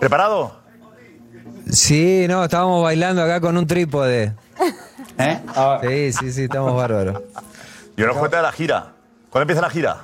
[0.00, 0.56] ¿Preparado?
[1.70, 4.34] Sí, no, estábamos bailando acá con un trípode.
[5.18, 5.40] ¿Eh?
[5.82, 7.22] Sí, sí, sí, estamos bárbaros.
[7.96, 8.92] Y ahora cuenta de la gira.
[9.30, 9.96] ¿Cuándo empieza la gira?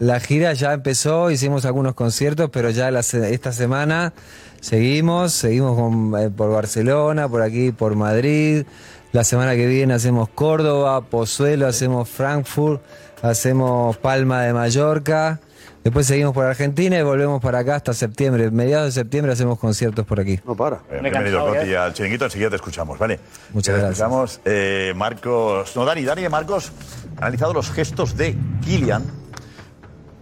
[0.00, 4.12] La gira ya empezó, hicimos algunos conciertos, pero ya la se- esta semana
[4.60, 8.64] seguimos, seguimos con- eh, por Barcelona, por aquí, por Madrid.
[9.12, 12.82] La semana que viene hacemos Córdoba, Pozuelo, hacemos Frankfurt,
[13.22, 15.38] hacemos Palma de Mallorca.
[15.84, 18.50] Después seguimos por Argentina y volvemos para acá hasta septiembre.
[18.50, 20.40] Mediados de septiembre hacemos conciertos por aquí.
[20.46, 20.76] No para.
[20.90, 22.24] Eh, bienvenido, Coti, al chiringuito.
[22.24, 23.20] Enseguida te escuchamos, ¿vale?
[23.52, 23.98] Muchas Te gracias.
[24.00, 25.76] Escuchamos, eh, Marcos.
[25.76, 26.72] No, Dani, Dani y Marcos
[27.16, 28.34] han analizado los gestos de
[28.64, 29.04] Kylian.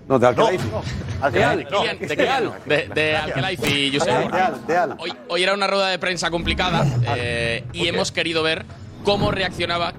[0.08, 0.50] No, de Alcalá.
[1.30, 4.32] De Al, Kylian, de Kylian, no, de, de Josep.
[4.32, 4.96] De Al, de Al.
[4.98, 6.84] Hoy, hoy era una rueda de prensa complicada
[7.16, 8.64] eh, y hemos querido ver
[9.04, 9.92] cómo reaccionaba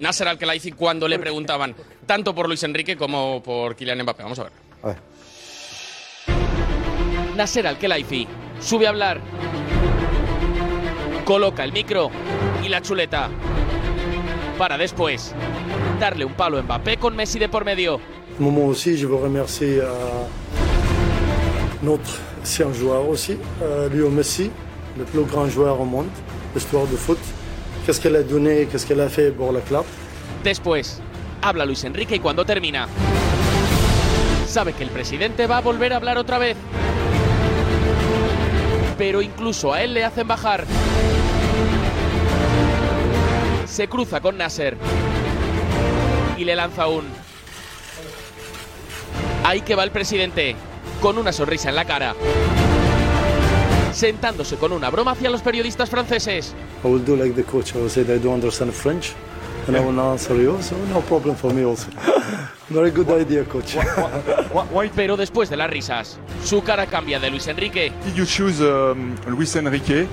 [0.00, 1.74] Nasser Alkelaifi cuando le preguntaban
[2.06, 4.22] tanto por Luis Enrique como por Kylian Mbappé.
[4.24, 4.52] Vamos a ver.
[4.82, 4.96] A ver.
[7.36, 8.26] Nasser Alkelaifi
[8.60, 9.20] sube a hablar,
[11.24, 12.10] coloca el micro
[12.64, 13.28] y la chuleta
[14.58, 15.34] para después
[15.98, 18.00] darle un palo a Mbappé con Messi de por medio.
[18.40, 19.86] Moment aussi, je veux remercier euh,
[21.82, 24.50] notre ancien joueur aussi, euh, Léo Messi,
[24.98, 26.08] le plus grand joueur au monde,
[26.54, 27.18] l'histoire du foot.
[27.84, 29.84] Qu'est-ce qu'elle a donné, qu'est-ce qu'elle a fait pour le club.
[30.42, 30.82] Después,
[31.42, 32.88] habla Luis Enrique y cuando termina,
[34.46, 36.56] sabe que el presidente va a volver a hablar otra vez.
[38.96, 40.64] Pero incluso a él le hacen bajar.
[43.66, 44.76] Se cruza con Nasser
[46.38, 47.23] y le lanza un...
[49.44, 50.56] Ahí que va el presidente,
[51.02, 52.14] con una sonrisa en la cara,
[53.92, 56.54] sentándose con una broma hacia los periodistas franceses.
[56.82, 57.74] I will do like the coach.
[57.74, 59.12] I will say I don't understand French,
[59.68, 60.56] and I will answer you.
[60.62, 61.90] So no problem for me also.
[62.70, 63.76] Very good idea, coach.
[64.96, 69.14] Pero después de las risas, su cara cambia de Luis Enrique Did you choose um,
[69.28, 70.06] Luis Enrique?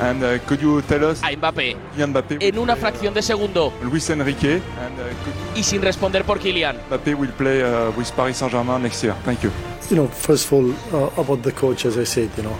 [0.00, 2.38] And uh, could you tell us a Mbappé Mbappé?
[2.40, 6.76] en una fracción de segundo Luis Enrique and uh, could y sin responder por Kylian.
[6.88, 9.14] Mbappé will play uh, with Paris Saint-Germain next year.
[9.24, 9.50] Thank you.
[9.90, 12.56] You know, first of all, uh, about the coach, as I said, you know,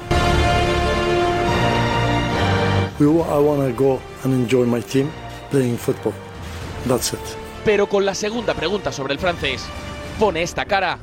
[2.98, 5.10] we, I want to go and enjoy my team
[5.50, 6.12] playing football.
[6.86, 7.20] That's it.
[7.64, 9.64] Pero con la segunda pregunta sobre el francés,
[10.18, 10.98] pone esta cara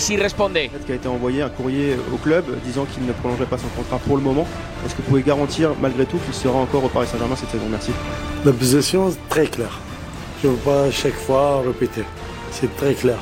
[0.00, 0.58] si responde.
[0.86, 3.98] qui a été envoyé un courrier au club disant qu'il ne prolongerait pas son contrat
[3.98, 4.46] pour le moment.
[4.84, 7.66] Est-ce que vous pouvez garantir malgré tout qu'il sera encore au Paris Saint-Germain cette saison?
[7.70, 7.92] Merci.
[8.44, 9.78] La position est très claire.
[10.42, 12.02] Je ne veux pas chaque fois répéter.
[12.50, 13.18] C'est très clair.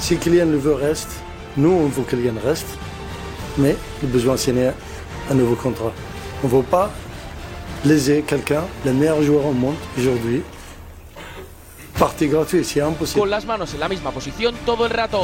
[0.00, 1.10] Si Kylian le veut, reste.
[1.56, 2.68] Nous, on veut que Kylian reste.
[3.58, 4.70] Mais le besoin de signer
[5.30, 5.92] un nouveau contrat.
[6.42, 6.90] On ne veut pas
[7.84, 10.42] léser quelqu'un, le meilleur joueur au monde aujourd'hui.
[11.98, 13.20] Partie gratuite, c'est impossible.
[13.20, 15.22] Con las manos en la misma posición todo el rato.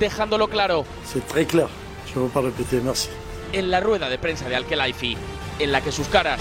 [0.00, 1.68] Dejándolo claro C'est très clair.
[2.12, 3.08] Je ne veux pas répéter, merci.
[3.54, 5.16] en la rueda de prensa de Alkelaifi,
[5.62, 6.38] en la que sus caras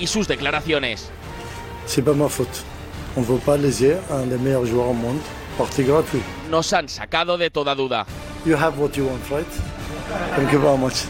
[0.00, 0.96] y sus declaraciones
[1.86, 2.62] C'est pas ma faute.
[3.16, 5.18] On ne veut pas léser un des meilleurs joueurs au monde.
[5.56, 6.22] Partie gratuite.
[6.50, 8.06] nos han sacado de toda duda.
[8.46, 9.46] You have what you want, right?
[10.36, 11.04] Thank you very much.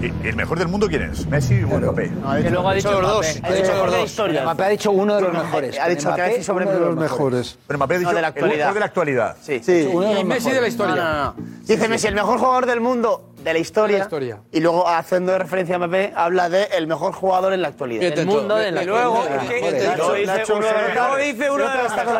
[0.00, 1.26] ¿Y ¿El mejor del mundo quién es?
[1.26, 2.10] ¿Messi o Mbappé?
[2.42, 3.40] Que luego ha dicho los dos.
[3.42, 4.42] Ha dicho los dos.
[4.42, 5.78] Mbappé ha dicho uno de los mejores.
[5.78, 7.58] Ha dicho que ha dicho sobre uno de los mejores.
[7.66, 8.58] Pero Mbappé ha dicho el actualidad.
[8.58, 9.36] mejor de la actualidad.
[9.42, 9.60] Sí.
[10.20, 11.34] Y Messi de la historia.
[11.66, 14.08] Dice Messi, el mejor jugador del mundo de la historia.
[14.52, 18.14] Y luego, haciendo referencia a Mbappé, habla de el mejor jugador en la actualidad.
[18.14, 21.32] Del mundo de la Y luego, dice Nacho, uno de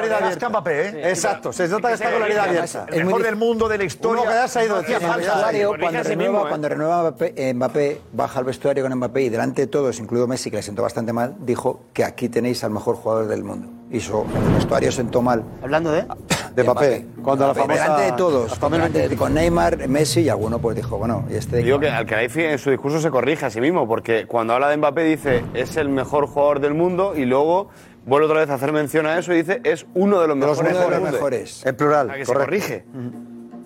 [0.09, 0.48] de abierta.
[0.48, 1.09] Mbappé, ¿eh?
[1.10, 2.86] Exacto, se nota que está con la abierta.
[2.90, 4.22] El mejor del mundo de la historia.
[4.22, 6.47] Uno que ya se ha ido de cuando, renueva, ¿eh?
[6.48, 10.51] cuando renueva eh, Mbappé, baja al vestuario con Mbappé y delante de todos, incluido Messi,
[10.51, 13.80] que le sentó bastante mal, dijo que aquí tenéis al mejor jugador del mundo.
[13.93, 15.43] En el vestuario sentó mal.
[15.62, 16.05] ¿Hablando de?
[16.55, 17.07] De Mbappé.
[17.23, 20.99] Cuando la Mbappé, famosa- Delante de todos, delante con Neymar, Messi y alguno pues dijo,
[20.99, 21.59] bueno, y este...
[21.59, 24.77] Digo que Alkelaifi en su discurso se corrige a sí mismo, porque cuando habla de
[24.77, 27.69] Mbappé dice es el mejor jugador del mundo y luego
[28.05, 30.59] vuelve otra vez a hacer mención a eso y dice es uno de los mejores.
[30.61, 31.12] uno de los del mundo.
[31.12, 31.65] mejores.
[31.65, 32.47] En plural, O sea, que se correcto.
[32.51, 32.85] corrige.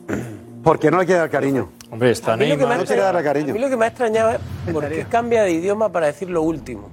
[0.63, 1.71] Porque no hay que dar cariño.
[1.91, 3.51] Hombre, está A mí lo que me ha No extrañado- cariño.
[3.51, 4.39] a mí lo que me ha extrañado es
[4.73, 6.89] por qué cambia de idioma para decir lo último.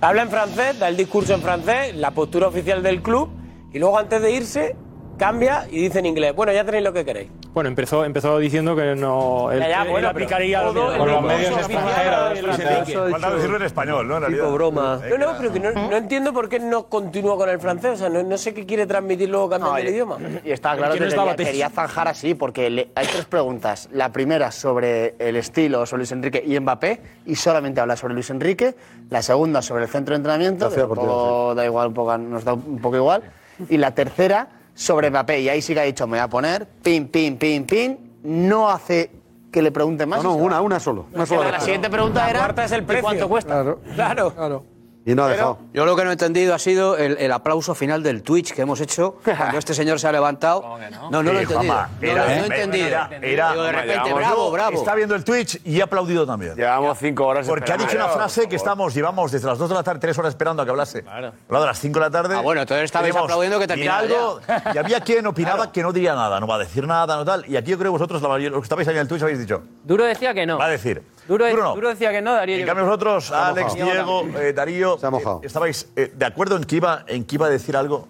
[0.00, 3.30] Habla en francés, da el discurso en francés, la postura oficial del club,
[3.72, 4.76] y luego antes de irse
[5.16, 7.28] cambia y dice en inglés, bueno, ya tenéis lo que queréis.
[7.52, 9.50] Bueno, empezó, empezó diciendo que no.
[9.50, 11.04] Él, Ya, ya, él bueno, aplicaría pero lo todo mismo.
[11.04, 13.10] Con los medios extranjeros.
[13.10, 14.16] Falta decirlo en español, ¿no?
[14.16, 14.50] En realidad.
[14.50, 15.00] broma.
[15.08, 17.92] No, no, pero que no, no entiendo por qué no continúa con el francés.
[17.92, 20.18] O sea, no, no sé qué quiere transmitir luego cambiando el idioma.
[20.44, 23.88] Y está claro que ¿Quién es quería, zanjar así, porque le- hay tres preguntas.
[23.92, 28.28] La primera sobre el estilo, sobre Luis Enrique y Mbappé, y solamente habla sobre Luis
[28.30, 28.74] Enrique.
[29.10, 32.44] La segunda sobre el centro de entrenamiento, que un poco da igual, un poco- nos
[32.44, 33.22] da un poco igual.
[33.70, 36.66] Y la tercera sobre Mbappé, y ahí sí que ha dicho, me voy a poner,
[36.82, 37.98] pin, pin, pin, pin.
[38.22, 39.10] No hace
[39.50, 40.22] que le pregunte más.
[40.22, 41.06] No, no, una, una solo.
[41.14, 43.02] Una sola la siguiente pregunta La era, cuarta es el ¿y precio.
[43.02, 43.52] cuánto cuesta?
[43.94, 44.32] Claro.
[44.34, 44.64] Claro.
[45.08, 45.58] Y no ha dejado.
[45.72, 48.62] Yo lo que no he entendido ha sido el, el aplauso final del Twitch que
[48.62, 50.78] hemos hecho cuando este señor se ha levantado.
[51.10, 51.74] No, no, lo he Sí, entendido.
[51.74, 52.86] Juanma, No, he entendido.
[52.88, 54.76] Era, era- Digo, de repente, llevamos- bravo, bravo.
[54.76, 56.56] Está viendo el Twitch y ha aplaudido también.
[56.56, 59.74] Llevamos cinco horas Porque ha dicho una frase que estamos, llevamos desde las 2 de
[59.76, 61.02] la tarde, 3 horas esperando a que hablase.
[61.04, 61.32] Claro.
[61.46, 62.34] Hablado a las 5 de la tarde.
[62.36, 64.40] Ah, bueno, entonces estabais aplaudiendo que dirá terminara algo.
[64.74, 67.44] Y había quien opinaba que no diría nada, no va a decir nada, no tal.
[67.48, 69.22] Y aquí yo creo que vosotros, la mayoría, los que estabais ahí en el Twitch,
[69.22, 69.62] habéis dicho.
[69.84, 70.58] Duro decía que no.
[70.58, 71.00] Va a decir.
[71.28, 71.74] Duro, no.
[71.74, 72.58] Duro decía que no, Darío.
[72.58, 73.74] En cambio vosotros, Alex.
[73.74, 77.50] Diego, eh, Darío, eh, estabais eh, de acuerdo en que, iba, en que iba a
[77.50, 78.08] decir algo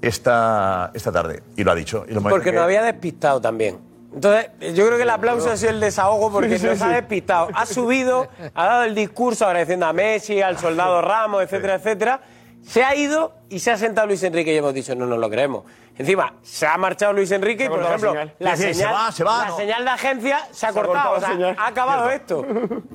[0.00, 1.42] esta, esta tarde.
[1.56, 2.04] Y lo ha dicho.
[2.08, 3.78] Y lo Porque que- nos había despistado también.
[4.14, 6.88] Entonces, yo creo que el aplauso ha sido el desahogo porque Sí, sí, nos ha
[6.90, 7.48] despistado.
[7.52, 12.20] Ha subido, ha dado el discurso agradeciendo a Messi, al soldado Ramos, etcétera, etcétera.
[12.66, 15.28] Se ha ido y se ha sentado Luis Enrique y hemos dicho, no nos lo
[15.30, 15.64] creemos.
[15.96, 18.34] Encima, se ha marchado Luis Enrique y, ha por ejemplo, la señal.
[18.38, 19.56] la, Sí, sí, señal, se va, se va, la no.
[19.56, 21.10] señal de agencia se ha, Se ha cortado.
[21.14, 22.44] cortado o sea, ha acabado esto.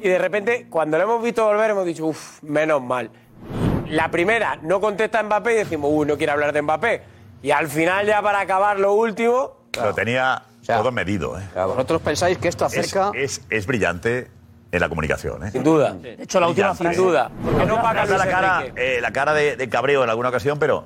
[0.02, 3.10] Y de repente, cuando lo hemos visto volver, hemos dicho, uff, menos mal.
[3.88, 7.02] La primera, no contesta Mbappé y decimos, uy, no quiere hablar de Mbappé.
[7.42, 11.40] Y al final, ya para acabar lo último, Lo tenía todo medido.
[11.40, 11.44] ¿eh?
[11.56, 13.12] Vosotros pensáis que esto acerca.
[13.14, 14.30] Es, es, es brillante
[14.72, 15.46] en la comunicación.
[15.48, 15.52] ¿eh?
[15.52, 15.94] Sin duda.
[15.94, 16.94] De hecho, la última frase.
[17.00, 17.04] ¿eh?
[17.04, 17.32] duda.
[17.58, 20.86] Que no paga la cara, eh, la cara de, de cabreo en alguna ocasión, pero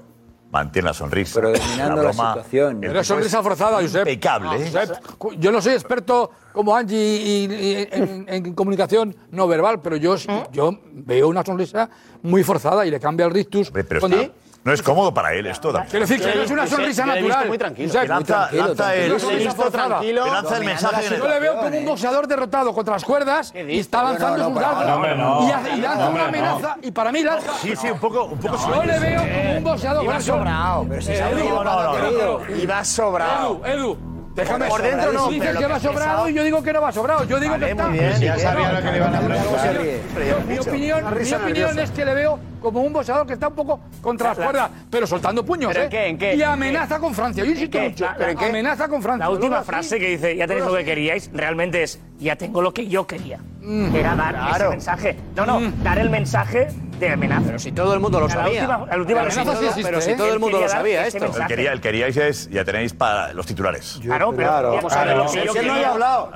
[0.51, 1.34] mantiene la sonrisa.
[1.41, 2.77] Pero dominando la situación.
[2.81, 4.07] Pero sonrisa es forzada, Josep.
[4.07, 4.49] Impecable.
[4.64, 4.72] ¿eh?
[4.72, 9.95] Josep, Yo no soy experto como Angie y- y- en, en comunicación no verbal, pero
[9.97, 10.15] yo,
[10.51, 11.89] yo veo una sonrisa
[12.22, 13.72] muy forzada y le cambia el rictus.
[13.72, 14.34] Pero cuando- está-
[14.64, 15.72] no es cómodo para él esto.
[15.72, 15.88] Dani.
[15.90, 17.48] Quiero decir que no es una sonrisa natural.
[17.49, 19.99] Josep, Que lanza, lanza el, Una sonrisa forzada.
[19.99, 21.06] que lanza el mensaje.
[21.07, 24.38] en el- Yo le veo como un boxeador derrotado contra las cuerdas y está lanzando
[24.38, 26.26] No, no, sus no, dardos y, y lanza una no.
[26.27, 27.52] amenaza y para mí lanza.
[27.61, 30.03] Sí, sí, un poco, un poco Yo le veo como un boxeador.
[30.03, 32.56] Iba Bueno, sobrado, pero si eh, se ha Edu, ido, no, no, no.
[32.56, 33.61] Iba sobrado.
[33.65, 36.43] Edu, Edu, déjame Por dentro no, Tú dices pero que va que sobrado y yo
[36.43, 37.23] digo que no va sobrado.
[37.26, 37.88] Yo digo Vale, que está.
[37.88, 39.76] muy bien, ya No, sabía lo que le iban a no, preguntar.
[39.76, 40.47] no.
[40.47, 43.80] Mi opinión, mi opinión es que le veo como un boxeador que está un poco
[44.01, 45.84] contra las cuerdas, pero soltando puños, ¿Pero ¿eh?
[45.85, 46.35] en qué, en qué?
[46.35, 47.43] Y ¿En amenaza con Francia.
[47.43, 47.89] Yo insisto qué?
[47.89, 48.07] mucho.
[48.18, 48.45] ¿Pero en qué?
[48.45, 49.26] Amenaza con Francia.
[49.26, 52.73] La última frase que dice, ya tenéis lo que queríais, realmente es, ya tengo lo
[52.73, 53.39] que yo quería.
[53.64, 53.95] Mm.
[53.95, 54.69] Era dar ese Claro.
[54.72, 55.18] mensaje.
[55.35, 56.68] No, no, dar el mensaje
[56.99, 57.44] de amenaza.
[57.45, 58.61] Pero si todo el mundo lo La sabía.
[58.64, 60.15] última, la última La frase- amenaza sí existe, Pero si ¿eh?
[60.15, 61.26] todo el mundo lo sabía esto.
[61.26, 63.99] El, quería, el queríais es, ya tenéis para los titulares.
[64.02, 65.73] Claro, pero vamos a ver lo que yo Es que él no quería.
[65.76, 66.31] había hablado.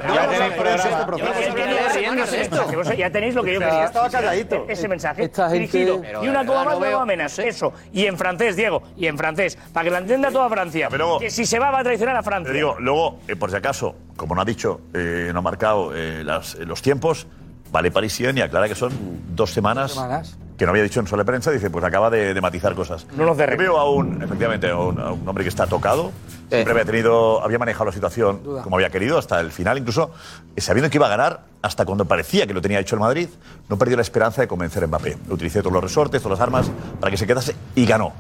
[2.98, 3.86] Ya tenéis Este lo que yo quería.
[3.86, 4.66] estaba calladito.
[4.68, 6.02] Ese mensaje Esta gente- dirigido.
[6.24, 7.44] Y una cosa más veo- amenaza.
[7.44, 7.74] Eso.
[7.94, 8.84] Y en francés, Diego.
[8.95, 9.58] Y en francés.
[9.74, 10.90] Para que lo entienda toda Francia.
[11.20, 12.52] que si se va, va a traicionar a Francia.
[12.52, 15.91] Te digo, luego, eh, por si acaso, como no ha dicho, eh, no ha marcado
[15.95, 17.27] eh, las- eh, los tiempos,
[17.72, 18.91] vale Parisien y aclara que son
[19.35, 19.94] dos semanas,
[20.57, 23.06] que no había dicho en sola prensa, dice, pues acaba de, de matizar cosas.
[23.15, 23.64] No nos derribe.
[23.65, 26.11] veo a un, efectivamente, a un, a un hombre que está tocado,
[26.49, 28.64] siempre había tenido, había manejado la situación Duda.
[28.64, 30.11] como había querido hasta el final, incluso
[30.56, 33.27] eh, sabiendo que iba a ganar, hasta cuando parecía que lo tenía hecho el Madrid,
[33.69, 35.18] no perdió la esperanza de convencer a Mbappé.
[35.30, 38.14] Utilicé todos los resortes, todas las armas para que se quedase y ganó.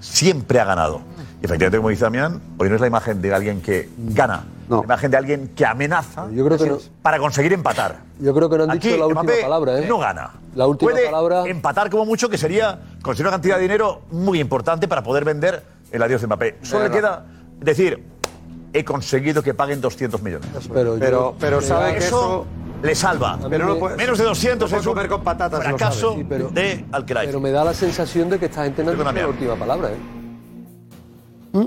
[0.00, 1.00] Siempre ha ganado.
[1.42, 4.78] Y efectivamente, como dice Damián, hoy no es la imagen de alguien que gana, la
[4.84, 7.96] imagen de alguien que amenaza Yo creo que no- para conseguir empatar.
[8.20, 9.86] Yo creo que no han Aquí, dicho la última Mbappé palabra, ¿eh?
[9.88, 10.30] no gana.
[10.54, 11.42] La última Puede palabra.
[11.48, 15.64] empatar como mucho, que sería conseguir una cantidad de dinero muy importante para poder vender
[15.90, 16.58] el adiós de Mbappé.
[16.62, 17.24] Solo le queda
[17.58, 18.04] decir,
[18.72, 20.48] he conseguido que paguen 200 millones.
[20.72, 22.46] Pero, Pero, pero sabe que eso.
[22.84, 23.36] le salva.
[23.50, 26.22] Pero no Menos de 200 no es un comer con patatas, fracaso sabe.
[26.22, 27.26] Sí, pero- de Alcaraz.
[27.26, 29.22] Pero me da la sensación de que esta gente no Perdóname.
[29.22, 30.21] la última palabra, ¿eh?
[31.52, 31.64] ¿Mm?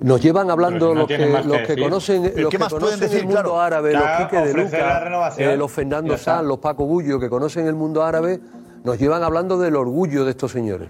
[0.00, 2.58] Nos llevan hablando Pero si no los, que, que los que conocen, ¿Pero los que
[2.58, 3.18] más pueden conocen decir?
[3.20, 3.60] el mundo Claro.
[3.60, 6.18] árabe, los Quique de Luca, eh, los Fernando.
[6.18, 8.38] Sanz, los Paco Bullo, que conocen el mundo árabe,
[8.84, 10.88] nos llevan hablando del orgullo de estos señores.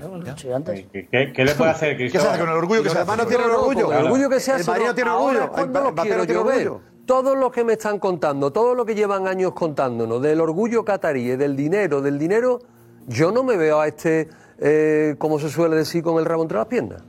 [0.73, 2.81] ¿Qué, qué- qué le puede hacer ¿Qué se hace con el orgullo?
[2.83, 3.17] ¿Qué Los se hace?
[3.17, 3.87] no no, orgullo.
[3.87, 4.85] con El orgullo que se El hace.
[4.85, 5.53] No tiene ahora orgullo.
[5.53, 6.73] cuando El quiero tiene yo ver.
[7.07, 11.29] Todo lo que me están contando, todo lo que llevan años contándonos del orgullo catarí,
[11.37, 12.59] del dinero, del dinero,
[13.07, 16.59] yo no me veo a este, eh, como se suele decir, con el rabo entre
[16.59, 17.01] las piernas.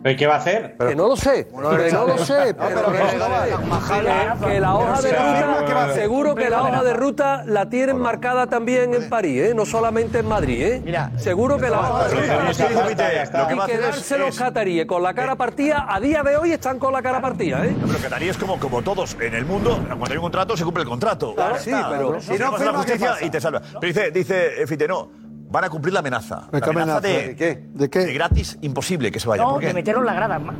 [0.00, 0.76] ¿Pero qué va a hacer?
[0.78, 1.52] Que no lo sé, que
[1.92, 4.38] no lo sé, pero que no lo sé.
[4.40, 8.46] Que- que la hoja de ruta, seguro que la hoja de ruta la tienen marcada
[8.46, 9.52] también en París, ¿eh?
[9.54, 10.62] no solamente en Madrid.
[10.62, 10.82] ¿eh?
[11.16, 12.14] seguro que la hoja de
[12.52, 13.52] ruta.
[13.52, 17.02] Y quedarse los cataríes con la cara partida, a día de hoy están con la
[17.02, 17.64] cara partida.
[17.64, 17.74] ¿eh?
[17.86, 20.84] Pero Qatarí es como, como todos en el mundo, cuando hay un contrato se cumple
[20.84, 21.34] el contrato.
[21.58, 23.60] Sí, pero- si no la firma, ¿qué justicia y te salva.
[23.80, 25.10] Pero dice, dice Fite, no,
[25.50, 26.48] van a cumplir la amenaza.
[26.52, 27.00] ¿Qué La amenaza amenaza?
[27.00, 27.62] de, ¿De qué?
[27.74, 27.98] ¿De qué?
[28.00, 29.42] de gratis, imposible que se vaya.
[29.42, 29.66] No, ¿Por qué?
[29.68, 30.38] de meterlo en la grada.
[30.38, 30.54] ma-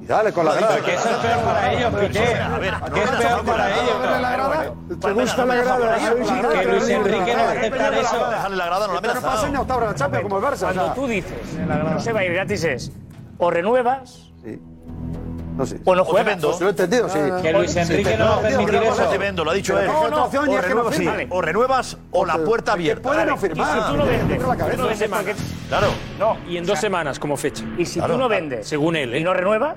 [0.00, 0.80] Y dale con la grada.
[0.80, 2.34] Que eso es peor para ellos, Piqué.
[2.34, 5.00] A ver, Que es peor para ellos.
[5.00, 5.96] ¿Te gusta la grada?
[6.60, 8.30] Que Luis Enrique no va a aceptar eso.
[8.30, 9.36] Dejarle la grada no la Pero no amenaza.
[9.36, 10.56] pasa ni a octavos de la Champions como el Barça.
[10.56, 10.94] o Cuando sea.
[10.94, 12.92] tú dices no se va a ir gratis es
[13.38, 14.30] o renuevas
[15.56, 15.78] No sé.
[15.84, 16.26] o no O te juegas.
[16.34, 16.48] vendo.
[16.48, 17.18] Pues lo he entendido, sí.
[17.42, 19.02] Que Luis Enrique no va a permitir eso.
[19.04, 19.86] te vendo, lo ha dicho él.
[19.86, 23.02] no, no, o, renuevas, sí, o renuevas o la puerta abierta.
[23.02, 23.82] Puede no Y firmar.
[23.86, 25.34] si tú no vendes, vendes porque-
[25.68, 25.86] Claro.
[26.18, 27.64] no, Y en dos semanas como fecha.
[27.78, 29.18] y si tú no vendes Según él, ¿eh?
[29.20, 29.76] y no renuevas,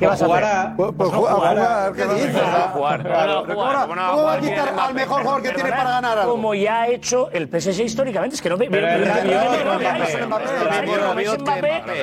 [0.00, 0.56] ¿qué vas a jugar hacer?
[0.56, 2.42] a- a jugar, ¿qué dices?
[2.72, 6.32] ¿Cómo va- ¿Cómo va a quitar al mejor jugador que tiene para ganar algo?
[6.32, 8.68] Como ya ha hecho el PSG históricamente, es que no no
[11.00, 11.48] Rabiot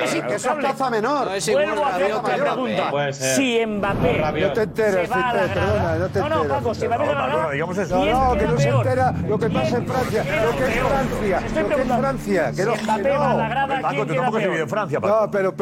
[0.04, 0.68] es impensable.
[0.68, 1.26] plaza menor.
[1.28, 3.12] No Vuelvo a hacer que pregunta.
[3.12, 4.40] Si Mbappé.
[4.40, 6.58] No te enteras, perdona, no te No, no, enteras.
[6.58, 8.00] Paco, si Mbappé No, no, digamos eso.
[8.00, 10.80] ¿quién No, que no se entera lo que ¿Quién pasa en Francia, lo que es?
[10.80, 11.88] Francia, lo que es.
[11.98, 13.38] Francia, que no- Mbappé va a no.
[13.38, 14.68] la grada, Paco, ¿quién tú queda tampoco has vivido en?
[14.68, 15.20] Francia, Paco.
[15.20, 15.56] No, pero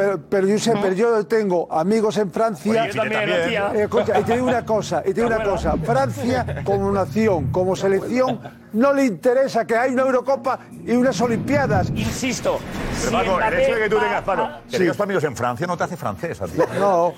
[0.95, 2.83] yo tengo amigos en Francia.
[2.83, 3.29] Oye, yo también.
[3.29, 5.77] Eh, escucha, y te digo una cosa, y te digo una cosa.
[5.77, 8.41] Francia, como nación, como selección,
[8.77, 11.91] no le interesa que haya una Eurocopa y unas Olimpiadas.
[11.91, 15.35] Insisto, Pero, si Paco, el hecho de que tú tengas, Paco, que tengas amigos en
[15.37, 16.59] Francia no te hace francés a ti.
[16.79, 17.13] No.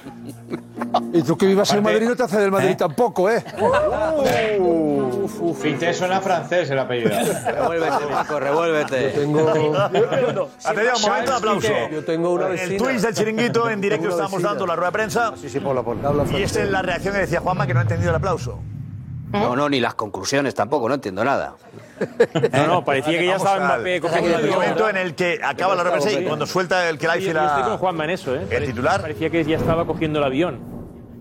[1.13, 3.45] Y tú que vivas en Madrid no te hace del Madrid tampoco, ¿eh?
[5.61, 7.11] Fite suena francés el apellido.
[7.11, 9.09] Revuélvete, Paco, revuélvete.
[9.11, 9.49] Tengo,
[10.65, 11.69] Atención, momento de aplauso.
[11.93, 12.79] yo tengo una El vecina.
[12.79, 14.49] twist del chiringuito en directo vecina.
[14.49, 15.33] dando la rueda de prensa.
[15.37, 16.01] Sí, sí, Paula, Paula.
[16.03, 16.41] Y francés.
[16.43, 18.61] esta es la reacción que decía Juanma que no ha entendido el aplauso.
[19.33, 21.55] No, no, ni las conclusiones tampoco, no entiendo nada.
[22.53, 25.75] No, no, parecía que ya Vamos estaba Mbappé cogiendo el momento en el que acaba
[25.75, 28.37] la prensa y cuando suelta el que la Yo, yo estoy con Juanma en eso,
[28.37, 28.47] ¿eh?
[28.51, 29.01] el titular.
[29.01, 30.79] Parecía que ya estaba cogiendo el avión.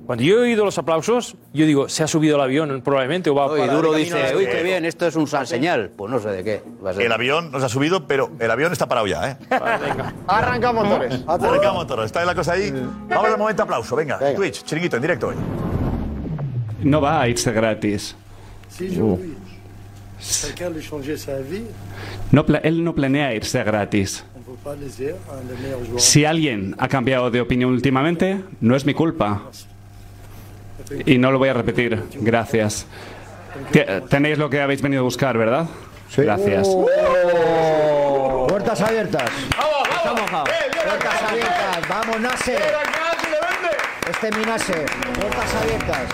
[0.08, 3.36] Cuando yo he oído los aplausos, yo digo, se ha subido el avión probablemente o
[3.36, 5.92] va Y para Duro a dice, uy, qué bien, esto es un san señal.
[5.98, 6.64] Pues no sé de qué.
[6.84, 7.04] va a ser.
[7.04, 9.38] El avión nos ha subido, pero el avión está parado ya, ¿eh?
[10.28, 11.24] Arranca motores.
[11.28, 12.72] Arranca motor, está la cosa ahí.
[13.10, 14.18] Vamos al momento de aplauso, venga.
[14.34, 15.36] Twitch, chiringuito, en directo hoy.
[16.90, 18.16] No va a irse gratis.
[18.98, 19.18] Uh.
[22.32, 24.24] No él no planea irse gratis.
[25.98, 29.44] Si alguien ha cambiado de opinión últimamente, no es mi culpa.
[31.06, 32.02] Y no lo voy a repetir.
[32.22, 32.86] Gracias.
[33.72, 35.68] Te- Tenéis lo que habéis venido a buscar, ¿verdad?
[36.16, 36.68] Gracias.
[38.48, 39.30] Puertas abiertas.
[40.46, 41.90] Puertas abiertas.
[41.90, 42.62] Vamos, Nasser.
[44.10, 44.86] Este es mi Nasser.
[45.20, 46.08] Puertas abiertas.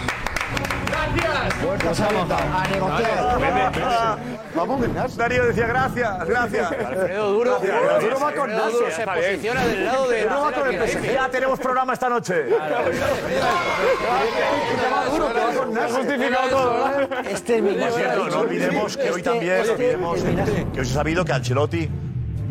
[1.14, 2.00] Abiertas.
[2.02, 4.18] A negociar.
[4.56, 6.72] Vamos, Darío decía gracias, gracias.
[6.72, 8.02] Alfredo Duro, Gracias.
[8.04, 11.02] Duro va con Duro se posiciona del lado de Duro va con el Nasser.
[11.02, 11.14] PSG.
[11.14, 12.46] Ya tenemos programa esta noche.
[15.96, 17.28] justificado todo, ¿verdad?
[17.30, 20.36] Este es mi Por cierto, no olvidemos que hoy Este- también, este olvidemos es mi
[20.36, 20.66] Nasser.
[20.66, 21.90] que hoy se ha sabido que Ancelotti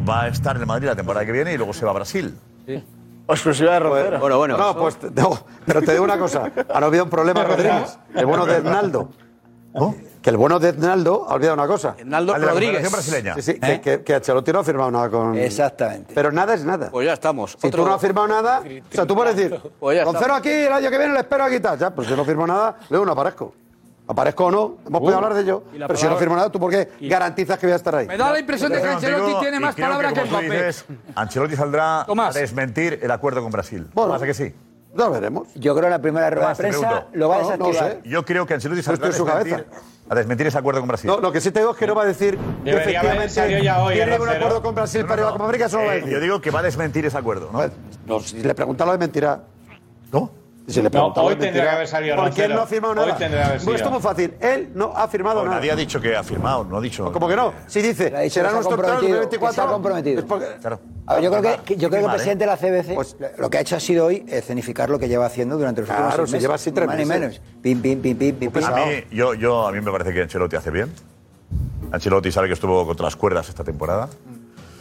[0.09, 1.94] va a estar en el Madrid la temporada que viene y luego se va a
[1.94, 2.36] Brasil.
[3.32, 4.18] Exclusiva de Rocero.
[4.20, 4.56] Bueno, bueno.
[4.56, 6.50] No, pues, no, pero te digo una cosa.
[6.72, 7.98] Han olvidado un problema, Rodríguez.
[8.14, 9.09] El bueno de Hernaldo.
[10.20, 11.96] Que el bueno de Hernaldo ha olvidado una cosa.
[11.98, 12.92] Hernaldo Rodríguez.
[12.92, 13.34] Brasileña.
[13.34, 15.36] Sí, sí, que, que, que Ancelotti no ha firmado nada con.
[15.36, 16.12] Exactamente.
[16.14, 16.90] Pero nada es nada.
[16.90, 17.56] Pues ya estamos.
[17.60, 20.24] Si tú no has firmado nada, o sea, tú puedes decir, Pues con está.
[20.26, 21.76] cero aquí, el año que viene le espero aquí tal.
[21.78, 23.54] Ya, pues si no firmo nada, luego no aparezco.
[24.12, 25.64] Aparezco o no, hemos podido hablar de ello.
[25.72, 28.06] Pero si no palabra- firmo nada, ¿tú por qué garantizas que voy a estar ahí?
[28.06, 30.51] Me da la impresión de que Ancelotti tiene más creo palabra que, tú Mbappé.
[30.51, 30.84] dices,
[31.14, 32.36] Ancelotti saldrá Tomás.
[32.36, 33.86] a desmentir el acuerdo con Brasil.
[33.94, 34.12] Bueno.
[34.12, 34.55] ¿Pasa que sí?
[34.94, 35.48] Ya veremos.
[35.55, 37.09] Yo creo que en la primera rueda de Tomás, te prensa pregunto.
[37.14, 37.93] lo va a No, no desactivar.
[38.02, 38.09] sé.
[38.10, 39.82] Yo creo que Ancelotti saldrá a en su desmentir, cabeza.
[40.10, 41.09] a desmentir ese acuerdo con Brasil.
[41.10, 43.12] No, lo que sí te digo es que no va a decir que Debería haber
[43.22, 45.64] efectivamente ya hoy, tiene el un acuerdo con Brasil para ir a la Copa América,
[45.66, 46.12] eso no lo va a Eh, decir.
[46.14, 47.62] yo digo que va a desmentir ese acuerdo, ¿no?
[48.06, 49.40] No, si le pregunta lo de mentirá.
[50.64, 52.55] Le No, hoy tendría que haber salido Porque él Rocero.
[52.55, 53.18] no ha firmado Hoy nada.
[53.18, 53.98] tendría que haber Pues esto sido.
[53.98, 54.34] es muy fácil.
[54.40, 55.56] Él no ha firmado nada.
[55.56, 57.10] nadie ha dicho que ha firmado, no ha dicho.
[57.12, 57.52] ¿Cómo que no?
[57.66, 59.48] Si dice, será se nuestro comprometido, 2024.
[59.48, 60.18] que se ha comprometido.
[60.20, 60.80] es porque- Claro.
[61.06, 62.14] A ver, yo creo que, que- yo creo que el ¿eh?
[62.14, 65.09] presidente de la CBC pues, lo que ha hecho ha sido hoy escenificar lo que
[65.09, 66.43] lleva haciendo durante los Claro, últimos si meses.
[66.43, 67.09] lleva así tres meses.
[67.09, 67.40] menos.
[67.60, 68.64] Pim, pim, pim, pim, pim, pim.
[68.64, 70.93] A mí, yo, yo, a mí me parece que Ancelotti hace bien.
[71.90, 74.09] Ancelotti sabe que estuvo contra las cuerdas esta temporada,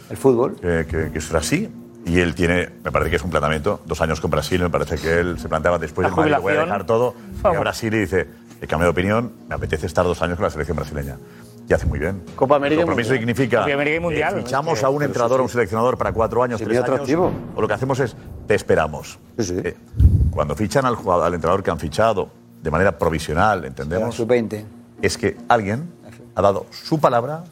[0.08, 0.54] El fútbol.
[0.60, 1.68] que, que, que eso era así.
[2.04, 4.96] Y él tiene, me parece que es un planteamiento, dos años con Brasil, me parece
[4.96, 7.14] que él se planteaba después de Madrid, voy a dejar todo,
[7.44, 8.26] y a Brasil y dice,
[8.60, 11.16] he cambiado de opinión, me apetece estar dos años con la selección brasileña.
[11.68, 12.22] Y hace muy bien.
[12.34, 12.82] Copa América.
[12.82, 13.60] El significa.
[13.60, 14.38] Copa América y eh, Mundial.
[14.38, 17.32] Eh, fichamos a un entrenador, a un seleccionador para cuatro años, tres atractivo.
[17.54, 18.16] O lo que hacemos es,
[18.48, 19.18] te esperamos.
[19.38, 19.54] Sí, sí.
[19.62, 19.76] Eh,
[20.30, 22.30] cuando fichan al, jugador, al entrenador que han fichado,
[22.62, 24.14] de manera provisional, entendemos.
[24.14, 24.64] Sí, su 20.
[25.00, 25.88] Es que alguien
[26.34, 27.44] ha dado su palabra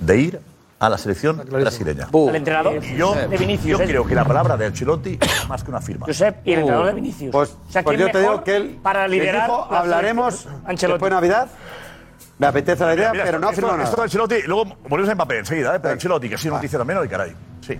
[0.00, 0.40] de ir
[0.80, 2.08] a la selección brasileña.
[2.12, 3.78] El entrenador yo, eh, de Vinicius.
[3.78, 4.08] Yo creo ¿eh?
[4.08, 6.06] que la palabra de Ancelotti es más que una firma.
[6.06, 7.30] Josep y el entrenador de Vinicius.
[7.30, 10.86] Pues, pues yo te digo que él para liderar dijo, hablaremos Ancelotti.
[10.86, 11.48] después de Navidad.
[12.38, 13.52] Me apetece la idea, pero no ha.
[13.52, 15.80] Esto de Ancelotti, luego volvemos a Mbappé enseguida, ¿eh?
[15.80, 17.34] pero Ancelotti, que sí noticia también, hoy caray.
[17.60, 17.78] Sí.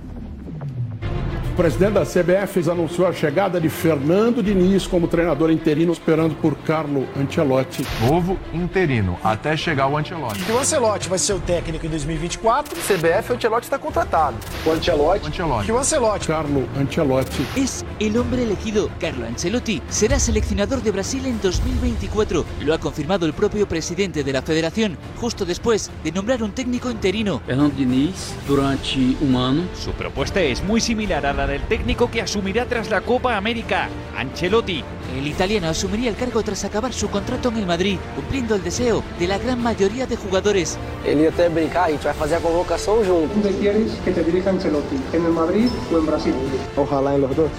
[1.60, 7.06] presidente da CBF anunciou a chegada de Fernando Diniz como treinador interino, esperando por Carlo
[7.14, 7.86] Ancelotti.
[8.00, 10.40] Novo interino, até chegar o Ancelotti.
[10.48, 12.74] E o Ancelotti vai ser o técnico em 2024.
[12.80, 14.38] CBF, o Ancelotti está contratado.
[14.64, 15.26] O Ancelotti.
[15.26, 15.68] Ancelotti.
[15.68, 16.26] E o Ancelotti.
[16.26, 17.46] Carlo Ancelotti.
[17.54, 18.90] Es el hombre elegido.
[18.98, 22.42] Carlo Ancelotti será seleccionador de Brasil en 2024.
[22.62, 26.90] Lo ha confirmado el propio presidente de la federación, justo después de nombrar un técnico
[26.90, 27.42] interino.
[27.44, 29.68] Fernando Diniz, durante un año.
[29.74, 33.88] Su propuesta es muy similar a la del técnico que asumirá tras la Copa América,
[34.16, 34.82] Ancelotti.
[35.16, 39.02] El italiano asumiría el cargo tras acabar su contrato en el Madrid, cumpliendo el deseo
[39.18, 40.78] de la gran mayoría de jugadores.
[41.04, 43.42] Él iba a brincar, y a hacer la convocación juntos.
[43.42, 44.96] ¿Dónde quieres que te dirija Ancelotti?
[45.12, 46.34] ¿En el Madrid o en Brasil?
[46.76, 47.50] Ojalá en los dos.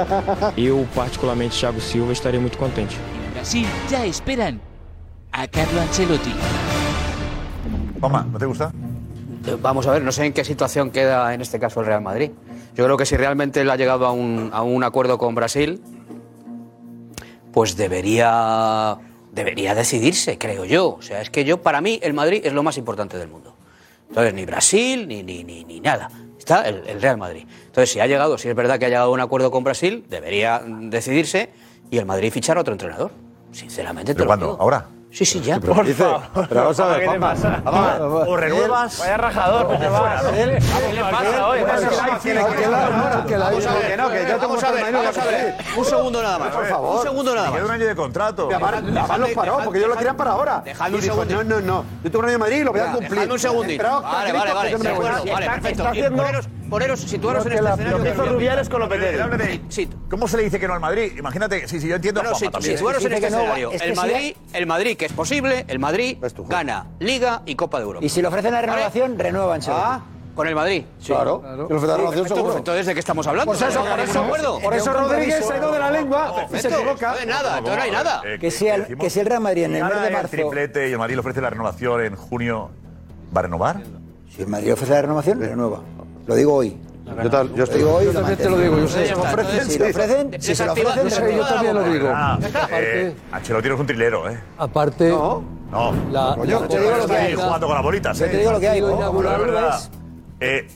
[0.56, 2.94] Yo, particularmente, Thiago Silva, estaré muy contento.
[3.26, 4.60] En Brasil ya esperan
[5.32, 6.34] a Carlo Ancelotti.
[8.00, 8.72] Mamá, ¿no te gusta?
[9.46, 12.02] Eh, vamos a ver, no sé en qué situación queda en este caso el Real
[12.02, 12.30] Madrid.
[12.74, 15.80] Yo creo que si realmente él ha llegado a un, a un acuerdo con Brasil,
[17.52, 18.98] pues debería,
[19.32, 20.90] debería decidirse, creo yo.
[20.90, 23.54] O sea, es que yo, para mí, el Madrid es lo más importante del mundo.
[24.08, 26.10] Entonces, ni Brasil, ni, ni, ni, ni nada.
[26.38, 27.46] Está el, el, Real Madrid.
[27.66, 30.04] Entonces, si ha llegado, si es verdad que ha llegado a un acuerdo con Brasil,
[30.08, 31.50] debería decidirse
[31.90, 33.12] y el Madrid fichar a otro entrenador.
[33.52, 34.56] Sinceramente, te cuándo?
[34.60, 34.86] ¿Ahora?
[35.12, 35.58] Sí, sí, ya.
[35.58, 37.60] Pero, dice, vamos a ver, pasa?
[37.64, 38.98] Vamos, O renuevas.
[38.98, 40.24] Vaya rajador, ¿qué te vas?
[40.24, 41.60] ¿Qué le pasa hoy?
[43.26, 45.16] Que no, que yo tengo vamos.
[45.76, 46.96] Un segundo nada más, por favor.
[46.98, 47.56] Un segundo nada más.
[47.56, 48.48] Queda un año de contrato.
[48.50, 50.62] Los paró, porque yo lo querían para ahora.
[50.64, 51.00] Dejadme.
[51.00, 51.84] No, no, no.
[52.04, 53.10] Yo tengo un año en Madrid y lo voy a cumplir.
[53.10, 54.02] Dejadme un segundito.
[54.02, 54.76] Vale, vale, vale
[56.70, 58.32] poneros, situaros en este escenario.
[58.32, 59.60] Rubiales con Lopetegui.
[59.68, 59.88] Sí.
[60.08, 61.12] ¿Cómo se le dice que no al Madrid?
[61.18, 63.72] Imagínate, sí, sí, yo entiendo no, Juanma, sí, situaros en este escenario.
[63.72, 66.16] el, Madrid, el Madrid, que es posible, el Madrid
[66.48, 68.06] gana Liga y Copa de Europa.
[68.06, 70.00] Y si le ofrecen la renovación, renuevan, Ah,
[70.34, 70.84] con el Madrid.
[71.04, 71.42] Claro.
[71.68, 73.52] entonces, ¿de qué estamos hablando?
[73.52, 74.72] Pues eso, por eso, acuerdo.
[74.72, 76.46] Eso Rodríguez se ha ido de la lengua.
[76.50, 78.22] No hay nada, no, hay nada.
[78.24, 80.36] Eh, que, si el, que si el Real Madrid en el mes de marzo.
[80.36, 82.70] El triplete y el Madrid le ofrece la renovación en junio,
[83.34, 83.82] ¿va a renovar?
[84.34, 85.80] Si el Madrid ofrece la renovación, renueva.
[86.30, 86.76] Lo digo hoy.
[87.22, 87.52] ¿Qué tal?
[87.56, 88.86] Yo hoy, también te lo digo.
[88.86, 92.08] Si lo ofrecen, si se lo ofrecen, yo, también lo digo.
[92.14, 92.38] Ah,
[92.70, 94.38] eh, es un trilero, ¿eh?
[94.56, 95.08] Aparte.
[95.08, 95.42] No.
[95.72, 95.92] No.
[96.12, 96.80] La, no yo te eh.
[96.82, 97.34] digo lo que hay.
[97.34, 98.80] jugando con las bolitas, Yo te digo lo que hay.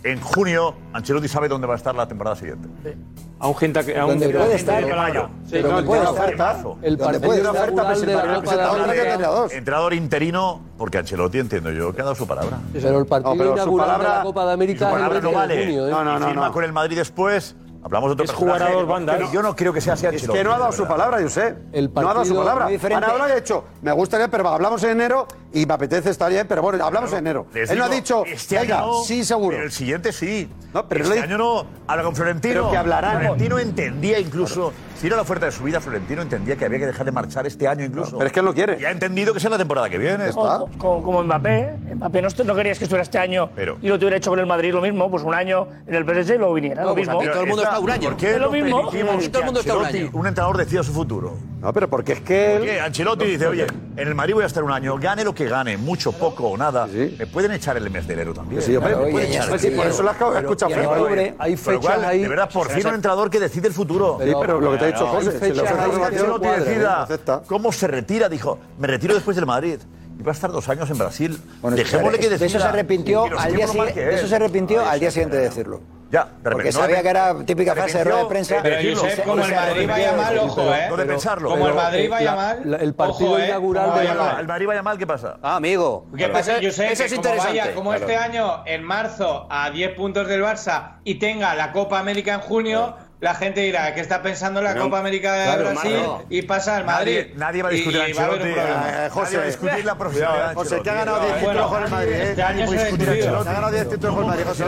[0.02, 2.68] En junio, Ancelotti sabe dónde va a estar la temporada siguiente
[3.44, 4.90] a un gente a puede estar el
[9.52, 12.58] entrenador interino porque Ancelotti entiendo yo que ha dado su palabra.
[12.72, 15.76] El partido su palabra, la Copa de América su palabra no vale.
[15.76, 17.54] No, no, no, firma con el Madrid después.
[17.84, 19.30] Hablamos de otro es jugar a dos bandas.
[19.30, 20.06] Yo no creo que sea así.
[20.06, 21.54] Es que no ha dado su palabra, José.
[21.72, 22.66] El no ha dado su palabra.
[22.66, 26.46] Han hablado ha dicho, me gustaría, pero hablamos en enero y me apetece estar bien,
[26.48, 27.46] pero bueno, hablamos en enero.
[27.54, 29.56] Él no ha dicho, este año, sí, seguro.
[29.58, 30.50] El siguiente sí.
[30.88, 31.20] Pero este le...
[31.22, 31.66] año no.
[31.86, 32.54] Habla con Florentino.
[32.54, 33.18] Pero que hablarán.
[33.20, 34.72] Florentino entendía incluso.
[34.96, 37.46] Si era la oferta de su vida, Florentino entendía que había que dejar de marchar
[37.46, 38.16] este año incluso.
[38.16, 38.78] Pero es que él no quiere.
[38.80, 40.30] Y ha entendido que es la temporada que viene.
[40.30, 41.76] como, como, Mbappé.
[41.96, 43.76] Mbappé no, no querías que estuviera este año pero.
[43.82, 45.10] y lo tuviera hecho con el Madrid lo mismo.
[45.10, 46.82] Pues un año en el PSG y luego viniera.
[46.82, 47.22] No, lo pues mismo.
[47.22, 48.08] Todo el mundo está un año.
[48.10, 48.38] ¿Por qué?
[48.38, 48.90] Lo mismo.
[48.90, 50.10] Todo el mundo está un año.
[50.12, 51.36] Un entrenador decía su futuro.
[51.64, 52.56] No, pero porque es que.
[52.56, 52.62] Él...
[52.62, 53.66] Oye, Ancelotti no, dice, oye,
[53.96, 56.58] en el Madrid voy a estar un año, gane lo que gane, mucho, poco o
[56.58, 56.86] nada.
[56.92, 57.16] Sí.
[57.18, 58.56] Me pueden echar el mes de enero también.
[58.56, 59.48] Pues sí, hombre, claro, me pueden oye, echar.
[59.48, 60.70] Pues sí, por eso las acabo de escuchar.
[61.38, 62.20] Hay fechas cual, ahí.
[62.20, 64.16] De verdad, por fin un entrenador que decide el futuro.
[64.18, 67.08] Pero, sí, pero lo que te ha dicho José, si lo que Ancelotti decida
[67.46, 69.78] cómo se retira, dijo, me retiro después del Madrid.
[70.18, 71.38] Iba a estar dos años en Brasil.
[71.60, 72.38] Bueno, Dejémosle que decida.
[72.38, 75.42] De eso se arrepintió, al día, si, de eso se arrepintió al día siguiente de
[75.42, 75.80] decirlo.
[76.14, 78.56] Ya, porque no sabía que era típica frase de rueda de prensa.
[78.62, 80.86] Pero Josep, como el Madrid vaya mal, ojo, ¿eh?
[80.88, 81.50] No de pensarlo.
[81.50, 82.78] Como el Madrid vaya mal.
[82.80, 83.46] El partido ¿eh?
[83.48, 84.40] inaugural eh, de mal.
[84.40, 85.38] El Madrid vaya mal, ¿qué pasa?
[85.42, 86.06] Ah, amigo.
[86.16, 86.92] ¿Qué pasa, Josep?
[86.92, 87.58] Eso es que interesante.
[87.58, 91.72] Como, vaya, como este año, en marzo, a 10 puntos del Barça y tenga la
[91.72, 95.62] Copa América en junio la gente dirá que está pensando en la Copa América de
[95.62, 95.96] Brasil
[96.28, 97.26] y pasa al Madrid.
[97.36, 98.48] Nadie, va a discutir a Ancelotti.
[98.48, 100.54] Eh, José, nadie va a discutir la profesionalidad.
[100.54, 102.12] José, que ha ganado 10 títulos con el Madrid.
[102.12, 102.30] Eh.
[102.30, 104.64] Este año se ha ganado 10 títulos con Madrid, José.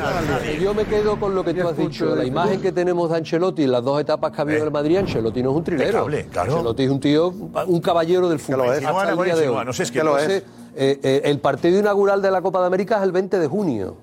[0.61, 2.17] Yo me quedo con lo que tú has dicho.
[2.17, 4.61] La imagen que tenemos de Ancelotti en las dos etapas que ha habido eh.
[4.61, 6.07] en el Madrid, Ancelotti no es un trilero.
[6.07, 9.67] Ancelotti es un tío, un caballero del fútbol.
[9.67, 10.45] No sé, es que lo es.
[10.75, 13.97] El partido inaugural de la Copa de América es el 20 de junio.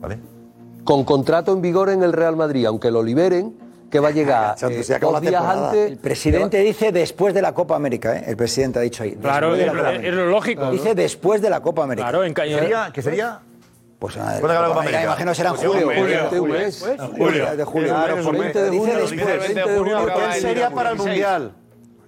[0.00, 0.18] Vale.
[0.84, 4.56] Con contrato en vigor en el Real Madrid, aunque lo liberen, que va a llegar
[4.60, 4.66] eh,
[5.36, 5.90] antes.
[5.90, 8.24] El presidente dice después de la Copa América, ¿eh?
[8.26, 9.12] El presidente ha dicho ahí.
[9.16, 10.70] Claro, es, lo lógico.
[10.70, 12.08] Dice después de la Copa América.
[12.08, 12.66] Claro, en cañón.
[12.92, 13.40] ¿Qué sería?
[13.98, 15.86] Pues nada, imagino será en julio.
[15.86, 16.58] Julio, julio.
[17.16, 17.66] Julio.
[17.66, 17.94] Julio.
[20.74, 21.52] Para el Mundial.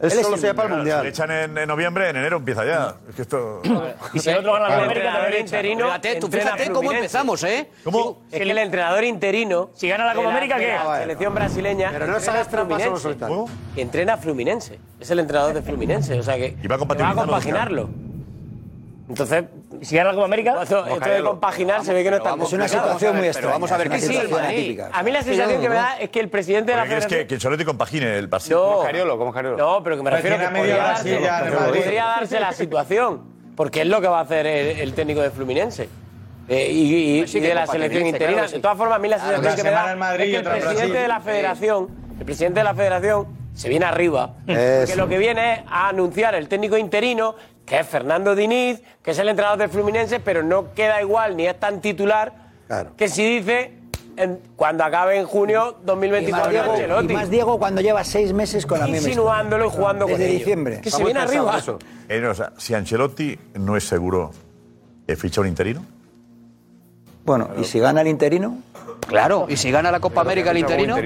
[0.01, 1.03] Él solo se para el Mundial.
[1.03, 2.95] Le echan en, noviembre, en enero empieza ya.
[3.07, 3.11] Mm.
[3.11, 3.63] Es que esto...
[4.15, 5.87] Y si el otro gana la América, interino...
[6.31, 7.69] Fíjate, cómo empezamos, ¿eh?
[8.31, 9.71] Es que el entrenador interino...
[9.75, 10.77] Si gana la Copa América, ¿qué?
[11.01, 11.91] Selección ah, brasileña...
[11.93, 12.83] Pero no sabes trampas
[13.75, 14.79] Que entrena Fluminense.
[15.01, 16.57] Es el entrenador de Fluminense, o sea que...
[16.63, 17.91] Y va a compaginarlo.
[19.09, 19.45] Entonces,
[19.83, 20.63] si gana la Copa América.
[20.63, 23.53] Esto, de compaginar se ve que no está Es una situación muy extraña.
[23.53, 24.91] Vamos a ver qué situación.
[24.93, 27.09] A mí la sensación que me da es que el presidente de la Federación.
[27.09, 28.79] ¿Crees que, que Solete compagine el partido?
[28.79, 29.57] No, Cariolo.
[29.57, 33.39] No, pero que me refiero a que podría darse la situación.
[33.57, 35.89] Porque es lo que va a hacer el técnico de Fluminense.
[36.49, 38.47] Eh, y, de la selección interina.
[38.47, 40.99] De todas formas, a mí la sensación que me da Madrid, es que el presidente
[40.99, 41.89] de la federación,
[42.19, 44.37] el presidente de la federación se viene arriba.
[44.47, 44.81] Eso.
[44.81, 47.35] Porque lo que viene es a anunciar el técnico interino
[47.69, 51.47] que es Fernando Diniz, que es el entrenador del Fluminense, pero no queda igual ni
[51.47, 52.33] es tan titular
[52.67, 52.91] claro.
[52.97, 53.79] que si dice
[54.57, 57.13] cuando acabe en junio Y 2024 más, Ancelotti.
[57.13, 59.09] y más Diego cuando lleva seis meses con la misma.
[59.09, 60.81] Insinuándolo y jugando con Desde diciembre.
[60.81, 61.61] Que se viene arriba.
[62.09, 64.33] Eh, si Ancelotti no es seguro,
[65.07, 65.85] ¿eh, ¿ficha un interino?
[67.25, 68.59] Bueno, ¿y si gana el interino?
[69.09, 70.97] Claro, y si gana la Copa América el interino.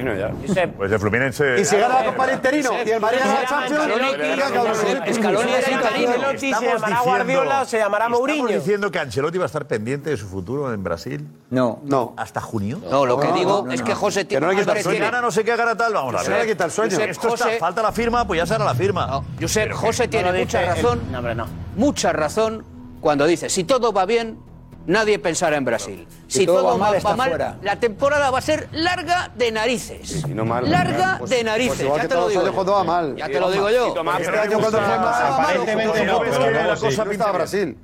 [0.77, 1.61] Pues el Fluminense.
[1.61, 2.71] Y si gana la Copa el interino.
[2.85, 4.85] Y el Mariano la Champions.
[5.07, 6.13] Escaloni es interino.
[6.37, 8.49] Se llamará Guardiola o se llamará Mourinho.
[8.49, 11.29] ¿Estamos diciendo que Ancelotti va a estar pendiente de su futuro en Brasil?
[11.51, 11.81] No.
[11.85, 12.15] No.
[12.17, 12.81] ¿Hasta junio?
[12.91, 14.41] No, lo que digo es que José tiene.
[14.41, 15.93] Que no hay que gana no sé qué, gana tal.
[15.93, 16.57] Vamos a ver.
[16.57, 16.99] No hay sueño.
[16.99, 19.23] Esto falta la firma, pues ya será la firma.
[19.41, 21.03] Josep, José tiene mucha razón.
[21.13, 21.47] No, hombre, no.
[21.77, 22.65] Mucha razón
[23.01, 24.39] cuando dice: si todo va bien,
[24.87, 27.59] nadie pensará en Brasil si, todo, va mal, va mal.
[27.63, 30.09] La temporada va a ser larga de narices.
[30.09, 31.87] Sí, sí, no mal, larga de narices.
[31.87, 32.43] Pues ya te lo digo.
[32.47, 32.53] Yo.
[32.53, 33.17] Todo va mal.
[33.17, 33.89] Ya te lo digo yo.
[33.89, 37.77] Este año cuando fue aparentemente no, Brasil.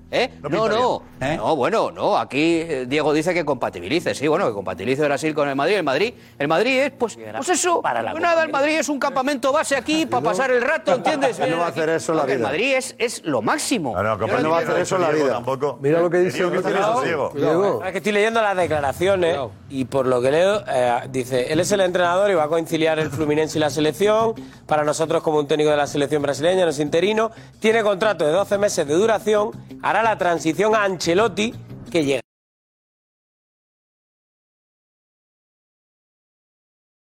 [0.48, 1.02] No, no.
[1.20, 2.16] No, bueno, no.
[2.16, 5.76] Aquí Diego dice que compatibilice, sí, bueno, que compatibilice Brasil con el Madrid.
[5.76, 7.82] El Madrid, el Madrid es pues, pues eso.
[7.82, 11.38] Para la nada, el Madrid es un campamento base aquí para pasar el rato, ¿entiendes?
[11.38, 12.36] No va a hacer eso la vida.
[12.36, 13.94] El Madrid es lo máximo.
[14.00, 15.42] No, va a hacer eso la vida.
[15.80, 17.82] Mira lo que dice Diego.
[17.84, 19.36] Es que estoy leyendo las declaraciones
[19.68, 22.98] y por lo que leo, eh, dice, él es el entrenador y va a conciliar
[22.98, 24.34] el Fluminense y la selección.
[24.66, 27.30] Para nosotros, como un técnico de la selección brasileña, no es interino.
[27.60, 29.50] Tiene contrato de 12 meses de duración.
[29.82, 31.54] Hará la transición a Ancelotti,
[31.90, 32.20] que llega.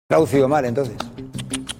[0.09, 0.97] Traucio mal, entonces.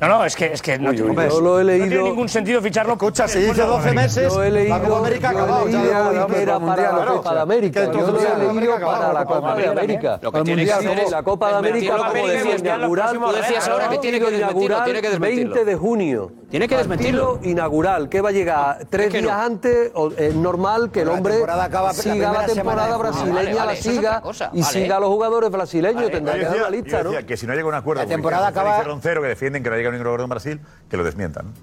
[0.03, 1.85] No, no, es que, es que no uy, uy, yo lo he leído.
[1.85, 2.95] No tiene ningún sentido ficharlo.
[2.95, 4.33] Escucha, se dice 12 meses.
[4.33, 4.77] Yo he leído.
[4.77, 5.69] La Copa América acabado.
[5.69, 7.93] Yo he leído que era para la Copa de América.
[7.93, 10.19] Yo he leído para la Copa de América.
[10.21, 11.11] Lo que tiene que hacer es.
[11.13, 13.17] La Copa de América, como decía, inaugural.
[13.17, 15.55] Tú decías ahora que tiene que desmentirlo.
[15.55, 16.33] 20 de junio.
[16.53, 17.41] Tiene que desmentirlo.
[17.43, 21.65] inaugural, que va a llegar tres días antes, es eh, normal que el hombre la
[21.65, 24.23] acaba, siga la, temporada brasileña, la siga
[24.53, 26.11] y siga a los jugadores brasileños.
[26.11, 27.13] Tendrá que dar una lista, ¿no?
[27.27, 28.85] Que si no llega un acuerdo, la temporada acaba.
[29.01, 30.61] que defienden que no llega un acuerdo en Brasil,
[30.91, 31.55] que lo desmientan.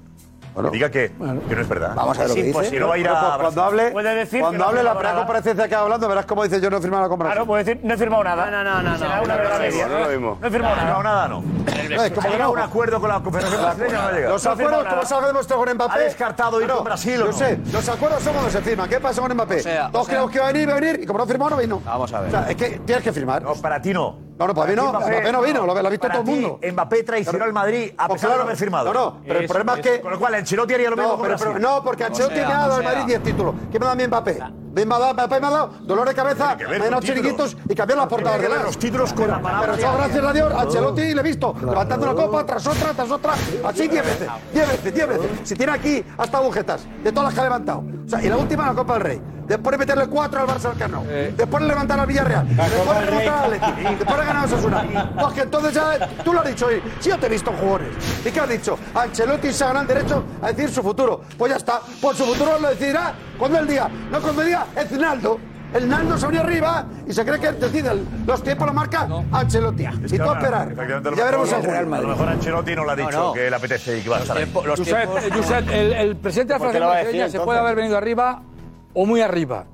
[0.54, 1.42] Bueno, diga que, bueno.
[1.48, 1.94] que no es verdad.
[1.96, 2.58] Vamos a ver lo que dice.
[2.58, 3.40] Imposible, no va a ir a Brasil.
[3.42, 6.62] cuando hable, puede decir cuando hable la primera comparecencia que ha hablando, verás cómo dice
[6.62, 7.36] yo no he firmado la comparecencia.
[7.36, 8.50] Claro, puede decir no he firmado nada.
[8.50, 8.98] No, no, no, no.
[8.98, 9.88] Será una verdad media.
[9.88, 10.38] No, lo mismo.
[10.42, 11.04] No he firmado nada.
[11.04, 11.42] Nada no.
[11.42, 12.52] no es como que no.
[12.52, 14.30] un acuerdo con la Confederación Brasileña no llega.
[14.30, 15.94] Los acuerdos, como sabemos, esto con Mbappé.
[15.94, 18.90] Ha descartado ir con Brasil Yo sé, los acuerdos son cuando se firman.
[18.90, 19.64] ¿Qué pasa con Mbappé?
[19.92, 21.82] Todos creemos que va a venir, va a venir, y como no firmó, no vino.
[21.86, 22.30] Vamos a ver.
[22.30, 23.42] O sea, es que tienes que firmar.
[23.44, 24.30] No, para ti no.
[24.40, 24.90] No, no, para, para mí no.
[24.90, 26.60] Mbappé, Mbappé no vino, lo, lo ha visto todo el mundo.
[26.72, 28.94] Mbappé traicionó al Madrid a pesar pues de no haber firmado.
[28.94, 30.02] No, no, pero el problema es que...
[30.02, 31.12] Con lo cual Ancelotti haría lo mismo.
[31.12, 33.56] No, pero, pero, no porque Ancelotti o sea, me ha dado al Madrid 10 títulos.
[33.72, 34.40] ¿Qué me da a mí Mbappé?
[34.72, 39.42] Bimba, dolor de cabeza, menos chiriquitos y cambiar las portadas de los títulos con la
[39.42, 39.74] palabra.
[39.76, 43.34] Pero gracias a Dios, Ancelotti le he visto levantando una copa tras otra, tras otra,
[43.66, 45.32] así 10 veces, 10 veces, 10 veces.
[45.44, 47.84] Si tiene aquí hasta agujetas, de todas las que ha levantado.
[48.06, 49.22] O sea, y la última la Copa del Rey.
[49.50, 51.04] Después de meterle 4 al Barça al Cano.
[51.36, 52.48] Después de levantar al Villarreal.
[52.48, 53.96] después de derrotar al Atleti.
[53.96, 55.12] Después de ganar a Sasuna.
[55.20, 56.84] Pues que entonces ya, tú lo has dicho hoy.
[57.00, 57.90] Si yo te he visto jugadores.
[58.24, 58.78] ¿Y qué has dicho?
[58.94, 61.22] Ancelotti se ha ganado derecho a decir su futuro.
[61.36, 61.82] Pues ya está.
[62.00, 65.40] Por su futuro lo decidirá cuando él diga, no, cuando diga, es Naldo.
[65.74, 67.92] El Naldo se unió arriba y se cree que decide
[68.26, 69.84] los tiempos la marca Ancelotti.
[69.84, 70.76] y tú a esperar.
[71.16, 74.00] Ya veremos el Real A lo mejor Ancelotti no lo ha dicho que le apetece
[74.00, 77.60] y que va a estar eh, el, presidente de la ¿Por qué decir, se puede
[77.60, 78.42] haber venido arriba
[78.94, 79.66] o muy arriba.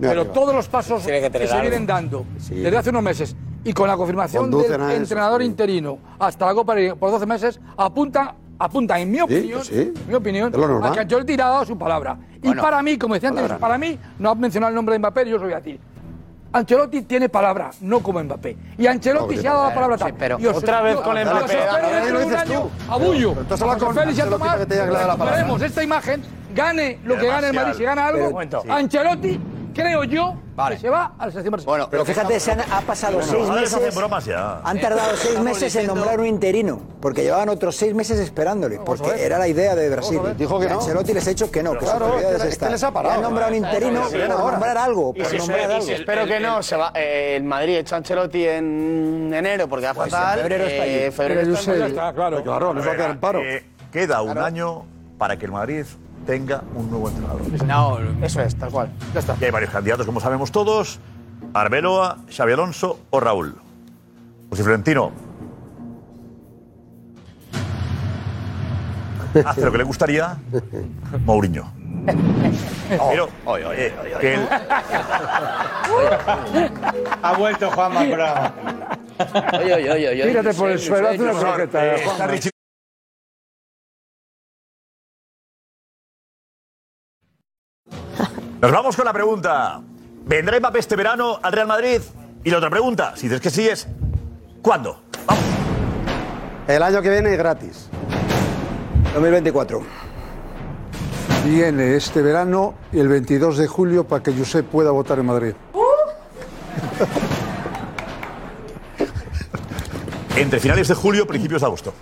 [0.00, 3.36] pero todos los pasos que se vienen dando desde hace unos meses.
[3.62, 8.34] Y con la confirmación Conducen del entrenador interino hasta la Copa por 12 meses apunta
[8.60, 9.92] apuntan en mi opinión, sí.
[10.06, 10.52] mi opinión,
[10.84, 12.18] a que Ancelotti le ha dado su palabra.
[12.42, 13.58] y para mí, como decía antes, palabra.
[13.58, 15.80] para mí, no ha mencionado el nombre de Mbappé, yo os lo voy a decir.
[16.52, 18.56] Ancelotti tiene palabra, no como Mbappé.
[18.76, 21.16] Y Ancelotti se ha dado la palabra Sí, pero Y os- otra vez yo- con
[21.16, 22.92] os Mbappé, espero dentro lo de un año, tú.
[22.92, 25.82] A Bullo, Pero entonces a habla José con Félix y a Ancelotti Tomás, recuperemos esta
[25.82, 26.22] imagen,
[26.54, 28.40] gane lo que gane el Madrid, si gana algo.
[28.68, 29.40] Ancelotti,
[29.72, 30.34] creo yo,
[30.68, 31.88] que se va a la selección brasileña.
[31.90, 33.94] Pero fíjate, se han, ha pasado Bueno, seis ahora les hacen meses.
[33.96, 34.60] bromas ya.
[34.62, 38.78] Han tardado seis Estamos meses en nombrar un interino, porque llevaban otros seis meses esperándole,
[38.84, 40.20] porque era la idea de Brasil.
[40.36, 40.74] Dijo que no.
[40.80, 42.70] Ancelotti les ha dicho que no, que Claro, su prioridad es esta.
[42.70, 43.14] les ha parado.
[43.14, 44.50] Y han nombrado un interino por ahora.
[44.52, 45.82] nombrar algo, por si nombrar algo.
[45.86, 49.86] si espero que no, se va, eh, el Madrid echa a Ancelotti en enero porque
[49.86, 50.38] va Pues fatal.
[50.38, 51.84] en febrero está eh, febrero está sé- Madrid.
[51.86, 52.42] está, claro.
[52.42, 53.40] Claro, les va a quedar en paro.
[53.40, 54.84] Eh, queda un año
[55.18, 55.84] para que el Madrid
[56.26, 57.42] tenga un nuevo entrenador.
[57.66, 58.90] No, eso es, tal cual.
[59.14, 59.36] Ya está.
[59.40, 60.98] Y hay varios candidatos, como sabemos todos.
[61.54, 63.56] Arbeloa, Xavi Alonso o Raúl.
[64.48, 65.10] Pues si Florentino
[69.44, 70.36] hace lo que le gustaría,
[71.24, 71.72] Mourinho.
[72.88, 73.28] Pero
[73.74, 74.48] eh, que el-
[77.22, 78.52] Ha vuelto Juanma al programa.
[79.60, 80.26] Oye, oye, oye, oye.
[80.28, 81.86] Tírate por el suelo, haz una croqueta.
[81.86, 82.49] eh, está Richie-
[88.60, 89.80] Nos vamos con la pregunta.
[90.26, 92.02] ¿Vendrá Mbappé este verano al Real Madrid?
[92.44, 93.88] Y la otra pregunta, si dices que sí, es
[94.60, 95.00] ¿cuándo?
[96.68, 97.88] El año que viene gratis.
[99.14, 99.80] 2024.
[101.46, 105.54] Viene este verano y el 22 de julio para que Josep pueda votar en Madrid.
[110.36, 111.94] Entre finales de julio y principios de agosto.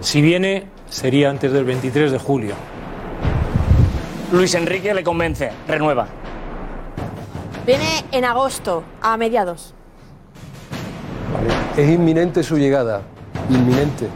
[0.00, 2.56] Si viene, sería antes del 23 de julio.
[4.32, 6.06] Luis Enrique le convence, renueva.
[7.66, 9.74] Viene en agosto, a mediados.
[11.76, 13.02] Es inminente su llegada.
[13.50, 14.08] Inminente.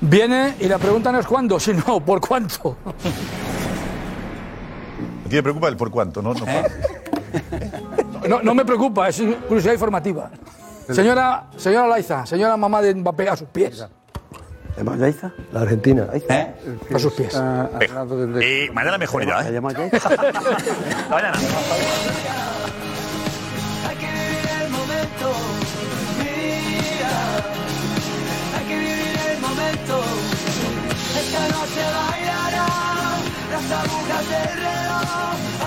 [0.00, 2.78] Viene y la pregunta no es cuándo, sino por cuánto.
[2.86, 2.92] ¿A
[5.24, 6.22] ti te preocupa el por cuánto?
[6.22, 6.46] No, no,
[8.26, 10.30] No, no me preocupa, es curiosidad informativa.
[10.88, 13.86] Señora, señora Laiza, señora mamá de Mbappé, a sus pies.
[14.76, 15.32] ¿Llamamos Yaiza?
[15.52, 16.06] La Argentina.
[16.12, 16.54] ¿Eh?
[16.94, 17.34] A sus pies.
[17.34, 19.52] Y eh, mañana mejor idea, ¿eh?
[19.52, 20.08] ¿Llamamos Yaiza?
[21.10, 21.38] mañana.
[31.20, 32.66] Esta noche bailará
[33.52, 35.59] las agujas del reloj